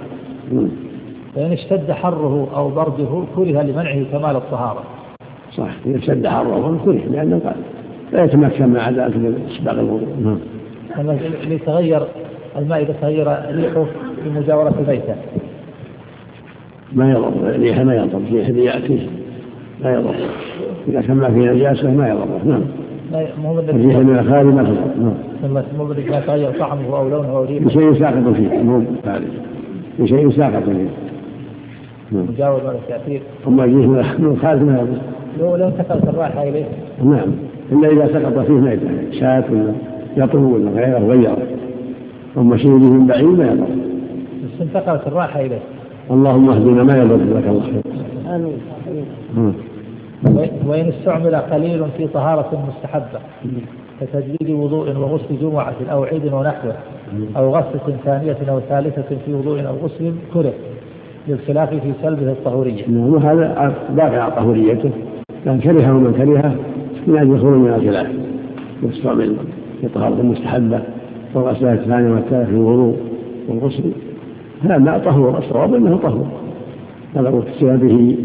[1.34, 4.82] فإن اشتد حره أو برده كره لمنعه كمال الطهارة.
[5.56, 7.56] صح إذا اشتد حره كره لأنه قال
[8.12, 10.08] لا يتمكن مع ذلك من إسباغ الوضوء.
[10.24, 10.38] نعم.
[11.48, 12.02] ليتغير
[12.58, 13.84] الماء إذا تغير ريحه
[14.24, 15.14] بمجاورة البيتة
[16.92, 19.06] ما يضر الريح ما يضر اللي يأتيه
[19.82, 20.14] لا يضر.
[20.88, 22.44] إذا كان ما فيه نجاسة ما يضر.
[22.44, 22.62] نعم.
[23.12, 27.44] لا مو الريح من الخارج ما تضر نعم مو ما تغير طعمه أو لونه أو
[27.44, 28.62] ريحه بشيء ساقط فيه.
[28.62, 29.22] مو خارج
[29.98, 30.88] بشيء ساقط فيه.
[32.12, 32.26] نعم.
[32.28, 34.98] مجاور ولا تأثير أما الريح من الخارج ما يضر
[35.40, 36.64] لو لو انتقلت الرائحة إليه.
[37.04, 37.28] نعم.
[37.72, 38.88] إلا إذا سقط فيه ما يضر
[39.20, 39.72] شاة ولا
[40.16, 41.38] يطهو ولا غيره غيره.
[42.36, 43.66] أما شيء من بعيد ما يضر.
[44.44, 45.60] بس انتقلت الرائحة إليه.
[46.10, 47.62] اللهم اهدنا ما يضر جزاك الله.
[47.62, 47.82] خير
[48.34, 48.54] آمين.
[49.36, 49.52] نعم.
[50.66, 53.20] وإن استعمل قليل في طهارة مستحبة
[54.00, 56.74] كتجديد وضوء وغسل جمعة أو عيد ونحوه
[57.36, 60.52] أو غسلة ثانية أو ثالثة في وضوء أو غسل كره
[61.28, 62.88] للخلاف في سلبه الطهورية.
[62.88, 64.90] نعم وهذا على طهوريته
[65.44, 66.54] كان كرهه من كرهه
[67.06, 68.06] من أجل الخروج من الخلاف.
[68.82, 69.36] يستعمل
[69.80, 70.80] في طهارة مستحبة
[71.34, 72.96] والغسالة الثانية والثالثة في الوضوء
[73.48, 73.92] والغسل.
[74.62, 76.26] هذا طهور الصواب أنه طهور.
[77.16, 78.16] هذا اغتسل به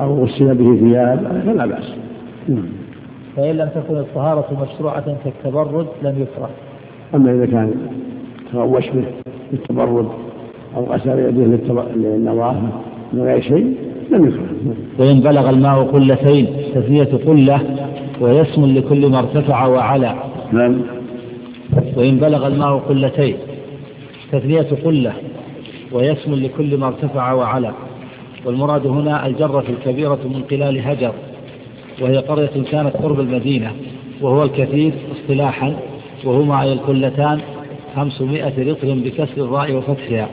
[0.00, 1.94] أو غسل به ثياب فلا بأس.
[2.48, 2.68] نعم.
[3.36, 6.50] فإن لم تكن الطهارة مشروعة كالتبرد لم يكره
[7.14, 7.74] أما إذا كان
[8.52, 9.04] تغوش به
[9.50, 10.08] بالتبرد
[10.76, 11.58] أو غسل يده
[11.96, 12.68] للنظافة
[13.12, 13.76] من غير شيء
[14.10, 17.60] لم يكره وإن بلغ الماء قلتين تثنية قلة
[18.20, 20.14] ويسم لكل ما ارتفع وعلى.
[20.52, 20.80] نعم.
[21.96, 23.36] وإن بلغ الماء قلتين
[24.32, 25.12] تثنية قلة
[25.92, 27.72] ويسم لكل ما ارتفع وعلى.
[28.44, 31.12] والمراد هنا الجرة الكبيرة من قلال هجر
[32.00, 33.72] وهي قرية كانت قرب المدينة
[34.20, 35.76] وهو الكثير اصطلاحا
[36.24, 37.40] وهما أي القلتان
[37.96, 40.28] خمسمائة رطل بكسر الراء وفتحها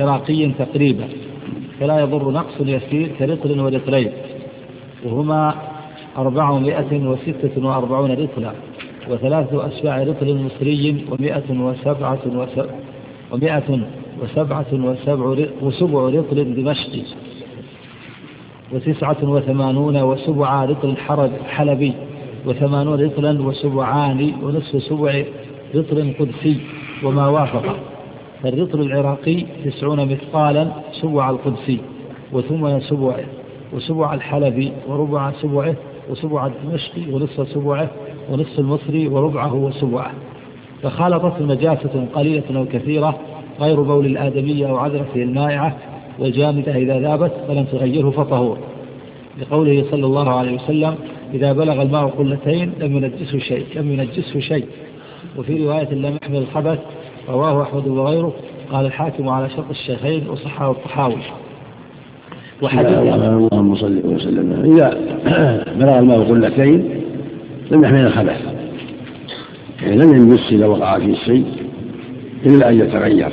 [0.00, 1.04] عراقي تقريبا
[1.80, 4.10] فلا يضر نقص يسير كرطل ورطلين
[5.04, 5.54] وهما
[6.18, 8.52] أربعمائة وستة وأربعون رطلا
[9.10, 12.18] وثلاثة أشباع رطل مصري ومائة وسبعة
[13.32, 13.80] ومائة
[14.22, 17.02] وسبعة وسبع وسبع رطل دمشقي.
[18.72, 20.96] وتسعة وثمانون وسبع رطل
[21.48, 21.92] حلبي
[22.46, 25.24] وثمانون رطلا وسبعان ونصف سبع
[25.74, 26.56] رطل قدسي
[27.04, 27.76] وما وافق.
[28.42, 31.78] فالرطل العراقي تسعون مثقالا سبع القدسي
[32.32, 33.24] وثمن سبعه
[33.72, 35.74] وسبع الحلبي وربع سبعه
[36.10, 37.90] وسبع الدمشقي ونصف سبعه
[38.30, 40.12] ونصف المصري وربعه وسبعه.
[40.82, 43.18] فخالطت نجاسة قليلة أو كثيرة
[43.60, 45.76] غير بول الآدمية أو عذرته المائعة
[46.18, 48.58] والجامدة إذا ذابت فلم تغيره فطهور.
[49.40, 50.94] لقوله صلى الله عليه وسلم
[51.34, 54.64] إذا بلغ الماء قلتين لم ينجسه شيء لم ينجسه شيء.
[55.38, 56.78] وفي رواية لم يحمل الخبث
[57.28, 58.32] رواه أحمد وغيره.
[58.72, 61.22] قال الحاكم على شرط الشيخين وصححه الطحاوي.
[62.62, 64.72] وحديث اللهم صل وسلم.
[64.74, 64.98] إذا
[65.78, 66.90] بلغ الماء قلتين
[67.70, 68.40] لم يحمل الخبث
[69.82, 71.44] يعني لم ينجس إذا وقع فيه الشيء
[72.46, 73.32] إلا أن يتغير.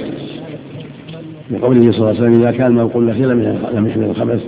[1.51, 3.25] لقوله صلى الله عليه وسلم إذا كان الماء قلتين
[3.73, 4.41] لم يحمل الخبث.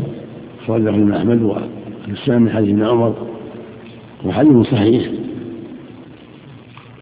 [0.64, 3.14] أخرجه ابن أحمد والسلام من حديث ابن عمر.
[4.26, 5.04] وحديث صحيح.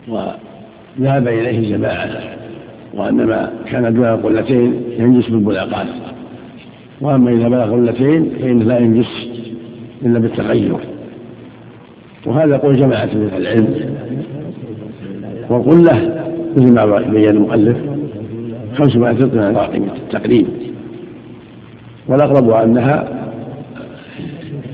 [0.07, 2.09] وذهب إليه الجماعة.
[2.93, 5.87] وأن ما كان دون القلتين ينجس بالبلاقات
[7.01, 9.27] وأما إذا بلغ قلتين فإنه لا ينجس
[10.05, 10.77] إلا بالتغير.
[12.25, 13.95] وهذا قول جماعة من العلم.
[15.49, 16.25] والقلة
[16.57, 17.77] مثل ما بين المؤلف.
[18.77, 20.49] خمسمائة رطل تقريبا
[22.07, 23.17] والأقرب أنها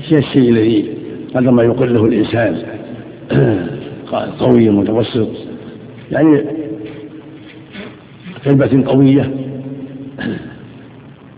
[0.08, 0.94] هي الشيء الذي
[1.34, 2.62] قدر ما يقره الإنسان.
[4.38, 5.28] قوي متوسط.
[6.12, 6.44] يعني
[8.44, 9.30] كلمة قوية.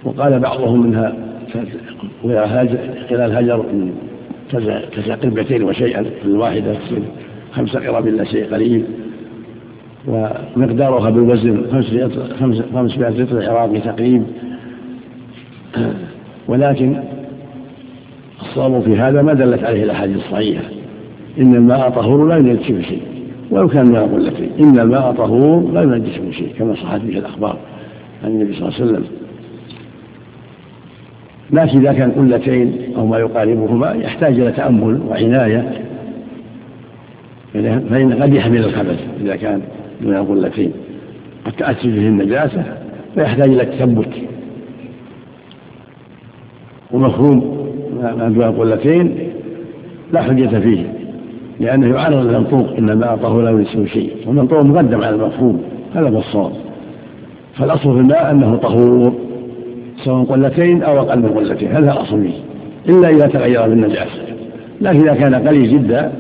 [0.05, 1.17] وقال بعضهم منها
[3.11, 3.65] خلال هجر
[4.97, 6.77] تسع قربتين وشيئا في الواحدة
[7.53, 8.85] خمس قرب إلا شيء قليل.
[10.07, 11.83] ومقدارها بالوزن
[12.75, 14.23] خمسمائة لتر عراقي تقريب.
[16.49, 17.01] ولكن
[18.41, 20.65] الصواب في هذا ما دلت عليه الأحاديث الصحيحة.
[21.39, 23.03] إن الماء طهور لا ينجس شيء.
[23.51, 27.57] ولو كان الماء قلتين إن الماء طهور لا ينجس شيء كما صحت به الأخبار
[28.25, 29.05] عن النبي صلى الله عليه وسلم.
[31.51, 35.73] لكن إذا كان قلتين أو ما يقاربهما يحتاج إلى تأمل وعناية.
[37.91, 39.61] فإن قد يحمل الخبث إذا كان
[40.01, 40.73] دون القلتين
[41.47, 42.65] قد تأثر به النجاسة
[43.15, 44.09] فيحتاج إلى التثبت.
[46.93, 47.69] ومفهوم
[48.19, 49.19] ما دون القلتين
[50.13, 50.93] لا حجة فيه
[51.61, 54.11] لأنه يعرض المنطوق إن الماء طهور لا ينسه شيء.
[54.27, 55.63] والمنطوق مقدم على المفهوم
[55.95, 56.53] هذا هو الصواب.
[57.55, 59.15] فالأصل في الماء أنه طهور
[60.05, 62.35] سواء قلتين أو أقل من قلتين هذا الأصل فيه.
[62.93, 64.23] إلا إذا تغير بالنجاسة.
[64.81, 66.13] لكن إذا كان قليل جدا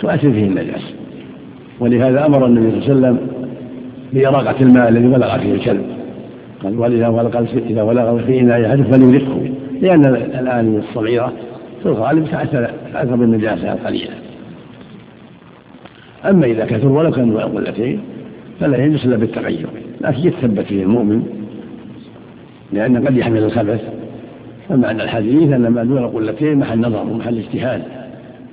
[0.00, 0.97] تؤثر فيه النجاسة.
[1.80, 3.28] ولهذا أمر النبي صلى الله عليه وسلم
[4.12, 5.82] بإراقة الماء الذي بلغ فيه الكلب.
[6.62, 7.30] قال ولذا
[7.70, 9.50] إذا بلغ في إناء فليرقه.
[9.82, 11.32] لأن الآن الصغيرة
[11.82, 12.26] في الغالب
[12.92, 14.14] تأثر بالنجاسة القليلة
[16.24, 18.00] أما إذا كثر ولو كان قلتين
[18.60, 19.66] فلا يجلس إلا بالتغير.
[20.00, 21.22] لكن يتثبت فيه المؤمن
[22.72, 23.80] لأن قد يحمل الخبث.
[24.68, 27.82] فمعنى الحديث أن ما دون قلتين محل نظر ومحل اجتهاد.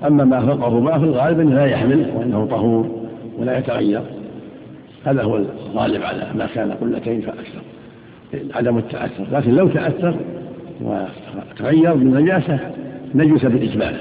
[0.07, 2.94] أما ما فوقه ما في الغالب أنه لا يحمل وأنه طهور.
[3.39, 4.01] ولا يتغير.
[5.05, 7.61] هذا هو الغالب على ما كان قلتين فأكثر.
[8.55, 9.25] عدم التأثر.
[9.31, 10.15] لكن لو تأثر
[10.81, 12.59] وتغير بالنجاسة
[13.15, 13.93] نجس بالإجماع.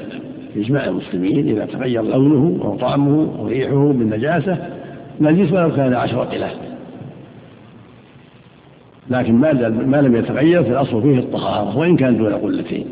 [0.54, 4.58] بإجماع المسلمين إذا تغير لونه أو طعمه أو ريحه بالنجاسة
[5.20, 6.50] نجس ولو كان عشر قلة
[9.10, 9.34] لكن
[9.86, 12.86] ما لم يتغير فالأصل فيه الطهارة وإن كان دون قلتين.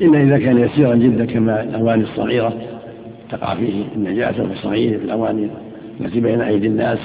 [0.00, 2.52] إلا إذا كان يسيرا جدا كما الأواني الصغيرة
[3.30, 5.48] تقع فيه النجاسة في الصغير في الأواني
[6.00, 6.98] التي بين أيدي الناس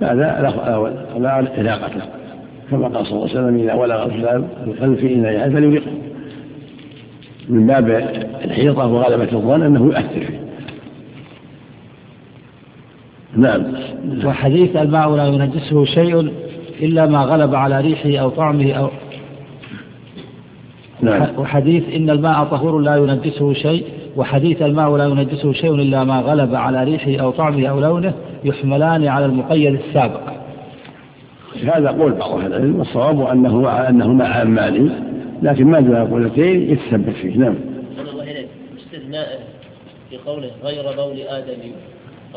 [0.00, 0.52] فهذا
[1.18, 2.08] لا علاقة له.
[2.70, 4.04] كما قال صلى الله عليه وسلم إذا ولغ
[4.66, 5.92] الكلب في إناء فليرقه
[7.48, 7.88] من باب
[8.44, 10.42] الحيطة وغلبة الظن أنه يؤثر فيه.
[13.36, 13.62] نعم.
[14.24, 16.32] وحديث الماء لا ينجسه شيء
[16.82, 18.90] إلا ما غلب على ريحه أو طعمه أو
[21.00, 21.26] نعم.
[21.38, 23.84] وحديث إن الماء طهور لا ينجسه شيء
[24.16, 28.14] وحديث الماء لا ينجسه شيء إلا ما غلب على ريحه أو طعمه أو لونه
[28.44, 30.20] يحملان على المقيد السابق.
[31.74, 34.90] هذا قول بعض أهل العلم والصواب أنه أنهما عامان
[35.42, 37.36] لكن ما دون قولتين يتثبت فيه.
[37.36, 37.54] نعم.
[38.12, 38.48] الله إليك
[38.78, 39.40] استثناء
[40.10, 41.18] في قوله غير بول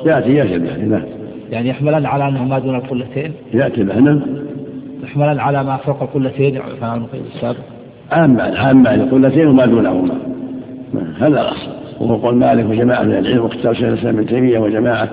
[0.06, 1.04] يأتي يأتي به نعم.
[1.52, 4.22] يعني يحملان على أنه ما دون القلتين؟ يأتي به نعم.
[5.04, 7.58] يحملان على ما فوق القلتين على المقيد السابق؟
[8.12, 10.18] عامان عامان قلتين وما دونهما.
[11.20, 11.86] هذا الأصل.
[12.00, 15.10] وهو قول مالك وجماعة من العلم واختار شيخ الإسلام ابن تيمية وجماعة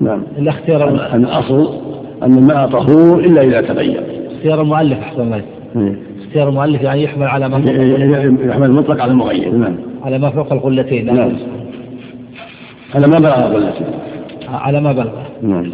[0.00, 0.22] نعم.
[0.38, 1.80] الاختيار أن الأصل
[2.22, 4.02] أن الماء طهور إلا إذا تغير
[4.36, 5.42] اختيار المؤلف أحسن الله
[5.74, 5.96] مم.
[6.26, 7.70] اختيار المؤلف يعني يحمل على ما فوق
[8.48, 9.52] يحمل المطلق على المغير.
[9.52, 9.76] نعم.
[10.02, 11.32] على ما فوق القلتين نعم.
[12.94, 13.86] هذا ما بلغ قلتين
[14.48, 15.12] على ما بلغ.
[15.42, 15.72] نعم.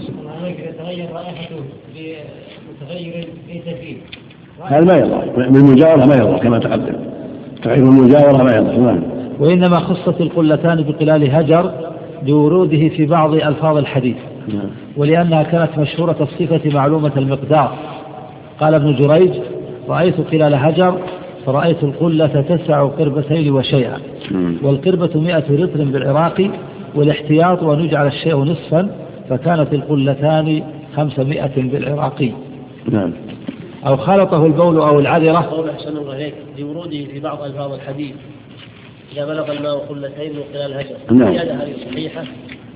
[1.14, 1.56] رائحته
[3.48, 3.96] ليس فيه
[4.64, 5.50] هذا ما يضر.
[5.50, 6.94] بالمجاورة ما يضر كما تقدم.
[7.62, 8.80] تغيير المجاورة ما يضر.
[8.80, 9.02] نعم.
[9.40, 11.72] وإنما خصت القلتان بقلال هجر
[12.26, 14.16] لوروده في بعض ألفاظ الحديث.
[14.48, 14.70] نعم.
[14.96, 17.74] ولأنها كانت مشهورة الصفة معلومة المقدار.
[18.60, 19.30] قال ابن جريج
[19.88, 20.98] رأيت قلال هجر
[21.46, 23.98] فرأيت القلة تسع قربتين وشيئا
[24.30, 24.56] مم.
[24.62, 26.50] والقربة مئة رطل بالعراق
[26.94, 28.90] والاحتياط وأن يجعل الشيء نصفا
[29.30, 30.62] فكانت القلتان
[30.96, 32.30] خمسمائة بالعراقي
[32.90, 33.12] نعم.
[33.86, 35.38] أو خلطه البول أو العذرة.
[35.38, 38.14] قول أحسن الله إليك لوروده في بعض ألفاظ الحديث.
[39.12, 40.97] إذا بلغ الماء قلتين من خلال هجر.
[41.10, 41.32] نعم.
[41.32, 42.22] هذه صحيحة؟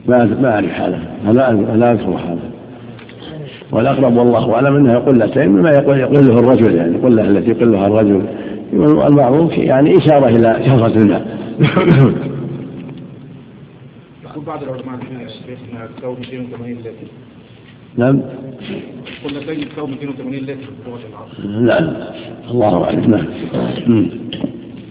[0.07, 0.99] ما ما أعرف حالة.
[1.25, 2.51] لا لا أذكر حالة.
[3.73, 8.23] والأقرب والله أعلم أنها قلتين مما يقول يقله الرجل يعني القلة التي يقلها الرجل.
[8.73, 11.39] والمعروف يعني إشارة إلى كثرة الماء.
[14.25, 14.99] يقول بعض العلماء
[15.29, 16.91] شيخنا تساوي 280 لتر.
[17.97, 18.23] نعم.
[19.25, 21.29] قلتين تساوي 280 لتر بلغة العرب
[21.67, 21.95] نعم.
[22.51, 23.11] الله أعلم.
[23.11, 23.27] نعم.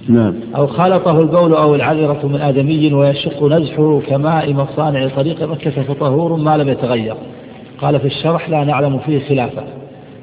[0.09, 0.33] نعم.
[0.55, 6.57] أو خلطه البول أو العذرة من آدمي ويشق نزحه كماء مصانع طريق مكة فطهور ما
[6.57, 7.15] لم يتغير.
[7.81, 9.63] قال في الشرح لا نعلم فيه خلافا.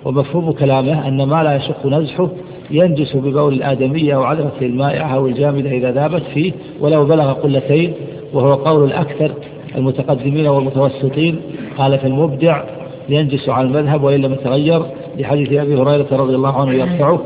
[0.04, 2.28] ومفهوم كلامه أن ما لا يشق نزحه
[2.70, 7.92] ينجس ببول الآدمية أو عذرة المائعة أو الجامدة إذا ذابت فيه ولو بلغ قلتين
[8.32, 9.32] وهو قول الأكثر
[9.76, 11.40] المتقدمين والمتوسطين.
[11.78, 12.62] قال في المبدع
[13.09, 14.82] ينجس عن المذهب وإن لم يتغير
[15.18, 17.20] لحديث أبي هريرة رضي الله عنه يرفعه.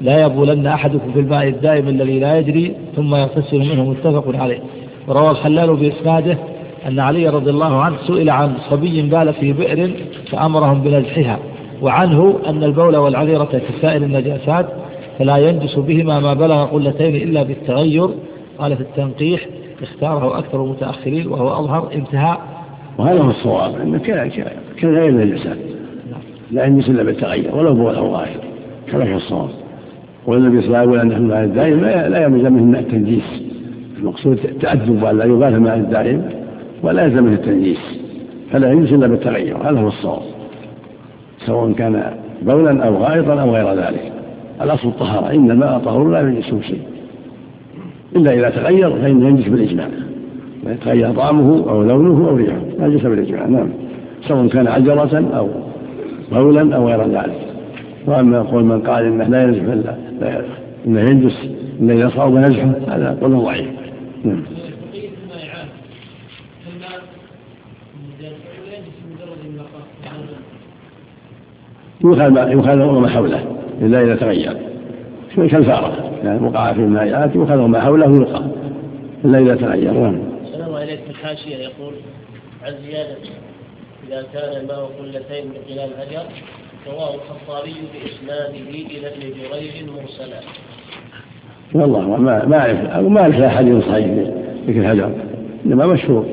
[0.00, 4.60] لا يبولن أحدكم في الماء الدائم الذي لا يجري ثم يغتسل منه متفق عليه.
[5.08, 6.38] وروى الخلال بإسناده
[6.88, 9.90] أن علي رضي الله عنه سئل عن صبي بال في بئر
[10.30, 11.38] فأمرهم بنزحها
[11.82, 14.66] وعنه أن البول والعذرة كسائر النجاسات
[15.18, 18.08] فلا ينجس بهما ما بلغ قلتين إلا بالتغير.
[18.58, 19.46] قال في التنقيح
[19.82, 22.40] اختاره أكثر المتأخرين وهو أظهر انتهاء.
[22.98, 23.98] وهذا هو الصواب أن
[24.80, 25.56] كغير النجاسات
[26.50, 28.40] لا ينجس إلا بالتغير ولو بول أو غائب.
[28.92, 29.48] كما هو الصواب.
[30.26, 33.42] والنبي صلى الله عليه وسلم الماء الدائم لا لا يلزم منه التنجيس.
[33.98, 36.22] المقصود تأدب أن لا يبال الماء الدائم
[36.82, 37.78] ولا يلزم منه التنجيس.
[38.52, 40.22] فلا ينجس إلا بالتغير هذا هو الصواب.
[41.46, 42.02] سواء كان
[42.42, 44.12] بولا أو غائطا أو غير ذلك.
[44.62, 46.80] الأصل الطهارة إن الماء طهور لا ينجسه شيء.
[48.16, 49.88] إلا إذا تغير فإنه ينجس بالإجماع.
[50.66, 53.46] يتغير طعمه أو لونه أو ريحه نجس بالإجماع.
[53.46, 53.68] نعم.
[54.28, 55.48] سواء كان عجرة أو
[56.32, 57.55] بولا أو غير ذلك.
[58.06, 60.44] وأما قول من قال إنه لا ينجح الا لا-
[60.86, 61.36] إنه ينجس
[61.80, 63.68] الا اذا صاب نزحه هذا قول ضعيف.
[64.24, 64.42] نعم.
[72.00, 73.56] ما يؤخذ ما حوله.
[73.82, 74.56] إلا إذا تغير.
[75.36, 76.10] كالفأرة.
[76.24, 78.42] يعني وقع في المائعات يؤخذ ما حوله يلقى
[79.24, 79.92] إلا إذا تغير.
[79.92, 80.18] نعم.
[80.52, 81.94] سلام عليك في الحاشية يقول
[82.62, 83.16] عن زيادة.
[84.08, 86.26] إذا كان الماء قلتين من خلال هجر
[86.86, 90.40] رواه الخطابي بإسناده إلى ابن جريج مرسلا.
[91.74, 93.06] والله ما ما أعرف.
[93.06, 94.32] ما أعرف حديث صحيح في
[94.66, 95.10] ذكر الهجر
[95.66, 96.26] إنما مشهور.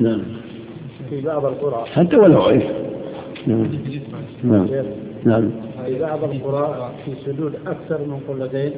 [0.00, 0.22] نعم.
[1.10, 1.84] في بعض القرى.
[1.94, 2.64] حتى ولو عرف.
[3.46, 3.68] نعم.
[4.44, 4.66] نعم.
[5.24, 5.50] نعم.
[5.86, 8.72] في بعض القرى في سدود أكثر من قلتين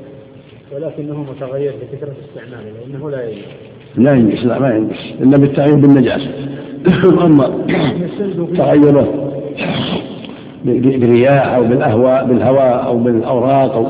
[0.72, 3.44] ولكنه متغير بكثرة استعماله لأنه لا يجوز.
[3.96, 6.30] لا ينجس لا ما ينجس إلا بالتغيير بالنجاسة.
[7.26, 7.66] أما
[8.56, 9.30] تغيره.
[10.64, 13.86] بالرياح أو بالأهواء بالهواء أو بالأوراق أو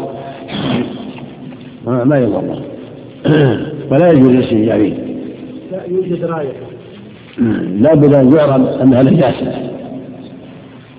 [1.87, 2.63] ما ما يضر.
[3.91, 4.79] ولا يجوز الاستنجاء
[5.73, 6.53] لا يوجد رائحة
[7.83, 9.71] لا بد أن يعرف أنها نجاسه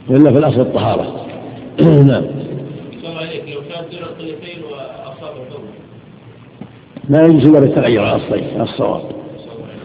[0.10, 1.26] والا في الأصل الطهارة.
[2.07, 2.23] نعم.
[7.10, 9.02] لا يجوز إلا بالتغير الأصلي الصواب.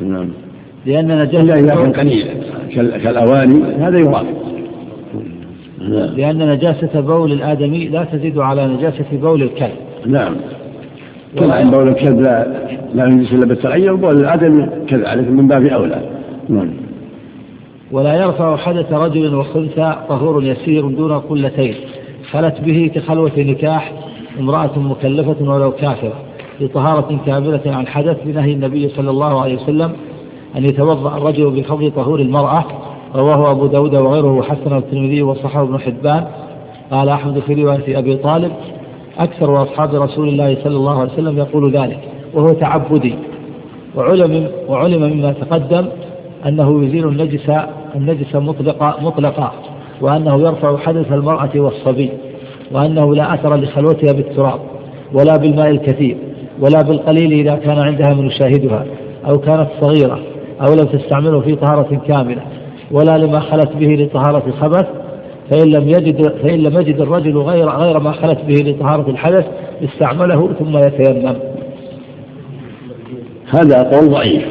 [0.00, 0.30] نعم.
[0.86, 2.34] لأن إلا إذا كان نجاسة قليلا
[2.74, 3.98] كالأواني هذا
[5.88, 9.76] يراد لأن نجاسة بول الآدمي لا تزيد على نجاسة بول الكلب.
[10.06, 10.36] نعم.
[11.38, 12.46] كما أن بول الكلب لا
[12.94, 16.00] لا ينجس إلا بالتغير بول الآدمي كذلك من باب أولى.
[16.48, 16.70] نعم.
[17.92, 21.74] ولا يرفع حدث رجل وخنثى طهور يسير دون قلتين
[22.30, 23.92] خلت به كخلوة نكاح
[24.40, 26.12] امرأة مكلفة ولو كافرة
[26.60, 29.92] لطهارة كاملة عن حدث بنهي النبي صلى الله عليه وسلم
[30.56, 32.64] أن يتوضأ الرجل بفضل طهور المرأة
[33.16, 36.24] رواه أبو داود وغيره وحسن الترمذي وصححه ابن حبان.
[36.90, 38.52] قال أحمد في رواية أبي طالب
[39.18, 42.00] أكثر أصحاب رسول الله صلى الله عليه وسلم يقول ذلك
[42.34, 43.14] وهو تعبدي.
[43.96, 45.86] وعلم وعلم مما تقدم
[46.46, 47.50] أنه يزيل النجس
[47.96, 49.52] النجس مطلقا مطلقا
[50.00, 52.10] وأنه يرفع حدث المرأة والصبي
[52.72, 54.60] وأنه لا أثر لخلوتها بالتراب
[55.12, 56.16] ولا بالماء الكثير
[56.60, 58.86] ولا بالقليل إذا كان عندها من يشاهدها
[59.28, 60.18] أو كانت صغيرة
[60.60, 62.42] أو لم تستعمله في طهارة كاملة.
[62.90, 64.86] ولا لما خلت به لطهارة الخبث
[65.50, 69.44] فإن لم يجد فإن لم يجد الرجل غير غير ما خلت به لطهارة الحدث
[69.84, 71.34] استعمله ثم يتيمم.
[73.48, 74.42] هذا قول ضعيف.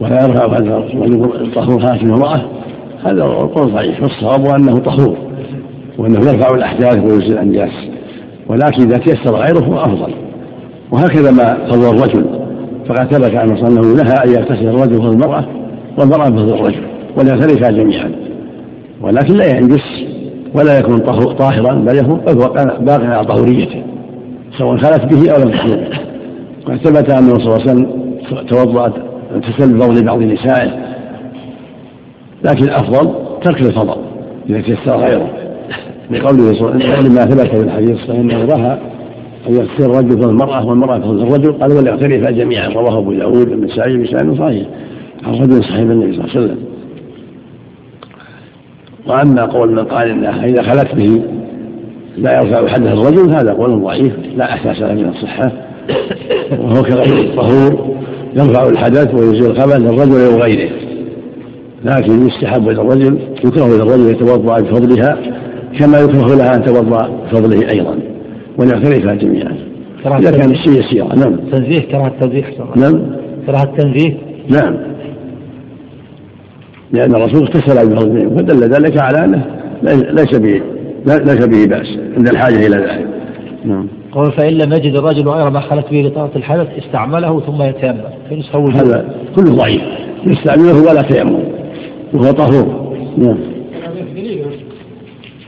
[0.00, 0.84] ولا يرفع هذا
[1.54, 2.42] طهور هذه المرأة
[3.04, 4.02] هذا قول ضعيف.
[4.02, 5.16] والصواب أنه طهور
[5.98, 7.72] وأنه يرفع الأحداث ويزيل الأنجاس.
[8.48, 10.12] ولكن إذا تيسر غيره هو أفضل.
[10.92, 12.24] وهكذا ما قضى الرجل.
[12.88, 15.44] فقد ثبت عن صلى الله نهى أن يغتسل الرجل والمرأة
[15.98, 16.89] والمرأة مثل الرجل.
[17.20, 18.10] وليغترفا جميعا.
[19.02, 19.84] ولكن لا ينجس
[20.54, 20.98] ولا يكون
[21.38, 22.20] طاهرا بل يكون
[22.80, 23.82] باقي على طهوريته
[24.58, 25.52] سواء خلت به أو لم
[26.66, 27.86] قد ثبت انه صلى الله عليه وسلم
[28.48, 28.92] توضأ
[29.34, 30.70] اغتسل بفضل بعض نسائه.
[32.44, 33.10] لكن الأفضل
[33.44, 33.96] ترك الفضل
[34.50, 35.30] إذا تيسر غيره.
[36.10, 38.78] لقوله صلى الله عليه وسلم ما ثبت في الحديث الصحيح أنه رأى
[39.48, 42.68] أن يغتسل الرجل فضل المرأة والمرأة فضل الرجل قال وليغترفا جميعا.
[42.68, 44.66] رواه أبو داود والنسائي بسند صحيح.
[45.24, 46.69] عن رجل صحيح النبي صلى الله عليه وسلم.
[49.10, 51.22] وأما قول من قال انها إذا خلت به
[52.18, 55.52] لا يرفع حدث الرجل هذا قول ضعيف لا أساس له من الصحة.
[56.58, 57.96] وهو كغير الطهور
[58.36, 60.70] يرفع الحدث ويزيل الخبث للرجل وغيره
[61.84, 65.18] لكن يستحب للرجل يكره للرجل يتوضأ بفضلها
[65.78, 67.98] كما يكره لها أن تتوضأ بفضله أيضا.
[68.58, 69.56] ونعترفها جميعا.
[70.06, 71.36] إذا كان الشيء يسيرا نعم.
[71.52, 72.44] تنزيه كراهة التنزيه
[72.76, 73.02] نعم.
[73.46, 74.16] كراهة التنزيه
[74.48, 74.89] نعم.
[76.92, 79.44] لأن الرسول اغتسل بفضل فدل ذلك على أنه
[80.12, 80.60] ليس به
[81.06, 83.06] ليس به بأس عند الحاجة إلى ذلك.
[83.64, 83.86] نعم.
[84.12, 88.02] قول فإن لم يجد الرجل غير ما خلت به لطهارة الحدث استعمله ثم يتيمم.
[88.28, 89.82] في نسخة هذا كله ضعيف.
[90.26, 91.38] يستعمله ولا تيمم.
[92.14, 92.94] وهو طهور.
[93.18, 93.38] نعم.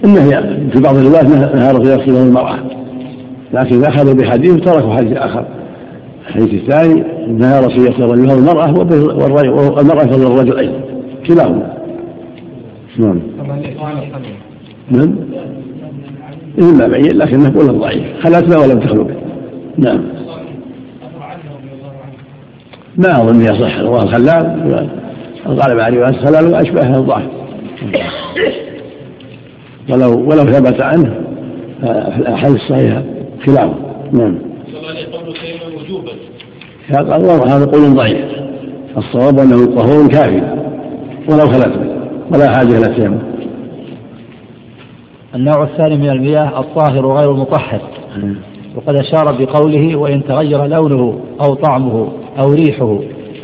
[0.05, 0.43] النهي
[0.73, 2.59] في بعض الروايات نهى الرسول يغسله المرأة.
[3.55, 5.45] لكن إذا أخذوا بحديث تركوا حديث آخر.
[6.29, 8.73] الحديث الثاني نهى الرسول يغسل المرأة
[9.77, 10.92] والمرأة فضل الرجل أيضا
[11.27, 11.77] كلاهما.
[12.99, 13.21] نعم.
[14.91, 15.15] نعم.
[16.61, 18.05] إما بعيد لكنه قول ضعيف.
[18.23, 19.15] خلتنا ولم تخلو به.
[19.79, 20.01] نعم.
[22.97, 24.89] ما أظن يصح رواه الخلال
[25.47, 27.23] الغالب على رواية الخلال وأشبه الضعف.
[29.91, 31.15] ولو ولو ثبت عنه
[31.83, 33.03] في الأحاديث الصحيحة
[33.47, 33.75] خلافه
[34.13, 34.39] نعم.
[37.49, 38.25] هذا قول ضعيف.
[38.97, 40.62] الصواب أنه طهور كافي.
[41.29, 41.73] ولو خلت
[42.35, 43.19] ولا حاجة إلى التيمم
[45.35, 47.81] النوع الثاني من المياه الطاهر غير المطهر.
[48.77, 52.99] وقد أشار بقوله وإن تغير لونه أو طعمه أو ريحه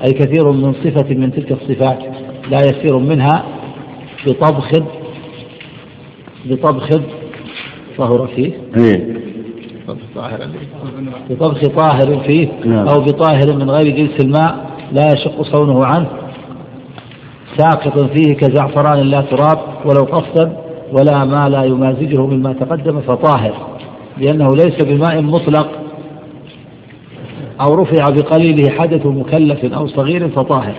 [0.07, 1.99] أي كثير من صفة من تلك الصفات
[2.51, 3.45] لا يسير منها
[4.27, 4.71] بطبخ
[6.47, 6.89] بطبخ
[7.99, 8.53] طهر فيه.
[11.31, 12.49] بطبخ طاهر فيه.
[12.65, 12.89] نعم.
[12.89, 16.09] أو بطاهر من غير جنس الماء لا يشق صونه عنه.
[17.57, 20.57] ساقط فيه كزعفران لا تراب ولو قصدا
[20.93, 23.55] ولا ما لا يمازجه مما تقدم فطاهر
[24.19, 25.69] لأنه ليس بماء مطلق
[27.61, 30.75] أو رفع بقليله حدث مكلف أو صغير فطاهر.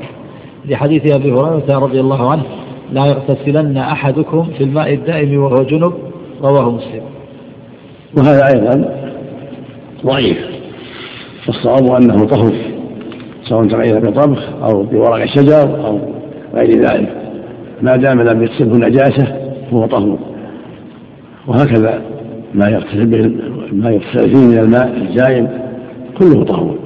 [0.65, 2.43] لحديث أبي هريرة رضي الله عنه
[2.91, 5.93] لا يغتسلن أحدكم في الماء الدائم وهو جنب
[6.43, 7.01] رواه مسلم.
[8.17, 8.99] وهذا أيضا
[10.05, 10.37] ضعيف
[11.47, 12.53] والصواب أنه طهر
[13.43, 15.99] سواء تغير بطبخ أو بورق الشجر أو
[16.53, 17.15] غير ذلك.
[17.81, 19.27] ما دام لم يتصله نجاسة
[19.71, 20.19] فهو طهور.
[21.47, 22.01] وهكذا
[22.53, 23.31] ما يغتسل به
[23.71, 25.47] ما يغتسل فيه من الماء الزائم
[26.19, 26.77] كله طهور.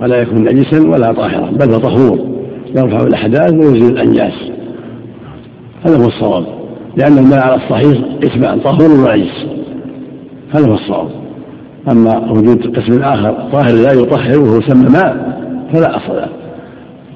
[0.00, 2.18] ولا يكون نجسا ولا طاهرا بل هو طهور.
[2.76, 4.50] يرفع الأحداث ويزيل الأنجاس.
[5.86, 6.44] هذا هو الصواب.
[6.96, 9.46] لأن الماء على الصحيح اسمان طهور ونجس.
[10.50, 11.08] هذا هو الصواب.
[11.92, 15.40] أما وجود قسم آخر طاهر لا يطهر وهو سمى ماء
[15.72, 16.39] فلا أصل له.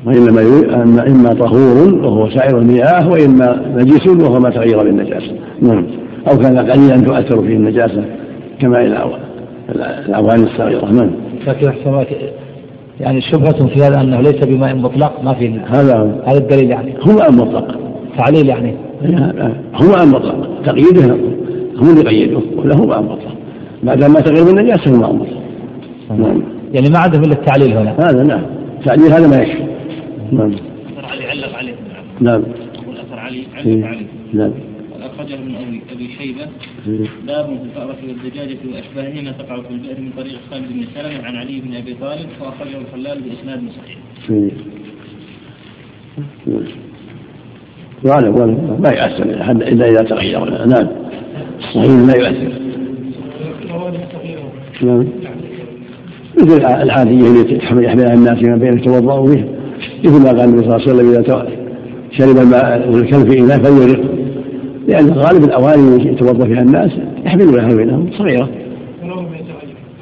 [0.06, 0.40] وإنما
[0.82, 5.32] أما إما طهور وهو سائر المياه وإما نجس وهو ما تغير بالنجاسة
[5.62, 5.86] نعم.
[6.30, 8.04] أو كان قليلا تؤثر فيه النجاسة
[8.60, 9.10] كماء
[10.08, 10.92] الأواني الصغيرة.
[10.92, 11.10] نعم.
[11.46, 12.04] لكن أحسن
[13.00, 16.94] يعني شبهة في هذا أنه ليس بماء مطلق ما في هذا هذا الدليل يعني.
[17.00, 17.78] هو ماء مطلق.
[18.18, 18.74] تعليل يعني.
[19.74, 20.48] هو ماء مطلق.
[20.66, 21.14] تقييده
[21.76, 23.34] هم اللي قيدوه ولا هو ماء مطلق.
[23.82, 25.40] ما دام ما تغير بالنجاسة هو ماء مطلق.
[26.18, 26.42] نعم.
[26.72, 27.94] يعني ما عندهم إلا التعليل هنا.
[27.98, 28.42] هذا نعم.
[28.80, 29.73] التعليل هذا ما يكفي
[30.32, 30.50] نعم.
[30.92, 31.74] أثر علي علق عليه.
[32.20, 32.42] نعم.
[32.74, 33.84] يقول أثر علي علق إيه.
[33.84, 34.06] عليه.
[34.32, 34.52] نعم.
[35.02, 36.46] أخرجه من أبي أبي شيبة.
[36.88, 37.06] إيه.
[37.26, 41.60] باب في الفأرة والدجاجة وأشباههما تقع في البئر من طريق خالد بن سلمة عن علي
[41.60, 43.98] بن أبي طالب وأخرجه الخلال بإسناد صحيح.
[44.30, 44.50] إيه.
[48.04, 49.24] وعلى ما يؤثر.
[49.50, 50.66] إلا إذا تغير.
[50.66, 50.88] نعم.
[51.74, 52.64] صحيح لا يؤثر.
[54.82, 55.06] نعم.
[56.36, 59.44] مثل العادية التي يحملها الناس فيما بين يتوضأوا به
[60.04, 61.46] مثل ما قال النبي صلى الله عليه وسلم إذا
[62.10, 64.00] شرب الماء الكلب في إناء فليغرق.
[64.88, 66.90] لأن غالب الأواني يتوضأ فيها الناس
[67.26, 68.48] يحملونها بينهم صغيرة.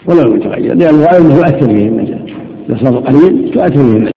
[0.09, 0.75] ولو لم يتغير.
[0.75, 2.19] لأن الغالب أنه يؤثر فيه النجاة.
[2.69, 4.12] إذا صار قليل تؤثر فيه النجاة.